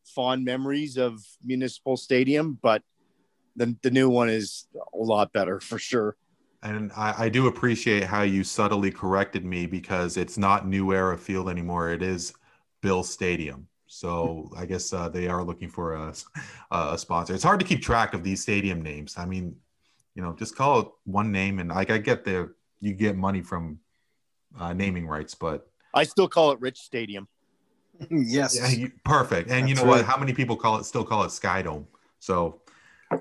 fond 0.05 0.43
memories 0.43 0.97
of 0.97 1.23
Municipal 1.43 1.95
Stadium, 1.95 2.57
but 2.61 2.81
the, 3.55 3.75
the 3.83 3.91
new 3.91 4.09
one 4.09 4.29
is 4.29 4.67
a 4.93 4.97
lot 4.97 5.31
better 5.31 5.59
for 5.59 5.79
sure. 5.79 6.17
And 6.63 6.91
I, 6.97 7.25
I 7.25 7.29
do 7.29 7.47
appreciate 7.47 8.03
how 8.03 8.23
you 8.23 8.43
subtly 8.43 8.91
corrected 8.91 9.45
me 9.45 9.65
because 9.65 10.17
it's 10.17 10.37
not 10.37 10.67
New 10.67 10.93
Era 10.93 11.17
Field 11.17 11.49
anymore. 11.49 11.91
It 11.91 12.01
is 12.01 12.33
Bills 12.81 13.09
Stadium. 13.09 13.67
So 13.85 14.51
I 14.57 14.65
guess 14.65 14.91
uh, 14.91 15.07
they 15.07 15.27
are 15.27 15.43
looking 15.43 15.69
for 15.69 15.93
a, 15.93 16.13
a 16.71 16.97
sponsor. 16.97 17.33
It's 17.33 17.43
hard 17.43 17.59
to 17.59 17.65
keep 17.65 17.81
track 17.81 18.13
of 18.13 18.23
these 18.23 18.41
stadium 18.41 18.81
names. 18.81 19.15
I 19.17 19.25
mean, 19.25 19.55
you 20.15 20.21
know, 20.21 20.33
just 20.33 20.55
call 20.55 20.79
it 20.79 20.87
one 21.05 21.31
name, 21.31 21.59
and 21.59 21.69
like 21.69 21.91
I 21.91 21.99
get 21.99 22.25
the 22.25 22.53
you 22.79 22.93
get 22.93 23.15
money 23.15 23.41
from 23.41 23.79
uh, 24.59 24.73
naming 24.73 25.07
rights, 25.07 25.35
but 25.35 25.69
I 25.93 26.03
still 26.03 26.27
call 26.27 26.51
it 26.51 26.59
Rich 26.59 26.79
Stadium. 26.79 27.27
yes. 28.09 28.55
yeah, 28.55 28.69
you, 28.69 28.91
perfect. 29.03 29.49
And 29.49 29.67
you 29.67 29.75
That's 29.75 29.85
know 29.85 29.91
what? 29.91 30.05
How 30.05 30.17
many 30.17 30.33
people 30.33 30.55
call 30.55 30.77
it 30.77 30.83
still 30.85 31.03
call 31.03 31.23
it 31.23 31.31
Sky 31.31 31.61
Dome? 31.61 31.87
So, 32.19 32.61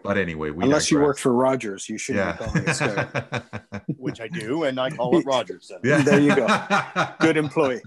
but 0.02 0.18
anyway, 0.18 0.50
we 0.50 0.64
Unless 0.64 0.90
you 0.90 0.98
work 1.00 1.18
for 1.18 1.32
Rogers, 1.32 1.88
you 1.88 1.98
shouldn't 1.98 2.38
be 2.38 2.44
calling 2.44 2.64
it 2.66 2.74
Sky. 2.74 3.42
Which 3.96 4.20
I 4.20 4.28
do, 4.28 4.64
and 4.64 4.78
I 4.80 4.90
call 4.90 5.16
it 5.18 5.24
Rogers. 5.26 5.68
Center. 5.68 5.88
Yeah. 5.88 6.02
There 6.02 6.20
you 6.20 6.34
go. 6.34 6.46
Good 7.20 7.36
employee. 7.36 7.82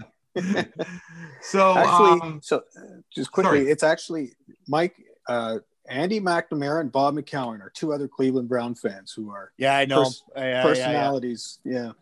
so 1.42 1.76
actually, 1.76 2.20
um, 2.20 2.40
so 2.42 2.58
uh, 2.58 2.80
just 3.12 3.32
quickly, 3.32 3.58
sorry. 3.60 3.70
it's 3.70 3.82
actually 3.82 4.32
Mike, 4.68 4.94
uh, 5.28 5.58
Andy 5.88 6.20
McNamara, 6.20 6.80
and 6.80 6.92
Bob 6.92 7.16
McCown 7.16 7.60
are 7.60 7.70
two 7.70 7.92
other 7.92 8.06
Cleveland 8.06 8.48
Brown 8.48 8.74
fans 8.74 9.12
who 9.12 9.30
are 9.30 9.52
Yeah, 9.58 9.76
I 9.76 9.84
know. 9.86 10.04
Pers- 10.04 10.22
Yeah, 10.36 10.42
yeah, 10.42 10.50
yeah. 10.50 10.62
personalities. 10.62 11.58
Yeah, 11.64 11.92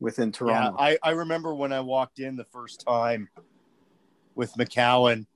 within 0.00 0.28
Yeah, 0.28 0.32
Toronto. 0.32 0.76
I, 0.78 0.98
I 1.02 1.10
remember 1.10 1.54
when 1.54 1.72
I 1.72 1.80
walked 1.80 2.18
in 2.18 2.36
the 2.36 2.44
first 2.44 2.84
time 2.86 3.28
with 4.34 4.52
McCown 4.54 5.26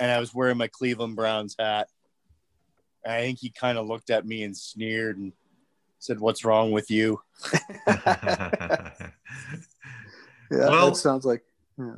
and 0.00 0.10
I 0.10 0.18
was 0.18 0.34
wearing 0.34 0.56
my 0.56 0.68
Cleveland 0.68 1.16
Browns 1.16 1.56
hat. 1.58 1.88
I 3.06 3.20
think 3.20 3.38
he 3.38 3.50
kind 3.50 3.76
of 3.76 3.86
looked 3.86 4.08
at 4.10 4.24
me 4.26 4.44
and 4.44 4.56
sneered 4.56 5.18
and 5.18 5.32
said, 5.98 6.18
What's 6.20 6.44
wrong 6.44 6.72
with 6.72 6.90
you? 6.90 7.20
yeah, 7.86 8.90
well- 10.50 10.90
that 10.90 10.96
sounds 10.96 11.24
like 11.24 11.42
Yeah, 11.78 11.96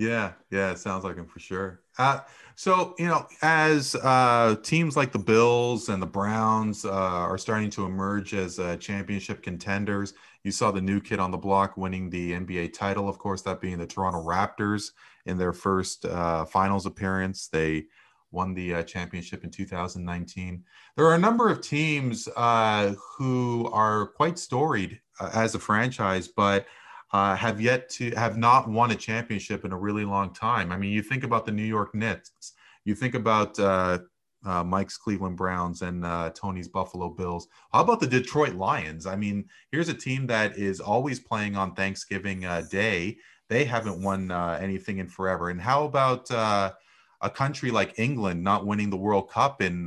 yeah, 0.00 0.32
yeah, 0.50 0.70
it 0.70 0.78
sounds 0.78 1.04
like 1.04 1.16
him 1.16 1.26
for 1.26 1.40
sure. 1.40 1.82
Uh, 1.98 2.20
so 2.54 2.94
you 2.98 3.06
know, 3.06 3.26
as 3.42 3.94
uh, 3.96 4.56
teams 4.62 4.96
like 4.96 5.12
the 5.12 5.18
Bills 5.18 5.90
and 5.90 6.00
the 6.00 6.06
Browns 6.06 6.86
uh, 6.86 6.90
are 6.90 7.36
starting 7.36 7.68
to 7.68 7.84
emerge 7.84 8.32
as 8.32 8.58
uh, 8.58 8.78
championship 8.78 9.42
contenders, 9.42 10.14
you 10.42 10.52
saw 10.52 10.70
the 10.70 10.80
new 10.80 11.02
kid 11.02 11.18
on 11.18 11.30
the 11.30 11.36
block 11.36 11.76
winning 11.76 12.08
the 12.08 12.32
NBA 12.32 12.72
title. 12.72 13.10
Of 13.10 13.18
course, 13.18 13.42
that 13.42 13.60
being 13.60 13.76
the 13.76 13.86
Toronto 13.86 14.24
Raptors 14.24 14.92
in 15.26 15.36
their 15.36 15.52
first 15.52 16.06
uh, 16.06 16.46
finals 16.46 16.86
appearance. 16.86 17.48
They 17.48 17.84
won 18.30 18.54
the 18.54 18.76
uh, 18.76 18.82
championship 18.84 19.44
in 19.44 19.50
2019. 19.50 20.64
There 20.96 21.04
are 21.04 21.14
a 21.14 21.18
number 21.18 21.50
of 21.50 21.60
teams 21.60 22.24
who 22.24 23.70
are 23.70 24.06
quite 24.16 24.38
storied 24.38 24.98
as 25.34 25.54
a 25.54 25.58
franchise, 25.58 26.26
but 26.26 26.64
uh, 27.12 27.34
have 27.34 27.60
yet 27.60 27.88
to 27.90 28.10
have 28.12 28.36
not 28.36 28.68
won 28.68 28.90
a 28.92 28.96
championship 28.96 29.64
in 29.64 29.72
a 29.72 29.78
really 29.78 30.04
long 30.04 30.32
time. 30.32 30.70
I 30.70 30.76
mean, 30.76 30.92
you 30.92 31.02
think 31.02 31.24
about 31.24 31.44
the 31.44 31.52
New 31.52 31.64
York 31.64 31.94
Knicks, 31.94 32.52
you 32.84 32.94
think 32.94 33.14
about 33.14 33.58
uh, 33.58 33.98
uh, 34.44 34.64
Mike's 34.64 34.96
Cleveland 34.96 35.36
Browns 35.36 35.82
and 35.82 36.04
uh, 36.04 36.30
Tony's 36.34 36.68
Buffalo 36.68 37.08
Bills. 37.08 37.48
How 37.72 37.80
about 37.80 38.00
the 38.00 38.06
Detroit 38.06 38.54
Lions? 38.54 39.06
I 39.06 39.16
mean, 39.16 39.44
here's 39.70 39.88
a 39.88 39.94
team 39.94 40.26
that 40.28 40.56
is 40.56 40.80
always 40.80 41.20
playing 41.20 41.56
on 41.56 41.74
Thanksgiving 41.74 42.44
uh, 42.44 42.62
Day. 42.70 43.18
They 43.48 43.64
haven't 43.64 44.02
won 44.02 44.30
uh, 44.30 44.58
anything 44.60 44.98
in 44.98 45.08
forever. 45.08 45.50
And 45.50 45.60
how 45.60 45.84
about 45.84 46.30
a 46.30 47.28
country 47.28 47.70
like 47.70 47.98
England 47.98 48.42
not 48.42 48.64
winning 48.64 48.88
the 48.88 48.96
World 48.96 49.28
Cup 49.28 49.60
in 49.60 49.86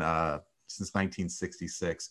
since 0.68 0.94
1966? 0.94 2.10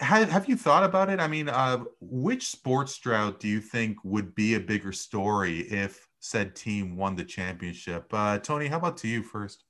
Have, 0.00 0.30
have 0.30 0.48
you 0.48 0.56
thought 0.56 0.84
about 0.84 1.10
it? 1.10 1.18
I 1.18 1.26
mean, 1.26 1.48
uh, 1.48 1.84
which 2.00 2.48
sports 2.48 2.98
drought 2.98 3.40
do 3.40 3.48
you 3.48 3.60
think 3.60 3.96
would 4.04 4.34
be 4.34 4.54
a 4.54 4.60
bigger 4.60 4.92
story 4.92 5.60
if 5.60 6.06
said 6.20 6.54
team 6.54 6.96
won 6.96 7.16
the 7.16 7.24
championship? 7.24 8.06
Uh, 8.12 8.38
Tony, 8.38 8.68
how 8.68 8.78
about 8.78 8.96
to 8.98 9.08
you 9.08 9.22
first? 9.22 9.64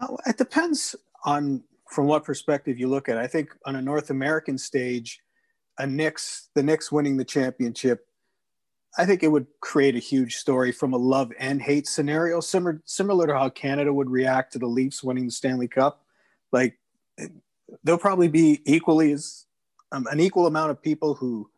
Oh, 0.00 0.18
it 0.26 0.36
depends 0.36 0.94
on 1.24 1.62
from 1.90 2.06
what 2.06 2.24
perspective 2.24 2.78
you 2.78 2.88
look 2.88 3.08
at. 3.08 3.16
It. 3.16 3.20
I 3.20 3.26
think 3.26 3.54
on 3.66 3.76
a 3.76 3.82
North 3.82 4.10
American 4.10 4.58
stage, 4.58 5.20
a 5.78 5.86
Knicks, 5.86 6.50
the 6.54 6.62
Knicks 6.62 6.92
winning 6.92 7.16
the 7.16 7.24
championship, 7.24 8.06
I 8.96 9.04
think 9.04 9.22
it 9.22 9.28
would 9.28 9.46
create 9.60 9.96
a 9.96 10.00
huge 10.00 10.36
story 10.36 10.70
from 10.70 10.92
a 10.92 10.96
love 10.96 11.32
and 11.38 11.60
hate 11.60 11.88
scenario, 11.88 12.40
similar 12.40 12.80
similar 12.84 13.26
to 13.26 13.34
how 13.34 13.48
Canada 13.48 13.92
would 13.92 14.08
react 14.08 14.52
to 14.52 14.58
the 14.58 14.66
Leafs 14.66 15.02
winning 15.02 15.26
the 15.26 15.32
Stanley 15.32 15.66
Cup. 15.66 16.04
Like 16.52 16.78
there'll 17.82 17.98
probably 17.98 18.28
be 18.28 18.60
equally 18.64 19.12
as 19.12 19.46
um, 19.92 20.06
an 20.10 20.20
equal 20.20 20.46
amount 20.46 20.70
of 20.70 20.82
people 20.82 21.14
who 21.14 21.50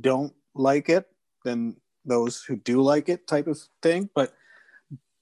don't 0.00 0.32
like 0.54 0.88
it 0.88 1.06
than 1.44 1.76
those 2.04 2.42
who 2.42 2.56
do 2.56 2.82
like 2.82 3.08
it, 3.08 3.26
type 3.26 3.46
of 3.46 3.58
thing. 3.82 4.10
But 4.14 4.34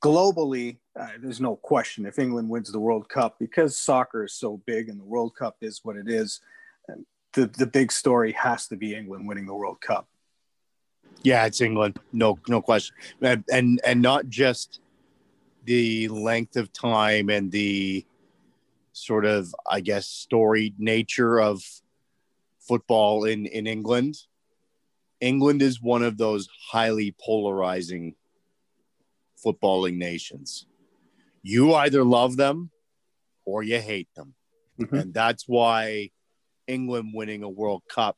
globally, 0.03 0.79
uh, 0.99 1.09
there's 1.21 1.41
no 1.41 1.57
question 1.57 2.07
if 2.07 2.19
England 2.19 2.49
wins 2.49 2.71
the 2.71 2.81
World 2.81 3.09
Cup 3.09 3.39
because 3.39 3.77
soccer 3.77 4.25
is 4.25 4.35
so 4.35 4.61
big 4.67 4.89
and 4.89 5.01
the 5.01 5.05
World 5.05 5.35
Cup 5.37 5.57
is 5.61 5.81
what 5.83 5.97
it 5.97 6.09
is. 6.09 6.41
The 7.35 7.47
the 7.47 7.67
big 7.67 7.91
story 7.91 8.33
has 8.33 8.67
to 8.69 8.77
be 8.77 8.95
England 8.95 9.27
winning 9.27 9.47
the 9.47 9.55
World 9.55 9.81
Cup. 9.81 10.07
Yeah, 11.23 11.47
it's 11.47 11.63
England, 11.63 11.99
no 12.13 12.39
no 12.47 12.61
question, 12.61 12.95
and 13.23 13.45
and, 13.51 13.81
and 13.87 14.03
not 14.03 14.29
just 14.29 14.81
the 15.65 16.09
length 16.09 16.57
of 16.57 16.73
time 16.73 17.31
and 17.31 17.51
the 17.51 18.05
sort 18.93 19.25
of 19.25 19.55
I 19.69 19.81
guess 19.81 20.07
storied 20.07 20.79
nature 20.79 21.41
of 21.41 21.63
football 22.61 23.25
in 23.25 23.47
in 23.47 23.67
England. 23.67 24.17
England 25.21 25.63
is 25.63 25.81
one 25.81 26.03
of 26.03 26.19
those 26.19 26.49
highly 26.71 27.15
polarizing 27.21 28.15
footballing 29.45 29.97
nations 29.97 30.67
you 31.43 31.75
either 31.75 32.05
love 32.05 32.37
them 32.37 32.71
or 33.45 33.63
you 33.63 33.81
hate 33.81 34.09
them. 34.15 34.35
Mm-hmm. 34.81 34.95
And 34.95 35.15
that's 35.15 35.47
why 35.47 36.11
England 36.67 37.13
winning 37.15 37.43
a 37.43 37.49
World 37.49 37.83
Cup 37.89 38.17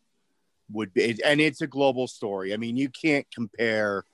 would 0.70 0.92
be, 0.92 1.18
and 1.24 1.40
it's 1.40 1.62
a 1.62 1.66
global 1.66 2.06
story. 2.06 2.52
I 2.54 2.58
mean, 2.58 2.76
you 2.76 2.88
can't 2.88 3.26
compare, 3.34 4.04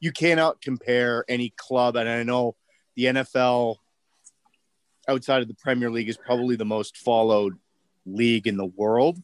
you 0.00 0.12
cannot 0.12 0.60
compare 0.60 1.24
any 1.28 1.52
club. 1.56 1.96
And 1.96 2.08
I 2.08 2.22
know 2.24 2.56
the 2.96 3.04
NFL 3.04 3.76
outside 5.08 5.42
of 5.42 5.48
the 5.48 5.54
Premier 5.54 5.90
League 5.90 6.08
is 6.08 6.16
probably 6.16 6.56
the 6.56 6.64
most 6.64 6.96
followed 6.96 7.54
league 8.06 8.46
in 8.46 8.56
the 8.56 8.66
world. 8.66 9.20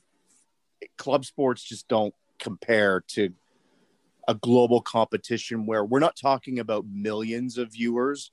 Club 0.96 1.24
sports 1.24 1.62
just 1.62 1.88
don't 1.88 2.14
compare 2.38 3.02
to 3.08 3.30
a 4.28 4.34
global 4.34 4.80
competition 4.80 5.66
where 5.66 5.84
we're 5.84 5.98
not 5.98 6.16
talking 6.16 6.58
about 6.58 6.84
millions 6.86 7.58
of 7.58 7.72
viewers 7.72 8.30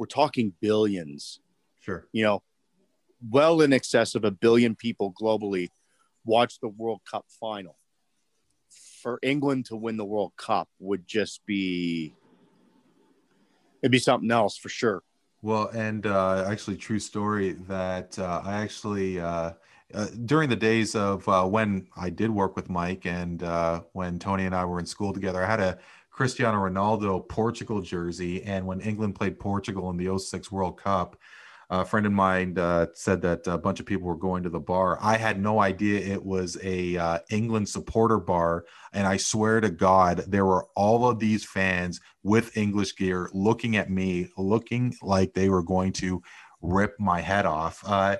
we're 0.00 0.06
talking 0.06 0.54
billions. 0.62 1.40
Sure. 1.80 2.08
You 2.10 2.24
know, 2.24 2.42
well 3.30 3.60
in 3.60 3.74
excess 3.74 4.14
of 4.14 4.24
a 4.24 4.30
billion 4.30 4.74
people 4.74 5.12
globally 5.12 5.68
watch 6.24 6.58
the 6.58 6.68
World 6.68 7.02
Cup 7.08 7.26
final. 7.38 7.76
For 9.02 9.18
England 9.22 9.66
to 9.66 9.76
win 9.76 9.98
the 9.98 10.06
World 10.06 10.32
Cup 10.38 10.70
would 10.78 11.06
just 11.06 11.44
be 11.44 12.14
it'd 13.82 13.92
be 13.92 13.98
something 13.98 14.30
else 14.30 14.56
for 14.56 14.70
sure. 14.70 15.02
Well, 15.42 15.68
and 15.68 16.06
uh, 16.06 16.44
actually, 16.46 16.76
true 16.76 16.98
story 16.98 17.52
that 17.66 18.18
uh, 18.18 18.42
I 18.44 18.60
actually 18.62 19.20
uh, 19.20 19.52
uh, 19.94 20.06
during 20.26 20.48
the 20.50 20.56
days 20.56 20.94
of 20.94 21.26
uh, 21.28 21.44
when 21.46 21.86
I 21.96 22.10
did 22.10 22.30
work 22.30 22.56
with 22.56 22.68
Mike 22.68 23.06
and 23.06 23.42
uh, 23.42 23.82
when 23.92 24.18
Tony 24.18 24.44
and 24.44 24.54
I 24.54 24.64
were 24.64 24.78
in 24.78 24.86
school 24.86 25.12
together, 25.12 25.42
I 25.42 25.50
had 25.50 25.60
a 25.60 25.78
Cristiano 26.10 26.58
Ronaldo 26.58 27.26
Portugal 27.28 27.80
jersey. 27.80 28.42
And 28.42 28.66
when 28.66 28.80
England 28.80 29.14
played 29.14 29.38
Portugal 29.38 29.90
in 29.90 29.96
the 29.96 30.18
06 30.18 30.52
World 30.52 30.78
Cup, 30.78 31.16
a 31.70 31.84
friend 31.84 32.04
of 32.04 32.12
mine 32.12 32.58
uh, 32.58 32.86
said 32.94 33.22
that 33.22 33.46
a 33.46 33.56
bunch 33.56 33.78
of 33.78 33.86
people 33.86 34.06
were 34.06 34.16
going 34.16 34.42
to 34.42 34.50
the 34.50 34.58
bar. 34.58 34.98
I 35.00 35.16
had 35.16 35.40
no 35.40 35.60
idea 35.60 36.00
it 36.00 36.24
was 36.24 36.58
a 36.62 36.96
uh, 36.96 37.18
England 37.30 37.68
supporter 37.68 38.18
bar, 38.18 38.64
and 38.92 39.06
I 39.06 39.16
swear 39.16 39.60
to 39.60 39.70
God, 39.70 40.24
there 40.26 40.44
were 40.44 40.66
all 40.74 41.08
of 41.08 41.20
these 41.20 41.44
fans 41.44 42.00
with 42.24 42.56
English 42.56 42.96
gear 42.96 43.30
looking 43.32 43.76
at 43.76 43.88
me, 43.88 44.28
looking 44.36 44.94
like 45.00 45.32
they 45.32 45.48
were 45.48 45.62
going 45.62 45.92
to 45.94 46.20
rip 46.60 46.98
my 46.98 47.20
head 47.20 47.46
off. 47.46 47.82
Uh, 47.86 48.16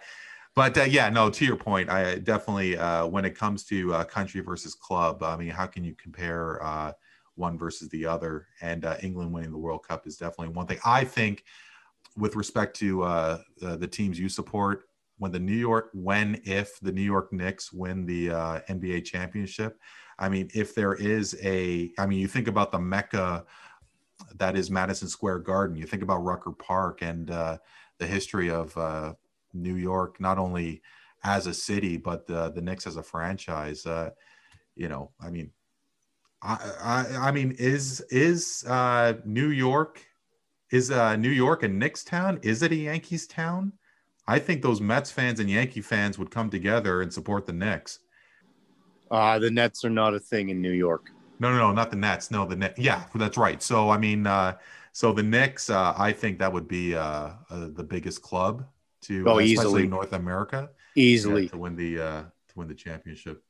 but 0.54 0.78
uh, 0.78 0.82
yeah, 0.84 1.08
no. 1.10 1.28
To 1.28 1.44
your 1.44 1.56
point, 1.56 1.90
I 1.90 2.18
definitely 2.18 2.76
uh, 2.76 3.06
when 3.06 3.24
it 3.24 3.36
comes 3.36 3.64
to 3.64 3.94
uh, 3.94 4.04
country 4.04 4.42
versus 4.42 4.74
club, 4.74 5.22
I 5.22 5.36
mean, 5.36 5.50
how 5.50 5.66
can 5.66 5.84
you 5.84 5.94
compare? 5.94 6.94
one 7.40 7.58
versus 7.58 7.88
the 7.88 8.06
other. 8.06 8.46
And 8.60 8.84
uh, 8.84 8.96
England 9.02 9.32
winning 9.32 9.50
the 9.50 9.58
World 9.58 9.82
Cup 9.82 10.06
is 10.06 10.16
definitely 10.16 10.54
one 10.54 10.66
thing. 10.66 10.78
I 10.84 11.04
think, 11.04 11.44
with 12.16 12.36
respect 12.36 12.76
to 12.76 13.02
uh, 13.02 13.38
uh, 13.62 13.76
the 13.76 13.86
teams 13.86 14.18
you 14.18 14.28
support, 14.28 14.84
when 15.18 15.32
the 15.32 15.40
New 15.40 15.56
York, 15.56 15.90
when 15.92 16.40
if 16.44 16.80
the 16.80 16.92
New 16.92 17.02
York 17.02 17.32
Knicks 17.32 17.72
win 17.72 18.06
the 18.06 18.30
uh, 18.30 18.60
NBA 18.68 19.04
championship, 19.04 19.78
I 20.18 20.28
mean, 20.28 20.50
if 20.54 20.74
there 20.74 20.94
is 20.94 21.38
a, 21.42 21.90
I 21.98 22.06
mean, 22.06 22.18
you 22.18 22.28
think 22.28 22.48
about 22.48 22.72
the 22.72 22.78
mecca 22.78 23.44
that 24.36 24.56
is 24.56 24.70
Madison 24.70 25.08
Square 25.08 25.40
Garden. 25.40 25.76
You 25.76 25.86
think 25.86 26.02
about 26.02 26.18
Rucker 26.18 26.52
Park 26.52 27.02
and 27.02 27.30
uh, 27.30 27.58
the 27.98 28.06
history 28.06 28.50
of 28.50 28.76
uh, 28.76 29.14
New 29.54 29.76
York, 29.76 30.20
not 30.20 30.38
only 30.38 30.82
as 31.24 31.46
a 31.46 31.54
city, 31.54 31.96
but 31.96 32.26
the, 32.26 32.50
the 32.50 32.60
Knicks 32.60 32.86
as 32.86 32.96
a 32.96 33.02
franchise. 33.02 33.86
you 34.76 34.88
know, 34.88 35.10
I 35.20 35.30
mean, 35.30 35.50
I, 36.42 36.70
I, 36.82 37.28
I 37.28 37.30
mean, 37.32 37.52
is 37.58 38.00
is 38.10 38.64
uh, 38.66 39.14
New 39.24 39.48
York 39.48 40.02
is 40.70 40.90
uh, 40.90 41.16
New 41.16 41.30
York 41.30 41.62
a 41.62 41.68
Knicks 41.68 42.04
town? 42.04 42.38
Is 42.42 42.62
it 42.62 42.72
a 42.72 42.76
Yankees 42.76 43.26
town? 43.26 43.72
I 44.26 44.38
think 44.38 44.62
those 44.62 44.80
Mets 44.80 45.10
fans 45.10 45.40
and 45.40 45.50
Yankee 45.50 45.80
fans 45.80 46.18
would 46.18 46.30
come 46.30 46.50
together 46.50 47.02
and 47.02 47.12
support 47.12 47.46
the 47.46 47.52
Knicks. 47.52 47.98
Uh, 49.10 49.38
the 49.40 49.50
Nets 49.50 49.84
are 49.84 49.90
not 49.90 50.14
a 50.14 50.20
thing 50.20 50.50
in 50.50 50.62
New 50.62 50.70
York. 50.70 51.10
No, 51.40 51.50
no, 51.50 51.58
no, 51.58 51.72
not 51.72 51.90
the 51.90 51.96
Nets. 51.96 52.30
No, 52.30 52.46
the 52.46 52.54
Net. 52.54 52.78
Yeah, 52.78 53.04
that's 53.14 53.36
right. 53.36 53.60
So 53.62 53.90
I 53.90 53.98
mean, 53.98 54.26
uh, 54.26 54.56
so 54.92 55.12
the 55.12 55.22
Knicks, 55.22 55.70
uh, 55.70 55.94
I 55.96 56.12
think 56.12 56.38
that 56.38 56.52
would 56.52 56.68
be 56.68 56.94
uh, 56.94 57.30
uh 57.50 57.68
the 57.72 57.82
biggest 57.82 58.22
club 58.22 58.64
to, 59.02 59.24
oh, 59.26 59.40
easily 59.40 59.86
North 59.86 60.12
America, 60.12 60.70
easily 60.94 61.44
yeah, 61.44 61.48
to 61.48 61.58
win 61.58 61.74
the 61.74 62.00
uh, 62.00 62.22
to 62.22 62.54
win 62.54 62.68
the 62.68 62.74
championship. 62.74 63.42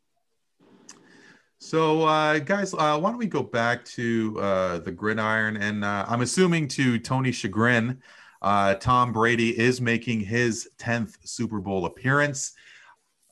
So, 1.62 2.04
uh, 2.04 2.38
guys, 2.38 2.72
uh, 2.72 2.98
why 2.98 3.10
don't 3.10 3.18
we 3.18 3.26
go 3.26 3.42
back 3.42 3.84
to 3.84 4.34
uh, 4.40 4.78
the 4.78 4.90
gridiron? 4.90 5.58
And 5.58 5.84
uh, 5.84 6.06
I'm 6.08 6.22
assuming 6.22 6.68
to 6.68 6.98
Tony 6.98 7.32
chagrin, 7.32 8.00
uh, 8.40 8.76
Tom 8.76 9.12
Brady 9.12 9.58
is 9.58 9.78
making 9.78 10.20
his 10.20 10.70
10th 10.78 11.18
Super 11.22 11.60
Bowl 11.60 11.84
appearance. 11.84 12.54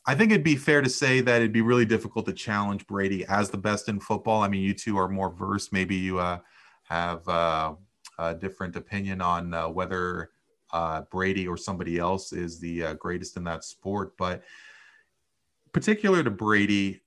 I 0.04 0.14
think 0.14 0.30
it'd 0.30 0.44
be 0.44 0.56
fair 0.56 0.82
to 0.82 0.90
say 0.90 1.22
that 1.22 1.36
it'd 1.36 1.54
be 1.54 1.62
really 1.62 1.86
difficult 1.86 2.26
to 2.26 2.34
challenge 2.34 2.86
Brady 2.86 3.24
as 3.24 3.48
the 3.48 3.56
best 3.56 3.88
in 3.88 3.98
football. 3.98 4.42
I 4.42 4.48
mean, 4.48 4.62
you 4.62 4.74
two 4.74 4.98
are 4.98 5.08
more 5.08 5.30
versed. 5.30 5.72
Maybe 5.72 5.96
you 5.96 6.18
uh, 6.18 6.40
have 6.82 7.26
a 7.26 8.34
different 8.38 8.76
opinion 8.76 9.22
on 9.22 9.52
whether 9.72 10.32
Brady 11.10 11.48
or 11.48 11.56
somebody 11.56 11.98
else 11.98 12.34
is 12.34 12.60
the 12.60 12.94
greatest 12.98 13.38
in 13.38 13.44
that 13.44 13.64
sport. 13.64 14.18
But 14.18 14.42
particular 15.72 16.22
to 16.22 16.30
Brady, 16.30 17.00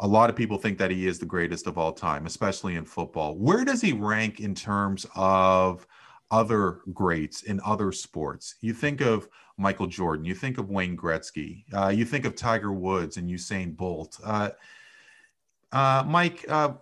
a 0.00 0.06
lot 0.06 0.30
of 0.30 0.36
people 0.36 0.58
think 0.58 0.78
that 0.78 0.90
he 0.90 1.06
is 1.06 1.18
the 1.18 1.26
greatest 1.26 1.66
of 1.66 1.78
all 1.78 1.92
time, 1.92 2.26
especially 2.26 2.76
in 2.76 2.84
football. 2.84 3.36
Where 3.36 3.64
does 3.64 3.80
he 3.80 3.92
rank 3.92 4.40
in 4.40 4.54
terms 4.54 5.06
of 5.14 5.86
other 6.30 6.80
greats 6.92 7.42
in 7.42 7.60
other 7.64 7.92
sports? 7.92 8.56
You 8.60 8.72
think 8.72 9.00
of 9.00 9.28
Michael 9.58 9.86
Jordan, 9.86 10.24
you 10.24 10.34
think 10.34 10.58
of 10.58 10.70
Wayne 10.70 10.96
Gretzky, 10.96 11.64
uh, 11.72 11.88
you 11.88 12.04
think 12.04 12.24
of 12.24 12.34
Tiger 12.34 12.72
Woods 12.72 13.16
and 13.16 13.28
Usain 13.28 13.76
Bolt. 13.76 14.18
Uh, 14.24 14.50
uh, 15.70 16.04
Mike, 16.06 16.44
uh, 16.48 16.72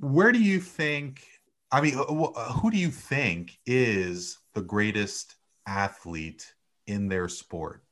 where 0.00 0.32
do 0.32 0.40
you 0.40 0.60
think? 0.60 1.24
I 1.70 1.80
mean, 1.80 1.94
who 1.94 2.70
do 2.70 2.76
you 2.76 2.90
think 2.90 3.58
is 3.66 4.38
the 4.52 4.62
greatest 4.62 5.36
athlete 5.66 6.52
in 6.86 7.08
their 7.08 7.28
sport? 7.28 7.82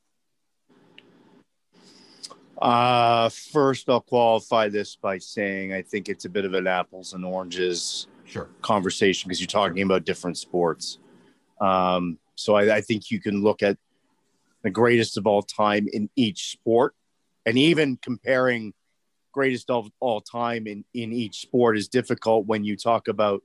Uh, 2.60 3.28
first, 3.30 3.88
I'll 3.88 4.00
qualify 4.00 4.68
this 4.68 4.96
by 4.96 5.18
saying 5.18 5.72
I 5.72 5.82
think 5.82 6.08
it's 6.08 6.26
a 6.26 6.28
bit 6.28 6.44
of 6.44 6.54
an 6.54 6.66
apples 6.66 7.14
and 7.14 7.24
oranges 7.24 8.06
Sure. 8.24 8.48
conversation 8.60 9.28
because 9.28 9.40
you're 9.40 9.46
talking 9.46 9.82
about 9.82 10.04
different 10.04 10.36
sports. 10.38 10.98
Um, 11.60 12.18
so 12.34 12.54
I, 12.54 12.76
I 12.76 12.80
think 12.80 13.10
you 13.10 13.20
can 13.20 13.42
look 13.42 13.62
at 13.62 13.76
the 14.62 14.70
greatest 14.70 15.16
of 15.16 15.26
all 15.26 15.42
time 15.42 15.88
in 15.92 16.10
each 16.16 16.52
sport, 16.52 16.94
and 17.46 17.56
even 17.58 17.96
comparing 17.96 18.74
greatest 19.32 19.70
of 19.70 19.90
all 20.00 20.20
time 20.20 20.66
in 20.66 20.84
in 20.92 21.12
each 21.12 21.40
sport 21.40 21.78
is 21.78 21.88
difficult 21.88 22.46
when 22.46 22.64
you 22.64 22.76
talk 22.76 23.08
about 23.08 23.42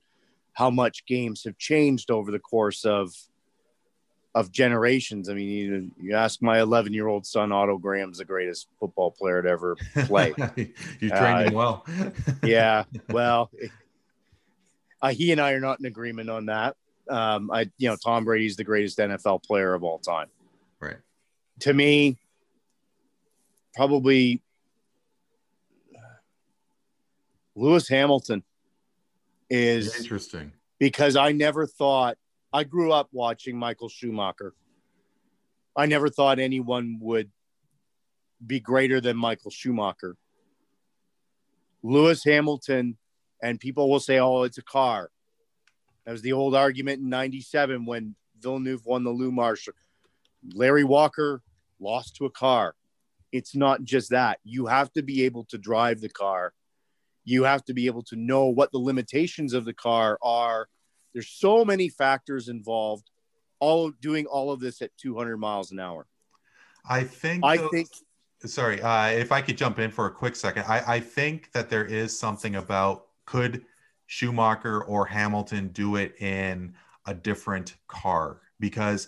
how 0.54 0.70
much 0.70 1.06
games 1.06 1.44
have 1.44 1.58
changed 1.58 2.12
over 2.12 2.32
the 2.32 2.40
course 2.40 2.86
of 2.86 3.14
of 4.36 4.52
generations. 4.52 5.30
I 5.30 5.34
mean, 5.34 5.50
you, 5.50 5.92
you 5.98 6.14
ask 6.14 6.42
my 6.42 6.60
11 6.60 6.94
year 6.94 7.08
old 7.08 7.26
son, 7.26 7.54
Otto 7.54 7.78
Graham's 7.78 8.18
the 8.18 8.26
greatest 8.26 8.68
football 8.80 9.10
player 9.10 9.42
to 9.42 9.50
ever 9.50 9.78
play. 10.06 10.34
you 11.00 11.10
trained 11.10 11.48
him 11.48 11.54
well. 11.54 11.86
yeah, 12.44 12.84
well, 13.10 13.50
uh, 15.02 15.10
he 15.10 15.32
and 15.32 15.40
I 15.40 15.54
are 15.54 15.62
not 15.62 15.80
in 15.80 15.86
agreement 15.86 16.30
on 16.30 16.48
that. 16.48 16.76
Um, 17.10 17.50
I, 17.50 17.70
you 17.78 17.88
know, 17.88 17.96
Tom 17.96 18.26
Brady's 18.26 18.58
the 18.58 18.66
greatest 18.66 18.98
NFL 18.98 19.44
player 19.44 19.74
of 19.74 19.84
all 19.84 20.00
time. 20.00 20.28
Right. 20.82 20.98
To 21.62 21.74
me, 21.74 22.18
probably 23.74 24.42
Lewis 27.56 27.88
Hamilton 27.88 28.44
is 29.50 29.96
Interesting. 29.98 30.52
because 30.78 31.16
I 31.16 31.32
never 31.32 31.66
thought 31.66 32.18
I 32.56 32.64
grew 32.64 32.94
up 32.94 33.10
watching 33.12 33.60
Michael 33.60 33.90
Schumacher. 33.90 34.54
I 35.76 35.88
never 35.88 36.08
thought 36.08 36.40
anyone 36.40 37.00
would 37.02 37.30
be 38.48 38.62
greater 38.62 39.02
than 39.02 39.18
Michael 39.18 39.52
Schumacher. 39.52 40.16
Lewis 41.84 42.24
Hamilton, 42.24 42.96
and 43.44 43.60
people 43.60 43.90
will 43.90 44.00
say, 44.00 44.20
oh, 44.20 44.44
it's 44.44 44.58
a 44.58 44.64
car. 44.64 45.12
That 46.06 46.14
was 46.14 46.22
the 46.22 46.32
old 46.32 46.56
argument 46.56 47.02
in 47.02 47.10
97 47.10 47.86
when 47.86 48.16
Villeneuve 48.40 48.86
won 48.86 49.04
the 49.04 49.10
Lou 49.10 49.34
Marshall. 49.34 49.74
Larry 50.54 50.86
Walker 50.86 51.42
lost 51.82 52.16
to 52.16 52.26
a 52.26 52.32
car. 52.32 52.74
It's 53.34 53.54
not 53.54 53.84
just 53.84 54.12
that. 54.12 54.40
You 54.46 54.68
have 54.68 54.94
to 54.94 55.02
be 55.02 55.26
able 55.26 55.44
to 55.50 55.58
drive 55.58 56.00
the 56.00 56.08
car. 56.08 56.54
You 57.26 57.44
have 57.44 57.66
to 57.66 57.74
be 57.74 57.88
able 57.88 58.04
to 58.04 58.16
know 58.16 58.46
what 58.46 58.72
the 58.72 58.78
limitations 58.78 59.54
of 59.54 59.66
the 59.66 59.74
car 59.74 60.18
are. 60.22 60.70
There's 61.16 61.30
so 61.30 61.64
many 61.64 61.88
factors 61.88 62.50
involved. 62.50 63.10
All 63.62 63.90
doing 63.90 64.26
all 64.26 64.52
of 64.52 64.60
this 64.60 64.82
at 64.82 64.92
200 64.98 65.38
miles 65.38 65.72
an 65.72 65.80
hour. 65.80 66.06
I 66.88 67.06
think. 67.06 67.44
I 67.44 67.58
think 67.58 67.88
Sorry, 68.44 68.82
uh, 68.82 69.08
if 69.08 69.32
I 69.32 69.42
could 69.42 69.58
jump 69.58 69.80
in 69.80 69.90
for 69.90 70.08
a 70.08 70.12
quick 70.12 70.36
second, 70.36 70.66
I, 70.68 70.96
I 70.96 71.00
think 71.00 71.52
that 71.54 71.70
there 71.70 71.86
is 71.86 72.20
something 72.20 72.58
about 72.58 73.06
could 73.26 73.64
Schumacher 74.08 74.84
or 74.84 75.06
Hamilton 75.06 75.70
do 75.70 75.96
it 75.96 76.22
in 76.22 76.76
a 77.08 77.14
different 77.14 77.76
car? 77.88 78.42
Because 78.60 79.08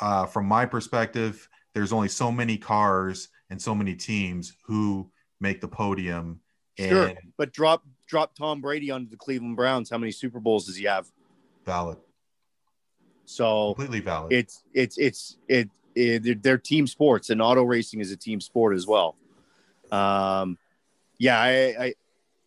uh, 0.00 0.26
from 0.26 0.46
my 0.46 0.64
perspective, 0.64 1.48
there's 1.74 1.92
only 1.92 2.08
so 2.08 2.30
many 2.30 2.56
cars 2.56 3.28
and 3.50 3.60
so 3.60 3.74
many 3.74 3.96
teams 3.96 4.54
who 4.64 5.10
make 5.40 5.60
the 5.60 5.68
podium. 5.68 6.40
Sure, 6.78 7.12
but 7.36 7.52
drop 7.52 7.82
drop 8.06 8.34
Tom 8.36 8.60
Brady 8.60 8.92
onto 8.92 9.10
the 9.10 9.16
Cleveland 9.16 9.56
Browns. 9.56 9.90
How 9.90 9.98
many 9.98 10.12
Super 10.12 10.38
Bowls 10.38 10.66
does 10.66 10.76
he 10.76 10.84
have? 10.84 11.10
Valid, 11.64 11.98
So 13.24 13.74
completely 13.74 14.00
valid. 14.00 14.32
it's 14.32 14.62
it's 14.74 14.98
it's 14.98 15.38
it, 15.48 15.68
it 15.94 16.42
they're, 16.42 16.58
team 16.58 16.86
sports, 16.86 17.30
and 17.30 17.40
auto 17.42 17.62
racing 17.62 18.00
is 18.00 18.10
a 18.10 18.16
team 18.16 18.40
sport 18.40 18.74
as 18.74 18.86
well. 18.86 19.16
Um, 19.90 20.58
yeah, 21.18 21.38
I 21.38 21.50
I, 21.50 21.94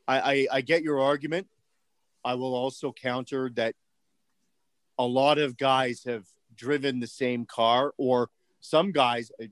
I 0.07 0.19
I 0.19 0.47
I 0.53 0.61
get 0.61 0.83
your 0.83 0.99
argument. 1.01 1.47
I 2.23 2.35
will 2.35 2.55
also 2.55 2.91
counter 2.91 3.51
that 3.55 3.75
a 4.97 5.05
lot 5.05 5.37
of 5.37 5.57
guys 5.57 6.03
have 6.05 6.25
driven 6.55 6.99
the 6.99 7.07
same 7.07 7.45
car, 7.45 7.93
or 7.97 8.29
some 8.61 8.91
guys 8.91 9.31
uh, 9.41 9.45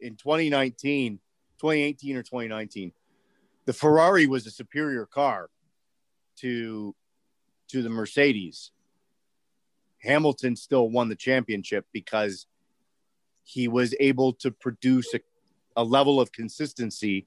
in 0.00 0.16
2019, 0.16 1.20
2018 1.60 2.16
or 2.16 2.22
2019, 2.22 2.92
the 3.66 3.72
Ferrari 3.72 4.26
was 4.26 4.46
a 4.46 4.50
superior 4.50 5.06
car 5.06 5.50
to 6.38 6.94
to 7.68 7.82
the 7.82 7.90
Mercedes. 7.90 8.72
Hamilton 10.02 10.56
still 10.56 10.88
won 10.88 11.08
the 11.08 11.16
championship 11.16 11.86
because 11.92 12.46
he 13.44 13.68
was 13.68 13.94
able 14.00 14.32
to 14.34 14.50
produce 14.50 15.12
a, 15.14 15.20
a 15.76 15.84
level 15.84 16.20
of 16.20 16.32
consistency 16.32 17.26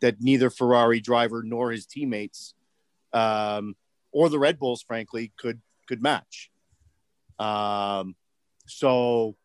that 0.00 0.20
neither 0.20 0.50
Ferrari 0.50 1.00
driver 1.00 1.42
nor 1.42 1.70
his 1.70 1.86
teammates 1.86 2.54
um, 3.12 3.76
or 4.12 4.28
the 4.28 4.38
Red 4.38 4.58
Bulls, 4.58 4.82
frankly, 4.82 5.32
could 5.36 5.60
could 5.86 6.02
match. 6.02 6.50
Um, 7.38 8.14
so, 8.66 9.36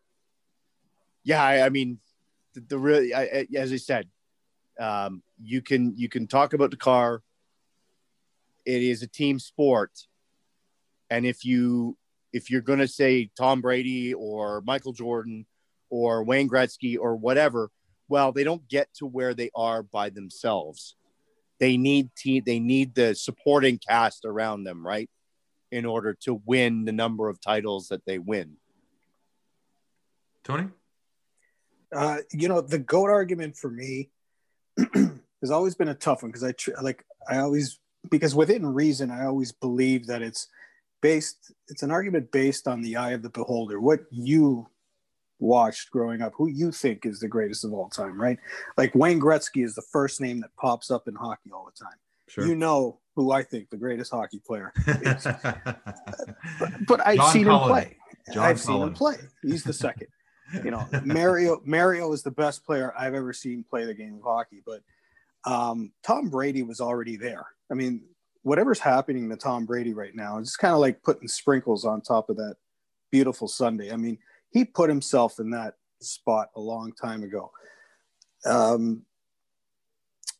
yeah, 1.22 1.42
I, 1.42 1.66
I 1.66 1.68
mean, 1.70 1.98
the, 2.54 2.60
the 2.60 2.78
really, 2.78 3.14
I, 3.14 3.46
as 3.56 3.72
I 3.72 3.76
said, 3.76 4.08
um, 4.78 5.22
you 5.42 5.62
can 5.62 5.94
you 5.96 6.08
can 6.08 6.26
talk 6.26 6.52
about 6.52 6.70
the 6.70 6.76
car. 6.76 7.22
It 8.64 8.82
is 8.82 9.02
a 9.02 9.06
team 9.06 9.38
sport, 9.38 10.06
and 11.10 11.26
if 11.26 11.44
you 11.44 11.96
if 12.34 12.50
you're 12.50 12.60
going 12.60 12.80
to 12.80 12.88
say 12.88 13.30
Tom 13.38 13.60
Brady 13.60 14.12
or 14.12 14.60
Michael 14.62 14.92
Jordan 14.92 15.46
or 15.88 16.24
Wayne 16.24 16.48
Gretzky 16.48 16.98
or 16.98 17.14
whatever, 17.14 17.70
well, 18.08 18.32
they 18.32 18.42
don't 18.42 18.68
get 18.68 18.88
to 18.94 19.06
where 19.06 19.34
they 19.34 19.50
are 19.54 19.84
by 19.84 20.10
themselves. 20.10 20.96
They 21.60 21.76
need 21.76 22.10
team. 22.16 22.42
They 22.44 22.58
need 22.58 22.96
the 22.96 23.14
supporting 23.14 23.78
cast 23.78 24.24
around 24.24 24.64
them, 24.64 24.84
right, 24.84 25.08
in 25.70 25.86
order 25.86 26.14
to 26.24 26.42
win 26.44 26.84
the 26.84 26.92
number 26.92 27.28
of 27.28 27.40
titles 27.40 27.88
that 27.88 28.04
they 28.04 28.18
win. 28.18 28.56
Tony, 30.42 30.68
Uh, 31.94 32.18
you 32.32 32.48
know, 32.48 32.60
the 32.60 32.80
goat 32.80 33.10
argument 33.10 33.56
for 33.56 33.70
me 33.70 34.10
has 35.40 35.52
always 35.52 35.76
been 35.76 35.88
a 35.88 35.94
tough 35.94 36.24
one 36.24 36.32
because 36.32 36.42
I 36.42 36.50
tr- 36.50 36.82
like 36.82 37.04
I 37.30 37.38
always 37.38 37.78
because 38.10 38.34
within 38.34 38.66
reason 38.66 39.12
I 39.12 39.24
always 39.24 39.52
believe 39.52 40.08
that 40.08 40.20
it's 40.20 40.48
based. 41.04 41.52
It's 41.68 41.82
an 41.82 41.90
argument 41.90 42.32
based 42.32 42.66
on 42.66 42.80
the 42.80 42.96
eye 42.96 43.10
of 43.10 43.22
the 43.22 43.28
beholder. 43.28 43.78
What 43.78 44.00
you 44.10 44.66
watched 45.38 45.90
growing 45.90 46.22
up, 46.22 46.32
who 46.34 46.48
you 46.48 46.72
think 46.72 47.04
is 47.04 47.20
the 47.20 47.28
greatest 47.28 47.62
of 47.64 47.74
all 47.74 47.90
time, 47.90 48.18
right? 48.18 48.38
Like 48.78 48.94
Wayne 48.94 49.20
Gretzky 49.20 49.62
is 49.64 49.74
the 49.74 49.82
first 49.92 50.18
name 50.22 50.40
that 50.40 50.50
pops 50.56 50.90
up 50.90 51.06
in 51.06 51.14
hockey 51.14 51.50
all 51.52 51.66
the 51.66 51.84
time. 51.84 51.98
sure. 52.28 52.46
You 52.46 52.54
know 52.56 53.00
who 53.16 53.32
I 53.32 53.42
think 53.42 53.68
the 53.68 53.76
greatest 53.76 54.12
hockey 54.12 54.40
player 54.46 54.72
is. 54.86 55.24
but 56.88 57.06
I've 57.06 57.16
John 57.18 57.32
seen 57.32 57.44
Cullen. 57.44 57.62
him 57.62 57.68
play. 57.68 57.96
John 58.32 58.44
I've 58.44 58.60
seen 58.60 58.80
him 58.82 58.94
play. 58.94 59.16
He's 59.42 59.62
the 59.62 59.74
second. 59.74 60.08
you 60.64 60.70
know, 60.70 60.88
Mario 61.04 61.60
Mario 61.66 62.12
is 62.12 62.22
the 62.22 62.30
best 62.30 62.64
player 62.64 62.94
I've 62.98 63.14
ever 63.14 63.34
seen 63.34 63.62
play 63.68 63.84
the 63.84 63.94
game 63.94 64.14
of 64.14 64.22
hockey. 64.22 64.62
But 64.64 64.80
um, 65.50 65.92
Tom 66.02 66.30
Brady 66.30 66.62
was 66.62 66.80
already 66.80 67.16
there. 67.16 67.44
I 67.70 67.74
mean, 67.74 68.02
whatever's 68.44 68.78
happening 68.78 69.28
to 69.30 69.36
Tom 69.36 69.66
Brady 69.66 69.92
right 69.92 70.14
now 70.14 70.38
is 70.38 70.48
just 70.48 70.58
kind 70.58 70.72
of 70.72 70.80
like 70.80 71.02
putting 71.02 71.26
sprinkles 71.28 71.84
on 71.84 72.00
top 72.00 72.30
of 72.30 72.36
that 72.36 72.56
beautiful 73.10 73.48
Sunday. 73.48 73.90
I 73.92 73.96
mean, 73.96 74.18
he 74.50 74.64
put 74.64 74.88
himself 74.88 75.40
in 75.40 75.50
that 75.50 75.74
spot 76.00 76.50
a 76.54 76.60
long 76.60 76.92
time 76.92 77.22
ago. 77.24 77.50
Um, 78.46 79.02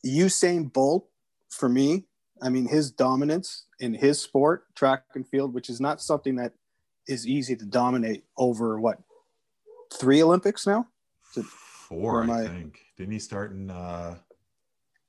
Usain 0.04 0.72
Bolt, 0.72 1.08
for 1.50 1.68
me, 1.68 2.04
I 2.42 2.48
mean, 2.50 2.66
his 2.68 2.90
dominance 2.90 3.64
in 3.80 3.94
his 3.94 4.20
sport, 4.20 4.64
track 4.74 5.04
and 5.14 5.26
field, 5.26 5.54
which 5.54 5.70
is 5.70 5.80
not 5.80 6.00
something 6.00 6.36
that 6.36 6.52
is 7.08 7.26
easy 7.26 7.56
to 7.56 7.64
dominate 7.64 8.24
over 8.36 8.78
what 8.80 8.98
three 9.92 10.22
Olympics 10.22 10.66
now. 10.66 10.88
Four, 11.88 12.24
I 12.30 12.42
I- 12.42 12.46
think. 12.48 12.80
Didn't 12.96 13.12
he 13.12 13.18
start 13.18 13.52
in? 13.52 13.70
Uh, 13.70 14.18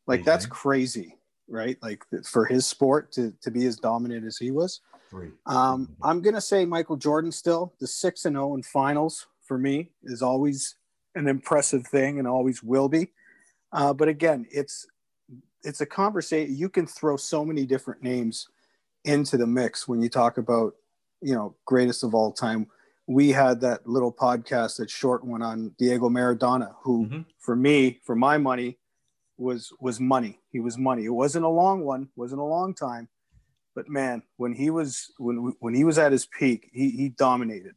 Like 0.07 0.23
that's 0.23 0.45
crazy, 0.45 1.17
right? 1.47 1.77
Like 1.81 2.03
for 2.23 2.45
his 2.45 2.65
sport 2.65 3.11
to 3.13 3.33
to 3.41 3.51
be 3.51 3.65
as 3.65 3.77
dominant 3.77 4.25
as 4.25 4.37
he 4.37 4.51
was. 4.51 4.81
three. 5.09 5.31
Um, 5.45 5.95
I'm 6.01 6.21
gonna 6.21 6.41
say 6.41 6.65
Michael 6.65 6.97
Jordan 6.97 7.31
still 7.31 7.73
the 7.79 7.87
six 7.87 8.25
and 8.25 8.35
zero 8.35 8.55
in 8.55 8.63
finals 8.63 9.27
for 9.47 9.57
me 9.57 9.91
is 10.03 10.21
always 10.21 10.75
an 11.15 11.27
impressive 11.27 11.85
thing 11.87 12.19
and 12.19 12.27
always 12.27 12.61
will 12.63 12.89
be. 12.89 13.11
Uh, 13.71 13.93
but 13.93 14.07
again, 14.07 14.45
it's 14.51 14.87
it's 15.63 15.81
a 15.81 15.85
conversation. 15.85 16.55
You 16.55 16.69
can 16.69 16.85
throw 16.87 17.17
so 17.17 17.43
many 17.45 17.65
different 17.65 18.03
names 18.03 18.47
into 19.03 19.37
the 19.37 19.47
mix 19.47 19.87
when 19.87 20.01
you 20.01 20.09
talk 20.09 20.37
about 20.37 20.73
you 21.21 21.33
know 21.35 21.55
greatest 21.65 22.03
of 22.03 22.13
all 22.15 22.31
time. 22.31 22.67
We 23.07 23.29
had 23.29 23.61
that 23.61 23.87
little 23.87 24.11
podcast, 24.11 24.77
that 24.77 24.89
short 24.89 25.23
one 25.23 25.43
on 25.43 25.75
Diego 25.77 26.09
Maradona, 26.09 26.73
who 26.81 27.05
Mhm. 27.05 27.25
for 27.37 27.55
me, 27.55 28.01
for 28.03 28.15
my 28.15 28.39
money, 28.39 28.79
was 29.37 29.71
was 29.79 29.99
money. 29.99 30.39
He 30.51 30.59
was 30.59 30.77
money. 30.77 31.05
It 31.05 31.09
wasn't 31.09 31.45
a 31.45 31.49
long 31.49 31.83
one, 31.83 32.09
wasn't 32.15 32.41
a 32.41 32.45
long 32.45 32.73
time, 32.73 33.09
but 33.75 33.89
man, 33.89 34.23
when 34.37 34.53
he 34.53 34.69
was 34.69 35.11
when 35.17 35.53
when 35.59 35.73
he 35.73 35.83
was 35.83 35.97
at 35.97 36.11
his 36.11 36.25
peak, 36.25 36.69
he 36.73 36.89
he 36.91 37.09
dominated. 37.09 37.75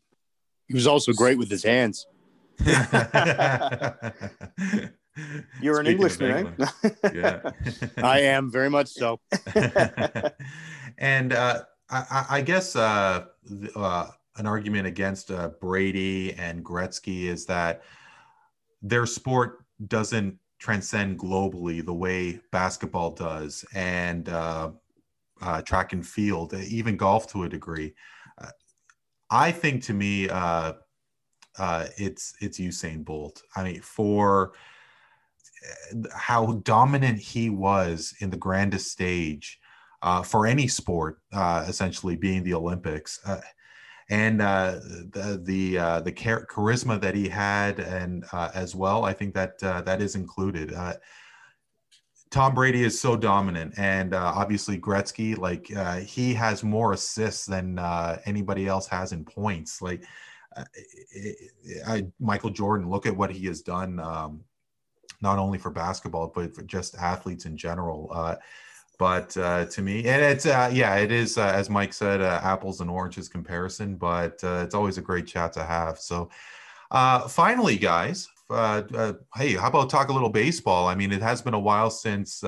He 0.66 0.74
was 0.74 0.86
also 0.86 1.12
great 1.12 1.38
with 1.38 1.50
his 1.50 1.62
hands. 1.64 2.06
You're 5.60 5.80
an 5.80 5.86
Speaking 5.86 6.04
of 6.04 6.22
Englishman, 6.22 6.54
eh? 6.60 6.90
Yeah. 7.12 7.50
I 8.04 8.20
am 8.20 8.50
very 8.52 8.70
much 8.70 8.88
so. 8.88 9.18
and 10.98 11.32
uh, 11.32 11.62
I, 11.90 11.96
I- 12.10 12.26
I 12.30 12.40
guess 12.42 12.76
uh, 12.76 13.24
th- 13.48 13.72
uh, 13.74 14.06
an 14.36 14.46
argument 14.46 14.86
against 14.86 15.30
uh, 15.32 15.48
Brady 15.60 16.34
and 16.34 16.64
Gretzky 16.64 17.24
is 17.24 17.46
that 17.46 17.82
their 18.82 19.06
sport 19.06 19.64
doesn't 19.84 20.38
transcend 20.58 21.18
globally 21.18 21.84
the 21.84 21.94
way 21.94 22.40
basketball 22.50 23.12
does, 23.12 23.64
and 23.74 24.28
uh, 24.28 24.70
uh, 25.40 25.62
track 25.62 25.92
and 25.92 26.06
field, 26.06 26.54
even 26.54 26.96
golf 26.96 27.26
to 27.28 27.44
a 27.44 27.48
degree. 27.48 27.94
Uh, 28.40 28.50
I 29.30 29.52
think 29.52 29.82
to 29.84 29.94
me, 29.94 30.28
uh, 30.28 30.74
uh, 31.58 31.86
it's 31.96 32.34
it's 32.40 32.58
Usain 32.58 33.04
Bolt. 33.04 33.42
I 33.56 33.64
mean, 33.64 33.80
for 33.80 34.52
how 36.14 36.52
dominant 36.64 37.18
he 37.18 37.50
was 37.50 38.14
in 38.20 38.30
the 38.30 38.36
grandest 38.36 38.90
stage 38.90 39.58
uh, 40.02 40.22
for 40.22 40.46
any 40.46 40.68
sport, 40.68 41.18
uh, 41.32 41.64
essentially 41.68 42.16
being 42.16 42.44
the 42.44 42.54
Olympics, 42.54 43.20
uh, 43.26 43.40
and 44.10 44.40
uh, 44.40 44.80
the 45.12 45.40
the 45.42 45.78
uh, 45.78 46.00
the 46.00 46.12
char- 46.12 46.46
charisma 46.46 47.00
that 47.00 47.14
he 47.14 47.28
had, 47.28 47.78
and 47.78 48.24
uh, 48.32 48.50
as 48.54 48.74
well, 48.74 49.04
I 49.04 49.12
think 49.12 49.34
that 49.34 49.62
uh, 49.62 49.82
that 49.82 50.00
is 50.00 50.14
included. 50.14 50.72
Uh, 50.72 50.94
Tom 52.30 52.54
Brady 52.54 52.84
is 52.84 52.98
so 52.98 53.16
dominant, 53.16 53.74
and 53.78 54.14
uh, 54.14 54.32
obviously 54.34 54.78
Gretzky, 54.78 55.36
like 55.36 55.66
he 56.06 56.34
has 56.34 56.62
more 56.62 56.92
assists 56.92 57.46
than 57.46 57.78
anybody 58.24 58.66
else 58.66 58.86
has 58.86 59.12
in 59.12 59.24
points. 59.24 59.80
Like 59.80 60.04
I, 61.86 62.06
Michael 62.20 62.50
Jordan, 62.50 62.90
look 62.90 63.06
at 63.06 63.16
what 63.16 63.30
he 63.30 63.46
has 63.46 63.62
done. 63.62 63.98
Um, 64.00 64.44
not 65.20 65.36
only 65.36 65.58
for 65.58 65.70
basketball 65.72 66.30
but 66.32 66.54
for 66.54 66.62
just 66.62 66.94
athletes 66.96 67.44
in 67.44 67.56
general 67.56 68.38
but 68.98 69.36
uh, 69.36 69.64
to 69.66 69.80
me 69.80 69.98
and 70.06 70.22
it's 70.22 70.44
uh, 70.44 70.68
yeah 70.72 70.96
it 70.96 71.10
is 71.10 71.38
uh, 71.38 71.46
as 71.46 71.70
mike 71.70 71.92
said 71.92 72.20
uh, 72.20 72.40
apples 72.42 72.80
and 72.80 72.90
oranges 72.90 73.28
comparison 73.28 73.94
but 73.94 74.42
uh, 74.44 74.60
it's 74.64 74.74
always 74.74 74.98
a 74.98 75.02
great 75.02 75.26
chat 75.26 75.52
to 75.52 75.64
have 75.64 75.98
so 75.98 76.28
uh, 76.90 77.26
finally 77.28 77.76
guys 77.76 78.28
hey 78.50 79.54
how 79.54 79.68
about 79.68 79.88
talk 79.88 80.08
a 80.08 80.12
little 80.12 80.28
baseball 80.28 80.86
i 80.86 80.94
mean 80.94 81.12
it 81.12 81.22
has 81.22 81.40
been 81.40 81.54
a 81.54 81.58
while 81.58 81.90
since 81.90 82.40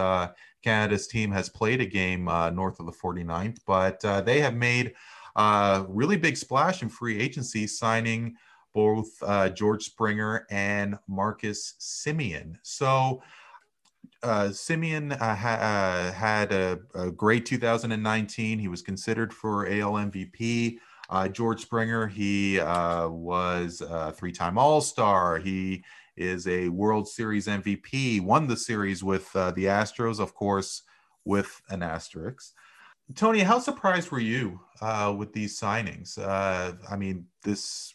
canada's 0.62 1.06
team 1.06 1.30
has 1.30 1.48
played 1.48 1.80
a 1.80 1.86
game 1.86 2.24
north 2.52 2.80
of 2.80 2.86
the 2.86 2.92
49th 2.92 3.58
but 3.66 4.00
they 4.24 4.40
have 4.40 4.54
made 4.54 4.92
a 5.36 5.84
really 5.88 6.16
big 6.16 6.36
splash 6.36 6.82
in 6.82 6.88
free 6.88 7.18
agency 7.18 7.66
signing 7.66 8.34
both 8.72 9.22
George 9.54 9.84
Springer 9.84 10.46
and 10.48 10.96
Marcus 11.08 11.74
Semien. 11.80 12.54
So 12.62 13.20
uh, 14.22 14.48
Semien 14.48 15.12
uh, 15.12 15.34
ha- 15.34 16.08
uh, 16.08 16.12
had 16.12 16.52
a, 16.52 16.78
a, 16.94 17.10
great 17.10 17.46
2019. 17.46 18.58
He 18.58 18.68
was 18.68 18.82
considered 18.82 19.32
for 19.32 19.66
AL 19.66 19.92
MVP. 19.92 20.76
Uh, 21.08 21.28
George 21.28 21.62
Springer, 21.62 22.06
he 22.06 22.60
uh, 22.60 23.08
was 23.08 23.80
a 23.80 24.12
three-time 24.12 24.58
All-Star. 24.58 25.38
He 25.38 25.82
is 26.16 26.46
a 26.46 26.68
World 26.68 27.08
Series 27.08 27.46
MVP. 27.46 28.20
Won 28.20 28.46
the 28.46 28.56
series 28.56 29.02
with 29.02 29.34
uh, 29.34 29.50
the 29.52 29.64
Astros, 29.64 30.20
of 30.20 30.34
course, 30.34 30.82
with 31.24 31.60
an 31.70 31.82
asterisk. 31.82 32.52
Tony, 33.16 33.40
how 33.40 33.58
surprised 33.58 34.10
were 34.10 34.20
you 34.20 34.60
with 35.16 35.32
these 35.32 35.58
signings? 35.58 36.16
I 36.18 36.96
mean, 36.96 37.26
this 37.42 37.94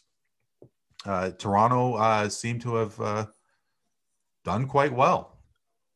Toronto 1.04 2.28
seemed 2.28 2.60
to 2.62 2.74
have 2.74 3.28
done 4.44 4.66
quite 4.66 4.92
well. 4.92 5.35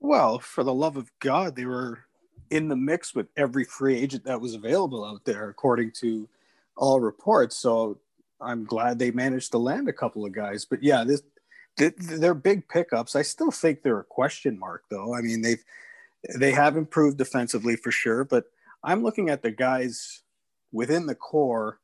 Well, 0.00 0.38
for 0.38 0.64
the 0.64 0.74
love 0.74 0.96
of 0.96 1.10
God, 1.20 1.54
they 1.54 1.66
were 1.66 2.00
in 2.50 2.68
the 2.68 2.76
mix 2.76 3.14
with 3.14 3.28
every 3.36 3.64
free 3.64 3.96
agent 3.96 4.24
that 4.24 4.40
was 4.40 4.54
available 4.54 5.04
out 5.04 5.24
there, 5.24 5.48
according 5.48 5.92
to 6.00 6.28
all 6.76 7.00
reports. 7.00 7.56
So 7.56 7.98
I'm 8.40 8.64
glad 8.64 8.98
they 8.98 9.10
managed 9.10 9.52
to 9.52 9.58
land 9.58 9.88
a 9.88 9.92
couple 9.92 10.24
of 10.24 10.32
guys. 10.32 10.64
But 10.64 10.82
yeah, 10.82 11.04
this 11.04 11.22
they're 11.76 12.34
big 12.34 12.68
pickups. 12.68 13.14
I 13.14 13.22
still 13.22 13.50
think 13.50 13.82
they're 13.82 14.00
a 14.00 14.04
question 14.04 14.58
mark, 14.58 14.84
though. 14.90 15.14
I 15.14 15.20
mean, 15.20 15.42
they've 15.42 15.62
they 16.38 16.50
have 16.52 16.76
improved 16.76 17.16
defensively 17.16 17.76
for 17.76 17.90
sure, 17.90 18.24
but 18.24 18.44
I'm 18.82 19.02
looking 19.02 19.30
at 19.30 19.42
the 19.42 19.50
guys 19.50 20.22
within 20.72 21.06
the 21.06 21.14
core. 21.14 21.78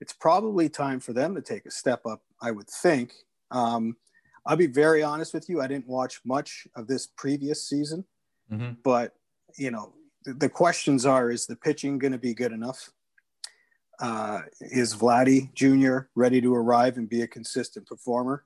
It's 0.00 0.12
probably 0.12 0.68
time 0.68 1.00
for 1.00 1.12
them 1.12 1.34
to 1.34 1.42
take 1.42 1.66
a 1.66 1.70
step 1.70 2.06
up 2.06 2.22
I 2.42 2.50
would 2.50 2.68
think. 2.68 3.12
Um, 3.50 3.96
I'll 4.46 4.56
be 4.56 4.66
very 4.66 5.02
honest 5.02 5.34
with 5.34 5.48
you. 5.48 5.60
I 5.60 5.66
didn't 5.66 5.86
watch 5.86 6.20
much 6.24 6.66
of 6.74 6.86
this 6.86 7.06
previous 7.06 7.68
season, 7.68 8.04
mm-hmm. 8.50 8.72
but 8.82 9.14
you 9.56 9.70
know, 9.70 9.94
the, 10.24 10.34
the, 10.34 10.48
questions 10.48 11.06
are: 11.06 11.30
Is 11.30 11.46
the 11.46 11.56
pitching 11.56 11.98
going 11.98 12.12
to 12.12 12.18
be 12.18 12.34
good 12.34 12.52
enough? 12.52 12.90
Uh, 14.00 14.40
is 14.60 14.96
Vladdy 14.96 15.52
Jr. 15.54 16.08
ready 16.16 16.40
to 16.40 16.54
arrive 16.54 16.96
and 16.96 17.08
be 17.08 17.22
a 17.22 17.26
consistent 17.26 17.86
performer? 17.86 18.44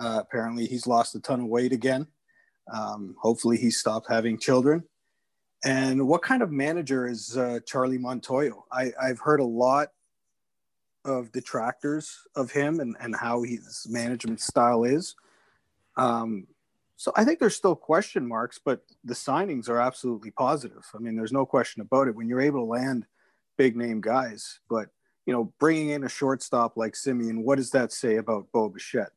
Uh, 0.00 0.20
apparently, 0.20 0.66
he's 0.66 0.86
lost 0.86 1.14
a 1.16 1.20
ton 1.20 1.40
of 1.40 1.46
weight 1.46 1.72
again. 1.72 2.06
Um, 2.72 3.16
hopefully, 3.20 3.56
he 3.56 3.70
stopped 3.70 4.06
having 4.08 4.38
children. 4.38 4.84
And 5.64 6.06
what 6.06 6.22
kind 6.22 6.42
of 6.42 6.52
manager 6.52 7.08
is 7.08 7.36
uh, 7.36 7.60
Charlie 7.66 7.98
Montoyo? 7.98 8.62
I, 8.70 8.92
I've 9.02 9.18
heard 9.18 9.40
a 9.40 9.44
lot 9.44 9.88
of 11.06 11.32
detractors 11.32 12.18
of 12.34 12.50
him 12.50 12.80
and, 12.80 12.96
and 13.00 13.14
how 13.14 13.42
his 13.42 13.86
management 13.88 14.40
style 14.40 14.84
is. 14.84 15.14
Um, 15.96 16.46
so 16.96 17.12
I 17.14 17.24
think 17.24 17.38
there's 17.38 17.56
still 17.56 17.76
question 17.76 18.26
marks, 18.26 18.58
but 18.62 18.80
the 19.04 19.14
signings 19.14 19.68
are 19.68 19.80
absolutely 19.80 20.30
positive. 20.30 20.84
I 20.94 20.98
mean, 20.98 21.16
there's 21.16 21.32
no 21.32 21.46
question 21.46 21.82
about 21.82 22.08
it. 22.08 22.14
When 22.16 22.28
you're 22.28 22.40
able 22.40 22.60
to 22.60 22.70
land 22.70 23.06
big 23.56 23.76
name 23.76 24.00
guys, 24.00 24.60
but 24.68 24.88
you 25.26 25.32
know, 25.32 25.52
bringing 25.58 25.90
in 25.90 26.04
a 26.04 26.08
shortstop 26.08 26.76
like 26.76 26.94
Semien, 26.94 27.42
what 27.42 27.56
does 27.56 27.70
that 27.70 27.92
say 27.92 28.16
about 28.16 28.50
Bo 28.52 28.68
Bichette? 28.68 29.12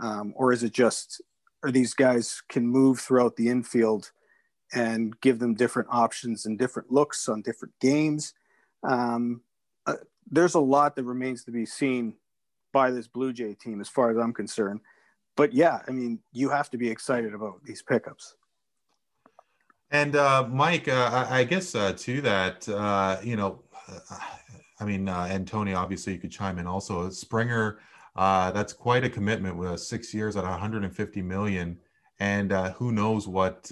Um, 0.00 0.32
or 0.36 0.52
is 0.52 0.62
it 0.62 0.72
just, 0.72 1.20
are 1.62 1.70
these 1.70 1.94
guys 1.94 2.42
can 2.48 2.66
move 2.66 3.00
throughout 3.00 3.36
the 3.36 3.48
infield 3.48 4.12
and 4.72 5.20
give 5.20 5.38
them 5.38 5.54
different 5.54 5.88
options 5.90 6.46
and 6.46 6.58
different 6.58 6.90
looks 6.90 7.28
on 7.28 7.42
different 7.42 7.74
games? 7.80 8.34
Um, 8.84 9.42
there's 10.30 10.54
a 10.54 10.60
lot 10.60 10.96
that 10.96 11.04
remains 11.04 11.44
to 11.44 11.50
be 11.50 11.66
seen 11.66 12.14
by 12.72 12.90
this 12.90 13.06
Blue 13.06 13.32
Jay 13.32 13.54
team, 13.54 13.80
as 13.80 13.88
far 13.88 14.10
as 14.10 14.16
I'm 14.16 14.32
concerned. 14.32 14.80
But 15.36 15.52
yeah, 15.52 15.80
I 15.86 15.90
mean, 15.90 16.20
you 16.32 16.50
have 16.50 16.70
to 16.70 16.78
be 16.78 16.88
excited 16.90 17.34
about 17.34 17.64
these 17.64 17.82
pickups. 17.82 18.36
And 19.90 20.16
uh, 20.16 20.48
Mike, 20.50 20.88
uh, 20.88 21.26
I 21.28 21.44
guess 21.44 21.74
uh, 21.74 21.92
to 21.92 22.22
that, 22.22 22.66
uh, 22.66 23.18
you 23.22 23.36
know, 23.36 23.62
uh, 23.88 24.18
I 24.80 24.84
mean, 24.84 25.06
uh, 25.06 25.28
and 25.30 25.46
Tony, 25.46 25.74
obviously, 25.74 26.14
you 26.14 26.18
could 26.18 26.32
chime 26.32 26.58
in 26.58 26.66
also. 26.66 27.10
Springer, 27.10 27.78
that's 28.16 28.72
quite 28.72 29.04
a 29.04 29.10
commitment 29.10 29.56
with 29.56 29.80
six 29.80 30.14
years 30.14 30.34
at 30.34 30.44
150 30.44 31.22
million, 31.22 31.78
and 32.18 32.52
who 32.76 32.90
knows 32.90 33.28
what 33.28 33.70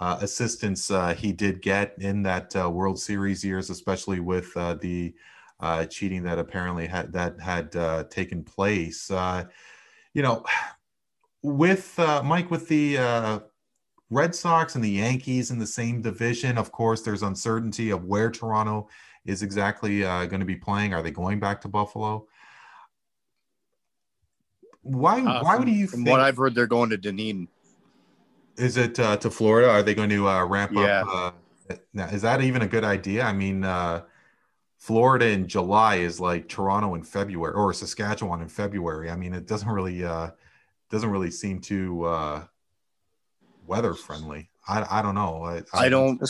assistance 0.00 0.90
he 1.16 1.32
did 1.32 1.60
get 1.60 1.94
in 1.98 2.22
that 2.22 2.54
World 2.54 2.98
Series 2.98 3.44
years, 3.44 3.68
especially 3.68 4.20
with 4.20 4.54
the 4.54 5.14
uh, 5.60 5.84
cheating 5.86 6.22
that 6.22 6.38
apparently 6.38 6.86
had 6.86 7.12
that 7.12 7.40
had 7.40 7.74
uh, 7.76 8.04
taken 8.04 8.42
place. 8.42 9.10
Uh, 9.10 9.44
you 10.14 10.22
know, 10.22 10.44
with 11.42 11.98
uh, 11.98 12.22
Mike, 12.22 12.50
with 12.50 12.68
the 12.68 12.98
uh, 12.98 13.38
Red 14.08 14.34
Sox 14.34 14.74
and 14.74 14.82
the 14.82 14.90
Yankees 14.90 15.50
in 15.50 15.58
the 15.58 15.66
same 15.66 16.02
division, 16.02 16.58
of 16.58 16.72
course, 16.72 17.02
there's 17.02 17.22
uncertainty 17.22 17.90
of 17.90 18.04
where 18.04 18.30
Toronto 18.30 18.88
is 19.26 19.42
exactly 19.42 20.04
uh, 20.04 20.26
going 20.26 20.40
to 20.40 20.46
be 20.46 20.56
playing. 20.56 20.94
Are 20.94 21.02
they 21.02 21.10
going 21.10 21.38
back 21.38 21.60
to 21.62 21.68
Buffalo? 21.68 22.26
Why? 24.82 25.20
why 25.20 25.56
from, 25.56 25.58
would 25.58 25.68
you? 25.68 25.86
From 25.86 26.04
think, 26.04 26.10
what 26.10 26.20
I've 26.20 26.38
heard, 26.38 26.54
they're 26.54 26.66
going 26.66 26.90
to 26.90 26.96
Dunedin. 26.96 27.48
Is 28.56 28.76
it 28.76 28.94
to 28.94 29.30
Florida? 29.30 29.70
Are 29.70 29.82
they 29.82 29.94
going 29.94 30.10
to 30.10 30.26
ramp 30.44 30.72
yeah. 30.74 31.04
up? 31.06 31.36
now, 31.94 32.06
is 32.06 32.22
that 32.22 32.42
even 32.42 32.62
a 32.62 32.66
good 32.66 32.82
idea? 32.82 33.22
I 33.22 33.32
mean, 33.32 33.64
Florida 34.80 35.28
in 35.28 35.46
July 35.46 35.96
is 35.96 36.20
like 36.20 36.48
Toronto 36.48 36.94
in 36.94 37.02
February 37.02 37.52
or 37.52 37.70
Saskatchewan 37.74 38.40
in 38.40 38.48
February. 38.48 39.10
I 39.10 39.16
mean, 39.16 39.34
it 39.34 39.46
doesn't 39.46 39.68
really 39.68 40.02
uh, 40.02 40.30
doesn't 40.88 41.10
really 41.10 41.30
seem 41.30 41.60
too 41.60 42.04
uh, 42.04 42.44
weather 43.66 43.92
friendly. 43.92 44.48
I, 44.66 44.86
I 44.90 45.02
don't 45.02 45.14
know. 45.14 45.44
I, 45.44 45.58
I, 45.74 45.84
I 45.84 45.88
don't. 45.90 46.22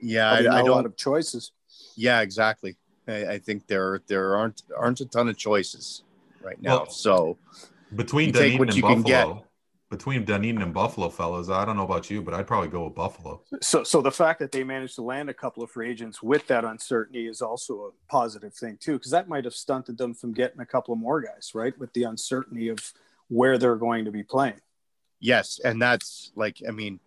Yeah, 0.00 0.30
I, 0.30 0.38
I, 0.38 0.42
don't. 0.42 0.68
A 0.68 0.72
lot 0.72 0.86
of 0.86 0.96
choices. 0.96 1.50
Yeah, 1.96 2.20
exactly. 2.20 2.76
I, 3.08 3.26
I, 3.26 3.38
think 3.38 3.66
there 3.66 4.00
there 4.06 4.36
aren't 4.36 4.62
aren't 4.78 5.00
a 5.00 5.06
ton 5.06 5.28
of 5.28 5.36
choices 5.36 6.04
right 6.40 6.62
now. 6.62 6.76
Well, 6.76 6.90
so 6.90 7.38
between 7.96 8.30
Dunedin 8.30 8.70
and 8.70 8.82
Buffalo, 8.82 9.45
between 9.90 10.24
Dunedin 10.24 10.62
and 10.62 10.74
Buffalo, 10.74 11.08
fellas. 11.08 11.48
I 11.48 11.64
don't 11.64 11.76
know 11.76 11.84
about 11.84 12.10
you, 12.10 12.20
but 12.22 12.34
I'd 12.34 12.46
probably 12.46 12.68
go 12.68 12.84
with 12.84 12.94
Buffalo. 12.94 13.42
So, 13.62 13.84
so 13.84 14.02
the 14.02 14.10
fact 14.10 14.40
that 14.40 14.50
they 14.50 14.64
managed 14.64 14.96
to 14.96 15.02
land 15.02 15.30
a 15.30 15.34
couple 15.34 15.62
of 15.62 15.70
free 15.70 15.88
agents 15.88 16.22
with 16.22 16.46
that 16.48 16.64
uncertainty 16.64 17.28
is 17.28 17.40
also 17.40 17.74
a 17.82 18.10
positive 18.10 18.52
thing 18.52 18.78
too, 18.80 18.94
because 18.94 19.12
that 19.12 19.28
might 19.28 19.44
have 19.44 19.54
stunted 19.54 19.96
them 19.96 20.14
from 20.14 20.32
getting 20.32 20.60
a 20.60 20.66
couple 20.66 20.92
of 20.92 20.98
more 20.98 21.20
guys, 21.20 21.52
right? 21.54 21.78
With 21.78 21.92
the 21.92 22.04
uncertainty 22.04 22.68
of 22.68 22.92
where 23.28 23.58
they're 23.58 23.76
going 23.76 24.04
to 24.04 24.10
be 24.10 24.22
playing. 24.22 24.60
Yes, 25.20 25.60
and 25.64 25.80
that's 25.80 26.32
like 26.34 26.60
I 26.66 26.72
mean, 26.72 27.00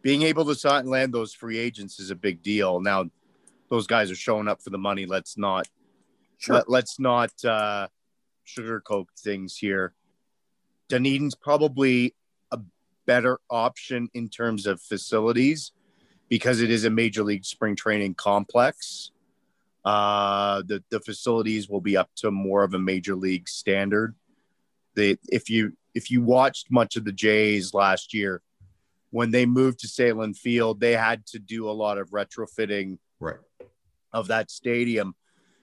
being 0.00 0.22
able 0.22 0.44
to 0.46 0.54
sign 0.54 0.86
land 0.86 1.12
those 1.12 1.34
free 1.34 1.58
agents 1.58 2.00
is 2.00 2.10
a 2.10 2.16
big 2.16 2.42
deal. 2.42 2.80
Now, 2.80 3.10
those 3.68 3.86
guys 3.86 4.10
are 4.10 4.16
showing 4.16 4.48
up 4.48 4.62
for 4.62 4.70
the 4.70 4.78
money. 4.78 5.06
Let's 5.06 5.38
not 5.38 5.68
Sure. 6.42 6.64
let, 6.66 6.82
us 6.82 6.98
not 6.98 7.30
uh, 7.44 7.86
sugarcoat 8.44 9.06
things 9.16 9.56
here. 9.56 9.94
Dunedin's 10.88 11.36
probably 11.36 12.06
a 12.06 12.12
better 13.06 13.38
option 13.50 14.08
in 14.14 14.28
terms 14.28 14.66
of 14.66 14.80
facilities 14.80 15.72
because 16.28 16.60
it 16.60 16.70
is 16.70 16.84
a 16.84 16.90
major 16.90 17.22
league 17.22 17.44
spring 17.44 17.76
training 17.76 18.14
complex. 18.14 19.10
Uh, 19.84 20.62
the 20.66 20.82
the 20.90 21.00
facilities 21.00 21.68
will 21.68 21.80
be 21.80 21.96
up 21.96 22.10
to 22.16 22.30
more 22.30 22.62
of 22.62 22.74
a 22.74 22.78
major 22.78 23.16
league 23.16 23.48
standard. 23.48 24.14
They 24.94 25.16
if 25.28 25.50
you 25.50 25.72
if 25.94 26.10
you 26.10 26.22
watched 26.22 26.70
much 26.70 26.96
of 26.96 27.04
the 27.04 27.12
Jays 27.12 27.74
last 27.74 28.14
year, 28.14 28.42
when 29.10 29.30
they 29.30 29.44
moved 29.44 29.80
to 29.80 29.88
Sahlen 29.88 30.36
Field, 30.36 30.80
they 30.80 30.92
had 30.92 31.26
to 31.26 31.38
do 31.38 31.68
a 31.68 31.72
lot 31.72 31.98
of 31.98 32.10
retrofitting 32.10 32.98
Right. 33.20 33.36
of 34.12 34.28
that 34.28 34.50
stadium 34.50 35.14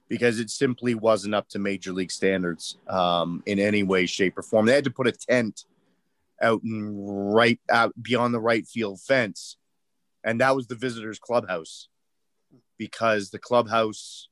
because 0.07 0.39
it 0.39 0.49
simply 0.49 0.95
wasn't 0.95 1.35
up 1.35 1.49
to 1.49 1.59
major 1.59 1.91
league 1.91 2.11
standards 2.11 2.77
um, 2.87 3.43
in 3.45 3.59
any 3.59 3.83
way, 3.83 4.05
shape, 4.05 4.37
or 4.37 4.41
form. 4.41 4.65
They 4.65 4.73
had 4.73 4.85
to 4.85 4.91
put 4.91 5.07
a 5.07 5.11
tent 5.11 5.65
out 6.41 6.61
in 6.63 6.95
right 6.97 7.59
out 7.69 7.93
beyond 8.01 8.33
the 8.33 8.39
right 8.39 8.67
field 8.67 9.01
fence, 9.01 9.57
and 10.23 10.41
that 10.41 10.55
was 10.55 10.67
the 10.67 10.75
visitors' 10.75 11.19
clubhouse 11.19 11.89
because 12.77 13.29
the 13.29 13.39
clubhouse 13.39 14.29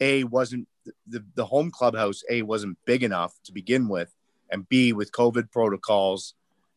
a 0.00 0.24
wasn't 0.24 0.66
the, 1.06 1.24
the 1.34 1.44
home 1.44 1.70
clubhouse 1.70 2.22
a 2.30 2.42
wasn't 2.42 2.78
big 2.86 3.02
enough 3.02 3.34
to 3.44 3.52
begin 3.52 3.88
with, 3.88 4.14
and 4.50 4.68
b 4.68 4.92
with 4.92 5.12
COVID 5.12 5.50
protocols, 5.50 6.34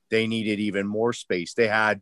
they 0.09 0.27
needed 0.27 0.59
even 0.59 0.87
more 0.87 1.13
space. 1.13 1.53
They 1.53 1.67
had. 1.67 2.01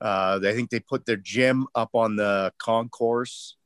Uh, 0.00 0.40
I 0.44 0.52
think 0.52 0.70
they 0.70 0.80
put 0.80 1.06
their 1.06 1.16
gym 1.16 1.68
up 1.76 1.90
on 1.94 2.16
the 2.16 2.52
concourse, 2.58 3.56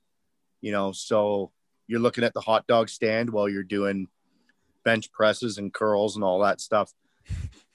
you 0.60 0.70
know, 0.70 0.92
so 0.92 1.50
you're 1.86 1.98
looking 2.00 2.24
at 2.24 2.34
the 2.34 2.42
hot 2.42 2.66
dog 2.66 2.90
stand 2.90 3.30
while 3.30 3.48
you're 3.48 3.62
doing 3.62 4.08
bench 4.84 5.10
presses 5.12 5.56
and 5.58 5.72
curls 5.72 6.14
and 6.14 6.24
all 6.24 6.40
that 6.40 6.60
stuff. 6.60 6.92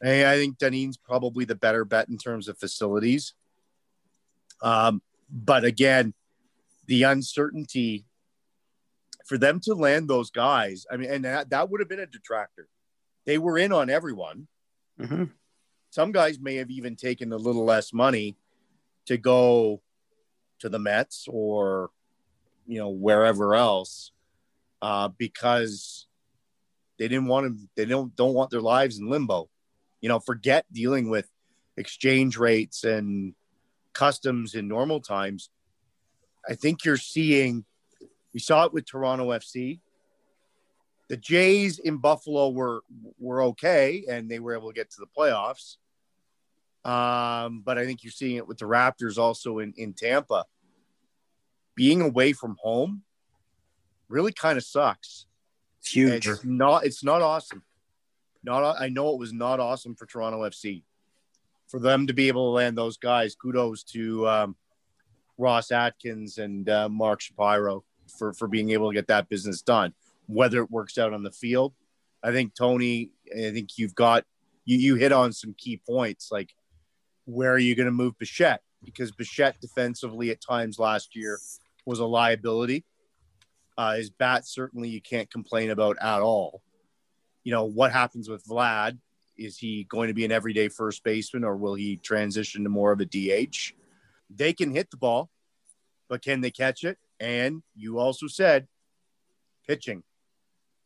Hey, 0.01 0.29
I 0.29 0.35
think 0.35 0.57
Dunedin's 0.57 0.97
probably 0.97 1.45
the 1.45 1.55
better 1.55 1.85
bet 1.85 2.09
in 2.09 2.17
terms 2.17 2.47
of 2.47 2.57
facilities. 2.57 3.33
Um, 4.61 5.01
but 5.29 5.63
again, 5.63 6.13
the 6.87 7.03
uncertainty 7.03 8.05
for 9.25 9.37
them 9.37 9.59
to 9.61 9.73
land 9.75 10.09
those 10.09 10.31
guys, 10.31 10.85
I 10.91 10.97
mean, 10.97 11.09
and 11.09 11.25
that, 11.25 11.51
that 11.51 11.69
would 11.69 11.79
have 11.79 11.89
been 11.89 11.99
a 11.99 12.05
detractor. 12.05 12.67
They 13.25 13.37
were 13.37 13.57
in 13.57 13.71
on 13.71 13.89
everyone. 13.89 14.47
hmm 14.99 15.25
Some 15.91 16.11
guys 16.11 16.39
may 16.39 16.55
have 16.55 16.71
even 16.71 16.95
taken 16.95 17.31
a 17.31 17.37
little 17.37 17.63
less 17.63 17.93
money 17.93 18.35
to 19.05 19.17
go 19.17 19.81
to 20.59 20.69
the 20.69 20.79
Mets 20.79 21.27
or 21.29 21.91
you 22.67 22.79
know 22.79 22.89
wherever 22.89 23.55
else 23.55 24.11
uh, 24.81 25.09
because 25.09 26.07
they 26.97 27.07
didn't 27.07 27.27
want 27.27 27.47
to 27.47 27.69
they 27.75 27.85
don't 27.85 28.15
don't 28.15 28.33
want 28.33 28.49
their 28.49 28.61
lives 28.61 28.99
in 28.99 29.09
limbo 29.09 29.49
you 30.01 30.09
know 30.09 30.19
forget 30.19 30.65
dealing 30.71 31.09
with 31.09 31.29
exchange 31.77 32.37
rates 32.37 32.83
and 32.83 33.33
customs 33.93 34.55
in 34.55 34.67
normal 34.67 34.99
times 34.99 35.49
i 36.49 36.53
think 36.53 36.83
you're 36.83 36.97
seeing 36.97 37.65
we 38.33 38.39
saw 38.39 38.65
it 38.65 38.73
with 38.73 38.85
toronto 38.85 39.27
fc 39.29 39.79
the 41.09 41.17
jays 41.17 41.79
in 41.79 41.97
buffalo 41.97 42.49
were 42.49 42.81
were 43.19 43.41
okay 43.43 44.03
and 44.09 44.29
they 44.29 44.39
were 44.39 44.55
able 44.55 44.69
to 44.69 44.75
get 44.75 44.89
to 44.89 44.97
the 44.99 45.07
playoffs 45.17 45.77
um, 46.83 47.61
but 47.63 47.77
i 47.77 47.85
think 47.85 48.03
you're 48.03 48.11
seeing 48.11 48.37
it 48.37 48.47
with 48.47 48.57
the 48.57 48.65
raptors 48.65 49.17
also 49.17 49.59
in 49.59 49.73
in 49.77 49.93
tampa 49.93 50.45
being 51.75 52.01
away 52.01 52.33
from 52.33 52.57
home 52.61 53.03
really 54.11 54.31
kind 54.31 54.57
of 54.57 54.63
sucks. 54.63 55.25
It's 55.79 55.91
huge. 55.91 56.27
It's 56.27 56.43
not. 56.43 56.85
It's 56.85 57.03
not 57.03 57.21
awesome. 57.21 57.63
Not. 58.43 58.79
I 58.79 58.89
know 58.89 59.13
it 59.13 59.19
was 59.19 59.33
not 59.33 59.59
awesome 59.59 59.95
for 59.95 60.05
Toronto 60.05 60.41
FC. 60.41 60.83
For 61.67 61.79
them 61.79 62.07
to 62.07 62.13
be 62.13 62.27
able 62.27 62.47
to 62.47 62.55
land 62.55 62.77
those 62.77 62.97
guys, 62.97 63.35
kudos 63.35 63.83
to 63.83 64.27
um, 64.27 64.55
Ross 65.37 65.71
Atkins 65.71 66.37
and 66.37 66.67
uh, 66.69 66.89
Mark 66.89 67.21
Shapiro 67.21 67.83
for 68.17 68.33
for 68.33 68.47
being 68.47 68.71
able 68.71 68.89
to 68.89 68.93
get 68.93 69.07
that 69.07 69.29
business 69.29 69.61
done. 69.61 69.93
Whether 70.27 70.61
it 70.61 70.71
works 70.71 70.97
out 70.97 71.13
on 71.13 71.23
the 71.23 71.31
field, 71.31 71.73
I 72.23 72.31
think 72.31 72.55
Tony. 72.55 73.11
I 73.33 73.51
think 73.51 73.77
you've 73.77 73.95
got 73.95 74.25
you. 74.65 74.77
You 74.77 74.95
hit 74.95 75.11
on 75.11 75.33
some 75.33 75.53
key 75.57 75.81
points 75.87 76.29
like 76.31 76.53
where 77.25 77.53
are 77.53 77.59
you 77.59 77.75
going 77.75 77.85
to 77.85 77.91
move 77.91 78.17
Bichette 78.17 78.61
because 78.83 79.11
Bichette 79.11 79.59
defensively 79.61 80.31
at 80.31 80.41
times 80.41 80.79
last 80.79 81.15
year 81.15 81.39
was 81.85 81.99
a 81.99 82.05
liability. 82.05 82.83
Uh, 83.77 83.95
his 83.95 84.09
bat 84.09 84.45
certainly 84.45 84.89
you 84.89 85.01
can't 85.01 85.31
complain 85.31 85.69
about 85.69 85.97
at 86.01 86.21
all. 86.21 86.61
You 87.43 87.51
know 87.51 87.65
what 87.65 87.91
happens 87.91 88.29
with 88.29 88.45
Vlad? 88.45 88.97
Is 89.37 89.57
he 89.57 89.85
going 89.85 90.07
to 90.07 90.13
be 90.13 90.25
an 90.25 90.31
everyday 90.31 90.67
first 90.67 91.03
baseman, 91.03 91.43
or 91.43 91.55
will 91.55 91.73
he 91.73 91.97
transition 91.97 92.63
to 92.63 92.69
more 92.69 92.91
of 92.91 92.99
a 92.99 93.05
DH? 93.05 93.73
They 94.29 94.53
can 94.53 94.71
hit 94.71 94.91
the 94.91 94.97
ball, 94.97 95.29
but 96.07 96.21
can 96.21 96.41
they 96.41 96.51
catch 96.51 96.83
it? 96.83 96.97
And 97.19 97.63
you 97.75 97.97
also 97.97 98.27
said 98.27 98.67
pitching. 99.67 100.03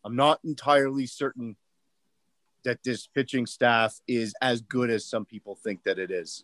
I'm 0.04 0.16
not 0.16 0.40
entirely 0.44 1.08
certain 1.08 1.56
that 2.64 2.84
this 2.84 3.08
pitching 3.08 3.46
staff 3.46 4.00
is 4.08 4.34
as 4.42 4.62
good 4.62 4.90
as 4.90 5.06
some 5.06 5.26
people 5.26 5.56
think 5.56 5.84
that 5.84 6.00
it 6.00 6.12
is. 6.12 6.44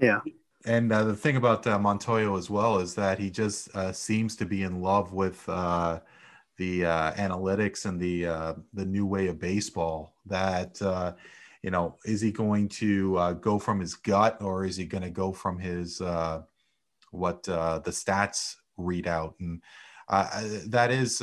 yeah. 0.00 0.20
And 0.64 0.92
uh, 0.92 1.04
the 1.04 1.16
thing 1.16 1.36
about 1.36 1.66
uh, 1.66 1.76
Montoyo 1.78 2.38
as 2.38 2.48
well 2.48 2.78
is 2.78 2.94
that 2.94 3.18
he 3.18 3.30
just 3.30 3.74
uh, 3.74 3.92
seems 3.92 4.36
to 4.36 4.46
be 4.46 4.62
in 4.62 4.80
love 4.80 5.12
with 5.12 5.48
uh, 5.48 5.98
the 6.62 6.86
uh, 6.86 7.12
analytics 7.14 7.86
and 7.86 8.00
the 8.00 8.26
uh, 8.26 8.54
the 8.72 8.84
new 8.84 9.04
way 9.04 9.26
of 9.26 9.40
baseball. 9.40 10.14
That 10.26 10.80
uh, 10.80 11.12
you 11.62 11.70
know, 11.70 11.96
is 12.04 12.20
he 12.20 12.30
going 12.30 12.68
to 12.68 13.16
uh, 13.16 13.32
go 13.32 13.58
from 13.58 13.80
his 13.80 13.94
gut 13.94 14.40
or 14.40 14.64
is 14.64 14.76
he 14.76 14.84
going 14.84 15.02
to 15.02 15.10
go 15.10 15.32
from 15.32 15.58
his 15.58 16.00
uh, 16.00 16.42
what 17.10 17.48
uh, 17.48 17.80
the 17.80 17.90
stats 17.90 18.56
read 18.76 19.06
out? 19.06 19.34
And 19.40 19.60
that 20.70 20.90
is. 20.90 21.22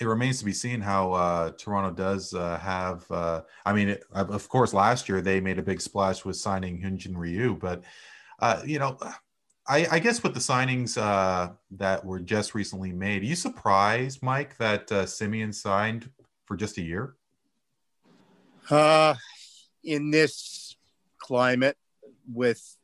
It 0.00 0.06
remains 0.06 0.40
to 0.40 0.44
be 0.44 0.52
seen 0.52 0.80
how 0.80 1.12
uh, 1.12 1.52
Toronto 1.52 1.92
does 1.94 2.34
uh, 2.34 2.58
have. 2.58 3.08
Uh, 3.08 3.42
I 3.64 3.72
mean, 3.72 3.90
it, 3.90 4.02
of 4.12 4.48
course, 4.48 4.74
last 4.74 5.08
year 5.08 5.20
they 5.20 5.40
made 5.40 5.60
a 5.60 5.62
big 5.62 5.80
splash 5.80 6.24
with 6.24 6.34
signing 6.34 6.82
Hyunjin 6.82 7.16
Ryu, 7.16 7.54
but 7.54 7.84
you 8.66 8.80
know, 8.80 8.98
I, 9.66 9.86
I 9.90 9.98
guess 9.98 10.22
with 10.22 10.34
the 10.34 10.40
signings 10.40 11.00
uh, 11.00 11.52
that 11.72 12.04
were 12.04 12.20
just 12.20 12.54
recently 12.54 12.92
made, 12.92 13.22
are 13.22 13.26
you 13.26 13.36
surprised, 13.36 14.22
Mike, 14.22 14.56
that 14.58 14.92
uh, 14.92 15.04
Semien 15.04 15.54
signed 15.54 16.10
for 16.44 16.56
just 16.56 16.76
a 16.76 16.82
year? 16.82 17.16
Uh, 18.68 19.14
in 19.82 20.10
this 20.10 20.76
climate, 21.18 21.76
with 22.32 22.76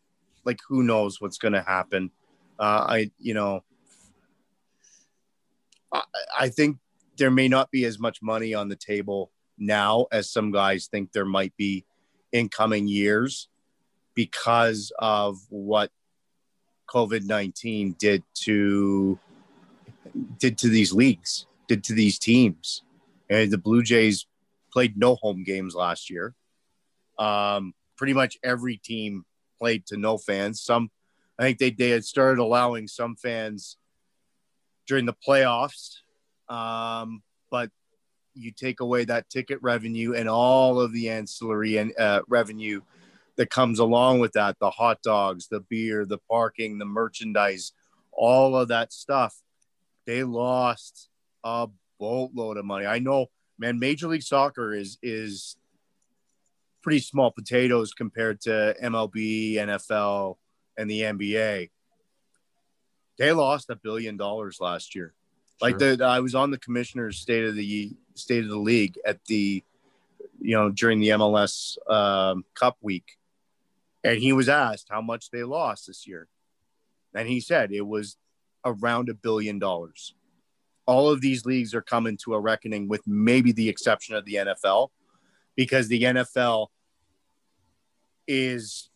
like 0.45 0.59
who 0.69 0.83
knows 0.83 1.21
what's 1.21 1.39
going 1.39 1.53
to 1.53 1.63
happen. 1.63 2.11
Uh, 2.59 2.85
I, 2.89 3.11
you 3.19 3.35
know, 3.35 3.63
I, 5.93 6.03
I 6.39 6.49
think 6.49 6.79
there 7.17 7.31
may 7.31 7.49
not 7.49 7.71
be 7.71 7.85
as 7.85 7.99
much 7.99 8.23
money 8.23 8.55
on 8.55 8.69
the 8.69 8.77
table 8.77 9.31
now 9.59 10.07
as 10.13 10.31
some 10.31 10.51
guys 10.51 10.87
think 10.87 11.13
there 11.13 11.27
might 11.27 11.55
be 11.57 11.85
in 12.33 12.49
coming 12.49 12.89
years 12.89 13.49
because 14.15 14.93
of 14.99 15.39
what 15.49 15.91
COVID 16.91 17.25
nineteen 17.25 17.95
did 17.99 18.23
to 18.43 19.19
did 20.39 20.59
to 20.59 20.69
these 20.69 20.93
leagues, 20.93 21.47
did 21.69 21.85
to 21.85 21.95
these 21.95 22.19
teams, 22.19 22.83
and 23.29 23.51
the 23.51 23.59
Blue 23.59 23.83
Jays 23.83 24.27
played 24.73 24.97
no 24.97 25.15
home 25.17 25.45
games 25.45 25.75
last 25.75 26.11
year. 26.11 26.35
Um, 27.19 27.75
pretty 27.97 28.15
much 28.15 28.39
every 28.43 28.77
team 28.77 29.25
played 29.59 29.85
to 29.87 29.97
no 29.97 30.17
fans. 30.17 30.63
Some, 30.63 30.91
I 31.39 31.43
think 31.43 31.59
they, 31.59 31.71
they 31.71 31.91
had 31.91 32.05
started 32.05 32.41
allowing 32.41 32.89
some 32.89 33.15
fans 33.17 33.77
during 34.87 35.07
the 35.07 35.17
playoffs. 35.27 35.97
Um, 36.49 37.23
but 37.51 37.71
you 38.35 38.53
take 38.53 38.81
away 38.81 39.05
that 39.05 39.29
ticket 39.29 39.59
revenue 39.61 40.15
and 40.15 40.29
all 40.29 40.81
of 40.81 40.93
the 40.93 41.11
ancillary 41.11 41.77
and 41.77 41.93
uh, 41.99 42.23
revenue 42.27 42.81
that 43.41 43.49
comes 43.49 43.79
along 43.79 44.21
with 44.21 44.33
that 44.33 44.59
the 44.59 44.69
hot 44.69 45.01
dogs, 45.01 45.49
the 45.49 45.61
beer, 45.61 46.05
the 46.05 46.19
parking, 46.29 46.77
the 46.77 46.85
merchandise, 46.85 47.73
all 48.13 48.55
of 48.55 48.69
that 48.69 48.93
stuff. 48.93 49.35
They 50.07 50.25
lost 50.25 51.09
a 51.43 51.69
boatload 51.99 52.59
of 52.59 52.67
money. 52.67 52.85
I 52.85 52.99
know 52.99 53.29
man, 53.59 53.79
Major 53.79 54.09
League 54.09 54.23
Soccer 54.23 54.75
is 54.75 54.99
is 55.03 55.57
pretty 56.83 56.99
small 56.99 57.31
potatoes 57.31 57.95
compared 57.95 58.43
to 58.43 58.77
MLB, 58.83 59.55
NFL, 59.55 60.37
and 60.77 60.91
the 60.91 61.01
NBA. 61.01 61.71
They 63.17 63.33
lost 63.33 63.71
a 63.71 63.77
billion 63.77 64.19
dollars 64.19 64.59
last 64.61 64.95
year. 64.95 65.15
Like 65.63 65.79
the 65.79 66.05
I 66.05 66.21
was 66.21 66.35
on 66.35 66.51
the 66.51 66.59
commissioner's 66.59 67.17
state 67.17 67.47
of 67.47 67.55
the 67.55 67.97
state 68.17 68.45
of 68.45 68.51
the 68.51 68.59
league 68.59 68.99
at 69.07 69.25
the 69.25 69.65
you 70.43 70.57
know, 70.57 70.71
during 70.71 71.01
the 71.01 71.09
MLS 71.09 71.77
um, 71.91 72.45
Cup 72.55 72.77
week, 72.83 73.17
and 74.03 74.19
he 74.19 74.33
was 74.33 74.49
asked 74.49 74.89
how 74.91 75.01
much 75.01 75.31
they 75.31 75.43
lost 75.43 75.87
this 75.87 76.07
year, 76.07 76.29
and 77.15 77.29
he 77.29 77.41
said 77.41 77.73
it 77.73 77.87
was 77.87 78.17
around 78.65 79.09
a 79.09 79.15
billion 79.15 79.59
dollars. 79.59 80.15
All 80.87 81.09
of 81.09 81.21
these 81.21 81.45
leagues 81.45 81.75
are 81.75 81.83
coming 81.83 82.17
to 82.25 82.35
a 82.35 82.41
reckoning, 82.41 82.89
with 82.89 83.07
maybe 83.07 83.53
the 83.53 83.69
exception 83.69 84.15
of 84.15 84.25
the 84.25 84.35
NFL, 84.35 84.89
because 85.57 85.89
the 85.89 86.03
NFL 86.03 86.69
is, 88.27 88.91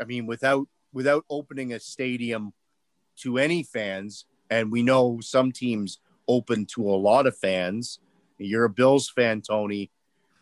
I 0.00 0.04
mean, 0.04 0.26
without 0.26 0.68
without 0.92 1.24
opening 1.28 1.72
a 1.72 1.80
stadium 1.80 2.52
to 3.16 3.38
any 3.38 3.62
fans, 3.62 4.24
and 4.50 4.72
we 4.72 4.82
know 4.82 5.20
some 5.20 5.52
teams 5.52 5.98
open 6.26 6.66
to 6.66 6.88
a 6.88 6.96
lot 6.96 7.26
of 7.26 7.36
fans. 7.36 7.98
You're 8.38 8.64
a 8.64 8.70
Bills 8.70 9.10
fan, 9.10 9.42
Tony. 9.42 9.90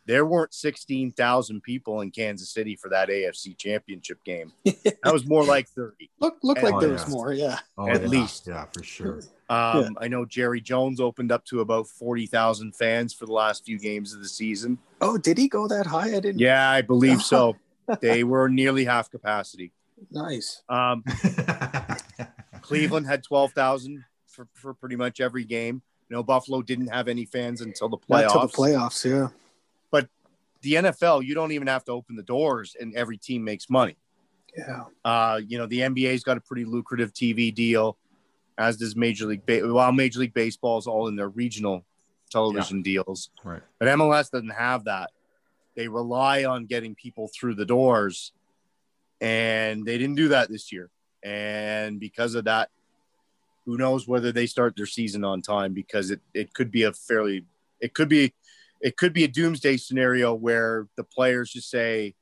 There 0.06 0.24
weren't 0.24 0.54
16,000 0.54 1.62
people 1.62 2.00
in 2.00 2.10
Kansas 2.12 2.48
City 2.50 2.76
for 2.76 2.88
that 2.90 3.08
AFC 3.08 3.56
championship 3.58 4.22
game. 4.24 4.52
That 5.02 5.12
was 5.12 5.26
more 5.26 5.44
like 5.44 5.68
30. 5.68 6.08
Look, 6.20 6.38
look 6.42 6.62
like 6.62 6.74
Oh, 6.74 6.80
there 6.80 6.88
yeah. 6.90 6.94
was 6.94 7.08
more. 7.08 7.32
Yeah. 7.32 7.58
Oh, 7.76 7.88
At 7.88 8.02
yeah. 8.02 8.08
least. 8.08 8.46
yeah, 8.46 8.64
for 8.72 8.82
sure. 8.82 9.20
Um, 9.48 9.82
Yeah. 9.82 9.88
I 10.00 10.08
know 10.08 10.24
Jerry 10.24 10.60
Jones 10.60 10.98
opened 11.00 11.30
up 11.30 11.44
to 11.46 11.60
about 11.60 11.86
40,000 11.86 12.74
fans 12.74 13.14
for 13.14 13.26
the 13.26 13.32
last 13.32 13.64
few 13.64 13.78
games 13.78 14.12
of 14.12 14.20
the 14.20 14.28
season. 14.28 14.78
Oh, 15.00 15.18
did 15.18 15.38
he 15.38 15.46
go 15.48 15.68
that 15.68 15.86
high? 15.86 16.08
I 16.16 16.20
didn't. 16.20 16.40
Yeah, 16.40 16.68
I 16.68 16.82
believe 16.82 17.22
so. 17.22 17.56
they 18.00 18.24
were 18.24 18.48
nearly 18.48 18.84
half 18.84 19.08
capacity. 19.08 19.70
Nice. 20.10 20.62
Um, 20.68 21.04
Cleveland 22.62 23.06
had 23.06 23.22
12,000 23.22 24.04
for, 24.26 24.48
for 24.54 24.74
pretty 24.74 24.96
much 24.96 25.20
every 25.20 25.44
game. 25.44 25.82
You 26.08 26.16
know, 26.16 26.22
Buffalo 26.22 26.62
didn't 26.62 26.88
have 26.88 27.08
any 27.08 27.24
fans 27.24 27.60
until 27.60 27.88
the 27.88 27.98
playoffs. 27.98 28.32
till 28.32 28.40
the 28.42 28.48
playoffs. 28.48 29.04
Yeah. 29.04 29.28
The 30.62 30.74
NFL, 30.74 31.24
you 31.24 31.34
don't 31.34 31.52
even 31.52 31.68
have 31.68 31.84
to 31.84 31.92
open 31.92 32.16
the 32.16 32.22
doors, 32.22 32.76
and 32.78 32.94
every 32.94 33.18
team 33.18 33.44
makes 33.44 33.68
money. 33.70 33.96
Yeah. 34.56 34.84
Uh, 35.04 35.40
you 35.46 35.58
know, 35.58 35.66
the 35.66 35.80
NBA's 35.80 36.22
got 36.22 36.36
a 36.36 36.40
pretty 36.40 36.64
lucrative 36.64 37.12
TV 37.12 37.54
deal, 37.54 37.98
as 38.56 38.76
does 38.76 38.96
Major 38.96 39.26
League. 39.26 39.44
Ba- 39.46 39.72
while 39.72 39.92
Major 39.92 40.20
League 40.20 40.34
Baseball 40.34 40.78
is 40.78 40.86
all 40.86 41.08
in 41.08 41.16
their 41.16 41.28
regional 41.28 41.84
television 42.30 42.82
deals, 42.82 43.30
right. 43.44 43.62
but 43.78 43.88
MLS 43.88 44.30
doesn't 44.30 44.50
have 44.50 44.84
that. 44.84 45.10
They 45.76 45.88
rely 45.88 46.44
on 46.44 46.64
getting 46.64 46.94
people 46.94 47.28
through 47.28 47.54
the 47.56 47.66
doors, 47.66 48.32
and 49.20 49.84
they 49.84 49.98
didn't 49.98 50.16
do 50.16 50.28
that 50.28 50.48
this 50.48 50.72
year. 50.72 50.90
And 51.22 52.00
because 52.00 52.34
of 52.34 52.44
that, 52.44 52.70
who 53.66 53.76
knows 53.76 54.08
whether 54.08 54.32
they 54.32 54.46
start 54.46 54.74
their 54.76 54.86
season 54.86 55.22
on 55.24 55.42
time? 55.42 55.74
Because 55.74 56.10
it 56.10 56.20
it 56.32 56.54
could 56.54 56.70
be 56.70 56.84
a 56.84 56.92
fairly 56.92 57.44
it 57.80 57.92
could 57.92 58.08
be 58.08 58.32
it 58.80 58.96
could 58.96 59.12
be 59.12 59.24
a 59.24 59.28
doomsday 59.28 59.76
scenario 59.76 60.34
where 60.34 60.86
the 60.96 61.04
players 61.04 61.50
just 61.52 61.70
say 61.70 62.14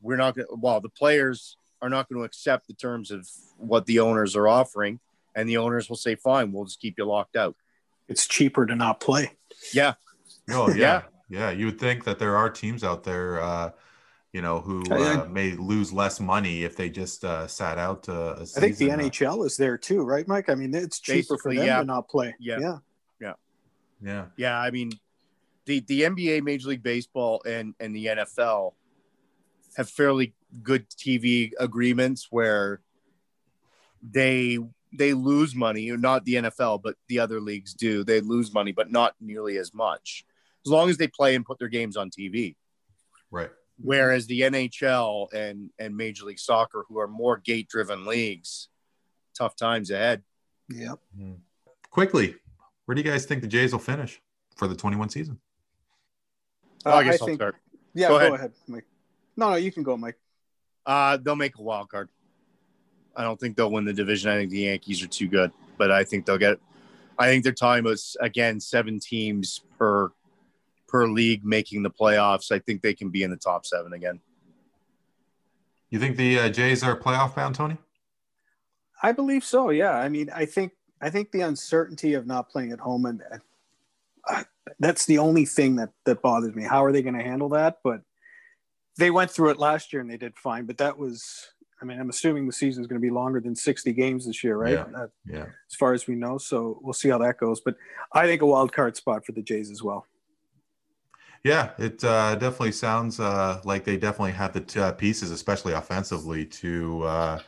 we're 0.00 0.16
not 0.16 0.34
going 0.34 0.46
to 0.46 0.54
well 0.56 0.80
the 0.80 0.88
players 0.88 1.56
are 1.80 1.88
not 1.88 2.08
going 2.08 2.20
to 2.20 2.24
accept 2.24 2.66
the 2.66 2.74
terms 2.74 3.10
of 3.10 3.28
what 3.56 3.86
the 3.86 4.00
owners 4.00 4.34
are 4.36 4.48
offering 4.48 4.98
and 5.34 5.48
the 5.48 5.56
owners 5.56 5.88
will 5.88 5.96
say 5.96 6.14
fine 6.14 6.50
we'll 6.52 6.64
just 6.64 6.80
keep 6.80 6.96
you 6.98 7.04
locked 7.04 7.36
out 7.36 7.54
It's 8.08 8.26
cheaper 8.26 8.66
to 8.66 8.74
not 8.74 9.00
play. 9.00 9.32
yeah 9.72 9.94
Oh 10.50 10.68
yeah. 10.70 10.76
Yeah. 10.76 11.02
yeah, 11.28 11.50
You 11.50 11.66
would 11.66 11.78
think 11.78 12.04
that 12.04 12.18
there 12.18 12.36
are 12.36 12.48
teams 12.48 12.82
out 12.82 13.04
there, 13.04 13.42
uh, 13.42 13.70
you 14.32 14.40
know, 14.40 14.60
who 14.60 14.82
I- 14.90 14.94
I- 14.96 15.14
uh, 15.16 15.24
may 15.26 15.52
lose 15.52 15.92
less 15.92 16.20
money 16.20 16.64
if 16.64 16.74
they 16.74 16.88
just 16.88 17.22
uh, 17.24 17.46
sat 17.46 17.76
out 17.76 18.08
uh, 18.08 18.36
a 18.38 18.42
I 18.42 18.60
think 18.60 18.76
the. 18.78 18.90
Uh, 18.92 18.96
NHL 18.96 19.44
is 19.44 19.56
there 19.58 19.76
too, 19.76 20.02
right, 20.04 20.26
Mike? 20.26 20.48
I 20.48 20.54
mean, 20.54 20.74
it's 20.74 21.00
cheaper 21.00 21.36
for 21.36 21.52
them 21.54 21.66
yeah. 21.66 21.80
to 21.80 21.84
not 21.84 22.08
play. 22.08 22.34
Yeah. 22.40 22.78
Yeah. 23.20 23.34
yeah. 24.00 24.24
yeah 24.36 24.58
i 24.58 24.70
mean 24.70 24.92
the 25.68 25.80
the 25.80 26.00
nba 26.02 26.42
major 26.42 26.68
league 26.70 26.82
baseball 26.82 27.42
and 27.46 27.74
and 27.78 27.94
the 27.94 28.06
nfl 28.06 28.72
have 29.76 29.88
fairly 29.88 30.34
good 30.62 30.88
tv 30.90 31.52
agreements 31.60 32.26
where 32.30 32.80
they 34.02 34.58
they 34.92 35.12
lose 35.12 35.54
money 35.54 35.90
not 35.90 36.24
the 36.24 36.34
nfl 36.34 36.80
but 36.82 36.96
the 37.08 37.18
other 37.18 37.40
leagues 37.40 37.74
do 37.74 38.02
they 38.02 38.20
lose 38.20 38.52
money 38.52 38.72
but 38.72 38.90
not 38.90 39.14
nearly 39.20 39.58
as 39.58 39.74
much 39.74 40.24
as 40.66 40.72
long 40.72 40.88
as 40.88 40.96
they 40.96 41.06
play 41.08 41.34
and 41.34 41.44
put 41.44 41.58
their 41.58 41.68
games 41.68 41.96
on 41.96 42.10
tv 42.10 42.56
Right. 43.30 43.50
whereas 43.76 44.26
the 44.26 44.40
nhl 44.40 45.30
and 45.34 45.70
and 45.78 45.94
major 45.96 46.24
league 46.24 46.38
soccer 46.38 46.86
who 46.88 46.98
are 46.98 47.06
more 47.08 47.36
gate 47.36 47.68
driven 47.68 48.06
leagues 48.06 48.68
tough 49.36 49.54
times 49.54 49.90
ahead 49.90 50.22
Yeah. 50.70 50.94
Hmm. 51.16 51.34
Quickly, 51.90 52.36
where 52.84 52.94
do 52.94 53.00
you 53.02 53.10
guys 53.10 53.24
think 53.26 53.40
the 53.42 53.48
Jays 53.48 53.72
will 53.72 53.78
finish 53.80 54.20
for 54.56 54.68
the 54.68 54.74
21 54.76 55.08
season? 55.08 55.38
Oh, 56.92 56.96
i 56.96 57.04
guess 57.04 57.20
Uh, 57.20 57.24
I 57.24 57.26
I 57.26 57.26
will 57.26 57.26
think. 57.26 57.38
start 57.38 57.56
Yeah. 57.94 58.08
Go 58.08 58.14
Go, 58.14 58.18
ahead. 58.20 58.32
ahead. 58.34 58.52
Mike. 58.66 58.84
No, 59.36 59.50
no, 59.50 59.56
you 59.56 59.70
can 59.72 59.82
go, 59.82 59.96
Mike. 59.96 60.18
Uh, 60.86 61.16
they'll 61.18 61.36
make 61.36 61.56
a 61.58 61.62
wild 61.62 61.88
card. 61.88 62.08
I 63.14 63.22
don't 63.22 63.38
think 63.38 63.56
they'll 63.56 63.70
win 63.70 63.84
the 63.84 63.92
division. 63.92 64.30
I 64.30 64.36
think 64.36 64.50
the 64.50 64.60
Yankees 64.60 65.02
are 65.02 65.06
too 65.08 65.28
good, 65.28 65.50
but 65.76 65.90
I 65.90 66.04
think 66.04 66.24
they'll 66.26 66.38
get. 66.38 66.58
I 67.18 67.26
think 67.26 67.42
they're 67.44 67.52
talking 67.52 67.84
about 67.84 67.98
again 68.20 68.60
seven 68.60 69.00
teams 69.00 69.60
per 69.78 70.10
per 70.86 71.06
league 71.08 71.44
making 71.44 71.82
the 71.82 71.90
playoffs. 71.90 72.50
I 72.52 72.58
think 72.60 72.80
they 72.82 72.94
can 72.94 73.10
be 73.10 73.22
in 73.22 73.30
the 73.30 73.36
top 73.36 73.66
seven 73.66 73.92
again. 73.92 74.20
You 75.90 75.98
think 75.98 76.16
the 76.16 76.38
uh, 76.38 76.48
Jays 76.48 76.82
are 76.82 76.96
playoff 76.98 77.34
bound, 77.34 77.54
Tony? 77.54 77.76
I 79.02 79.12
believe 79.12 79.44
so. 79.44 79.70
Yeah. 79.70 79.92
I 79.92 80.08
mean, 80.08 80.30
I 80.34 80.44
think 80.46 80.72
I 81.00 81.10
think 81.10 81.30
the 81.32 81.40
uncertainty 81.42 82.14
of 82.14 82.26
not 82.26 82.48
playing 82.48 82.72
at 82.72 82.78
home 82.80 83.04
and 83.06 83.22
uh, 83.32 83.38
that's 84.78 85.06
the 85.06 85.18
only 85.18 85.44
thing 85.44 85.76
that 85.76 85.90
that 86.04 86.22
bothers 86.22 86.54
me. 86.54 86.62
How 86.62 86.84
are 86.84 86.92
they 86.92 87.02
going 87.02 87.16
to 87.16 87.22
handle 87.24 87.48
that? 87.50 87.78
But 87.82 88.02
they 88.96 89.10
went 89.10 89.30
through 89.30 89.50
it 89.50 89.58
last 89.58 89.92
year 89.92 90.02
and 90.02 90.10
they 90.10 90.16
did 90.16 90.36
fine. 90.36 90.66
But 90.66 90.78
that 90.78 90.98
was, 90.98 91.46
I 91.80 91.84
mean, 91.84 92.00
I'm 92.00 92.10
assuming 92.10 92.46
the 92.46 92.52
season 92.52 92.82
is 92.82 92.86
going 92.88 93.00
to 93.00 93.06
be 93.06 93.12
longer 93.12 93.40
than 93.40 93.54
60 93.54 93.92
games 93.92 94.26
this 94.26 94.42
year, 94.42 94.56
right? 94.56 94.72
Yeah. 94.72 94.86
Uh, 94.94 95.06
Yeah. 95.24 95.46
as 95.70 95.76
far 95.78 95.92
as 95.92 96.06
we 96.06 96.14
know. 96.16 96.38
So 96.38 96.80
we'll 96.82 96.92
see 96.92 97.08
how 97.08 97.18
that 97.18 97.38
goes. 97.38 97.60
But 97.60 97.76
I 98.12 98.26
think 98.26 98.42
a 98.42 98.46
wild 98.46 98.72
card 98.72 98.96
spot 98.96 99.24
for 99.24 99.32
the 99.32 99.42
Jays 99.42 99.70
as 99.70 99.82
well. 99.82 100.06
Yeah, 101.44 101.70
it 101.78 102.02
uh, 102.02 102.34
definitely 102.34 102.72
sounds 102.72 103.20
uh, 103.20 103.60
like 103.64 103.84
they 103.84 103.96
definitely 103.96 104.32
have 104.32 104.52
the 104.52 104.60
t- 104.60 104.80
uh, 104.80 104.92
pieces, 104.92 105.30
especially 105.30 105.72
offensively, 105.72 106.44
to 106.44 107.04
uh, 107.04 107.38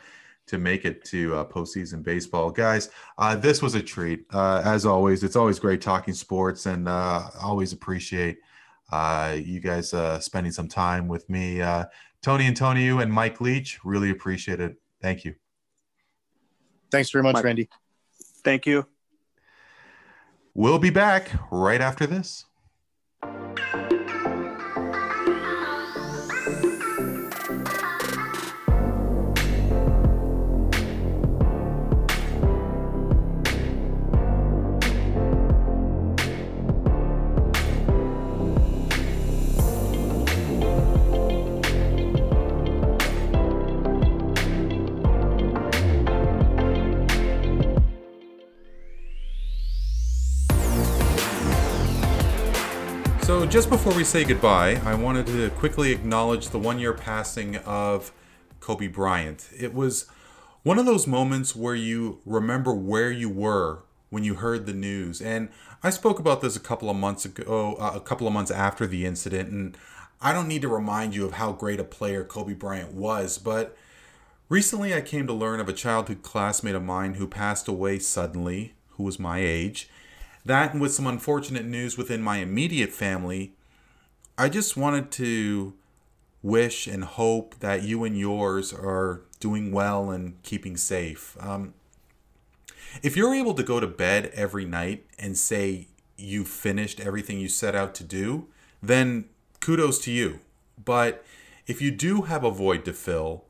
to 0.51 0.59
make 0.59 0.85
it 0.85 1.05
to 1.05 1.37
uh, 1.37 1.45
postseason 1.45 2.03
baseball. 2.03 2.51
Guys, 2.51 2.91
uh, 3.19 3.37
this 3.37 3.63
was 3.63 3.77
a 3.77 3.83
treat. 3.83 4.27
Uh, 4.33 4.61
as 4.65 4.85
always, 4.85 5.23
it's 5.23 5.37
always 5.37 5.61
great 5.61 5.81
talking 5.81 6.13
sports, 6.13 6.67
and 6.67 6.89
uh, 6.89 7.29
always 7.41 7.73
appreciate 7.73 8.39
uh, 8.91 9.37
you 9.39 9.61
guys 9.61 9.95
uh, 9.95 10.19
spending 10.19 10.51
some 10.51 10.67
time 10.67 11.07
with 11.07 11.31
me. 11.31 11.63
Uh, 11.63 11.85
Tony 12.21 12.47
Antonio 12.47 12.99
and 12.99 13.13
Mike 13.13 13.41
Leach, 13.41 13.79
really 13.85 14.11
appreciate 14.11 14.61
it. 14.61 14.75
Thank 15.01 15.25
you. 15.25 15.37
Thanks 16.91 17.11
very 17.13 17.23
much, 17.23 17.35
Mike. 17.35 17.45
Randy. 17.45 17.69
Thank 18.43 18.67
you. 18.67 18.87
We'll 20.53 20.81
be 20.81 20.91
back 20.91 21.31
right 21.53 21.81
after 21.81 22.09
this. 22.09 22.45
Just 53.51 53.69
before 53.69 53.93
we 53.95 54.05
say 54.05 54.23
goodbye, 54.23 54.81
I 54.85 54.95
wanted 54.95 55.27
to 55.27 55.51
quickly 55.51 55.91
acknowledge 55.91 56.51
the 56.51 56.59
one 56.59 56.79
year 56.79 56.93
passing 56.93 57.57
of 57.57 58.13
Kobe 58.61 58.87
Bryant. 58.87 59.49
It 59.59 59.75
was 59.75 60.07
one 60.63 60.79
of 60.79 60.87
those 60.87 61.09
moments 61.09 61.57
where 61.57 61.75
you 61.75 62.21
remember 62.25 62.73
where 62.73 63.11
you 63.11 63.29
were 63.29 63.81
when 64.09 64.23
you 64.23 64.35
heard 64.35 64.67
the 64.67 64.73
news. 64.73 65.21
And 65.21 65.49
I 65.83 65.91
spoke 65.91 66.21
about 66.21 66.43
this 66.43 66.55
a 66.55 66.61
couple 66.61 66.89
of 66.89 66.97
months 66.97 67.25
ago, 67.25 67.75
uh, 67.81 67.91
a 67.97 68.01
couple 68.01 68.29
of 68.29 68.33
months 68.33 68.53
after 68.53 68.87
the 68.87 69.05
incident. 69.05 69.51
And 69.51 69.77
I 70.21 70.33
don't 70.33 70.47
need 70.47 70.63
to 70.63 70.69
remind 70.69 71.17
you 71.17 71.25
of 71.25 71.33
how 71.33 71.51
great 71.51 71.81
a 71.81 71.85
player 71.85 72.23
Kobe 72.23 72.55
Bryant 72.55 72.93
was, 72.95 73.37
but 73.37 73.77
recently 74.49 74.95
I 74.95 75.01
came 75.01 75.27
to 75.27 75.33
learn 75.33 75.59
of 75.59 75.69
a 75.69 75.73
childhood 75.73 76.23
classmate 76.23 76.77
of 76.77 76.85
mine 76.85 77.15
who 77.15 77.27
passed 77.27 77.67
away 77.67 77.99
suddenly, 77.99 78.75
who 78.91 79.03
was 79.03 79.19
my 79.19 79.41
age. 79.41 79.90
That 80.45 80.73
and 80.73 80.81
with 80.81 80.93
some 80.93 81.07
unfortunate 81.07 81.67
news 81.67 81.99
within 81.99 82.23
my 82.23 82.39
immediate 82.39 82.93
family, 82.93 83.53
I 84.39 84.49
just 84.49 84.77
wanted 84.77 85.11
to 85.13 85.75
wish 86.43 86.87
and 86.87 87.05
hope 87.05 87.59
that 87.61 87.83
you 87.83 88.05
and 88.05 88.19
yours 88.19 88.73
are 88.73 89.23
doing 89.39 89.73
well 89.73 90.11
and 90.11 90.43
keeping 90.43 90.77
safe. 90.77 91.37
Um, 91.41 91.75
if 93.03 93.17
you're 93.17 93.35
able 93.35 93.55
to 93.55 93.63
go 93.63 93.81
to 93.81 93.87
bed 93.87 94.31
every 94.35 94.65
night 94.65 95.07
and 95.19 95.37
say 95.37 95.89
you 96.17 96.45
finished 96.45 97.01
everything 97.01 97.39
you 97.39 97.49
set 97.49 97.75
out 97.75 97.95
to 97.97 98.05
do, 98.05 98.47
then 98.83 99.27
kudos 99.61 99.99
to 100.01 100.11
you. 100.11 100.41
But 100.83 101.25
if 101.67 101.81
you 101.83 101.91
do 101.91 102.23
have 102.23 102.45
a 102.45 102.51
void 102.51 102.85
to 102.87 102.93
fill, 102.93 103.45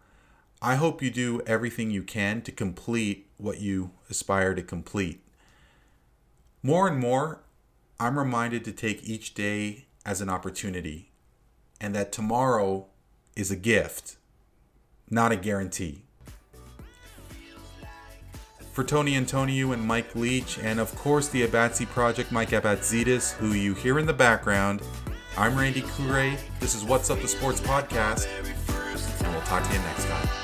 I 0.61 0.75
hope 0.75 1.03
you 1.03 1.11
do 1.11 1.41
everything 1.47 1.91
you 1.91 2.03
can 2.03 2.43
to 2.43 2.53
complete 2.53 3.27
what 3.39 3.61
you 3.61 3.93
aspire 4.11 4.55
to 4.55 4.63
complete. 4.63 5.21
More 6.63 6.87
and 6.87 6.99
more, 6.99 7.41
I'm 7.99 8.19
reminded 8.19 8.67
to 8.67 8.73
take 8.73 9.03
each 9.03 9.33
day 9.33 9.87
as 10.05 10.21
an 10.21 10.29
opportunity 10.29 11.11
and 11.81 11.95
that 11.95 12.13
tomorrow 12.13 12.87
is 13.35 13.51
a 13.51 13.57
gift, 13.57 14.17
not 15.09 15.33
a 15.33 15.37
guarantee. 15.37 16.03
For 18.73 18.85
Tony 18.85 19.17
Antoniou 19.17 19.73
and 19.73 19.83
Mike 19.83 20.15
Leach, 20.15 20.59
and 20.59 20.79
of 20.79 20.95
course 20.97 21.29
the 21.29 21.47
Abatzi 21.47 21.87
Project, 21.87 22.31
Mike 22.31 22.51
Abatzidis, 22.51 23.33
who 23.33 23.53
you 23.53 23.73
hear 23.73 23.99
in 23.99 24.05
the 24.05 24.13
background, 24.13 24.83
I'm 25.39 25.57
Randy 25.57 25.83
Kure. 25.97 26.33
This 26.61 26.75
is 26.75 26.85
What's 26.85 27.09
Up 27.09 27.21
the 27.21 27.29
Sports 27.29 27.61
Podcast, 27.61 28.29
and 29.23 29.33
we'll 29.33 29.43
talk 29.43 29.67
to 29.67 29.73
you 29.73 29.79
next 29.79 30.07
time. 30.07 30.40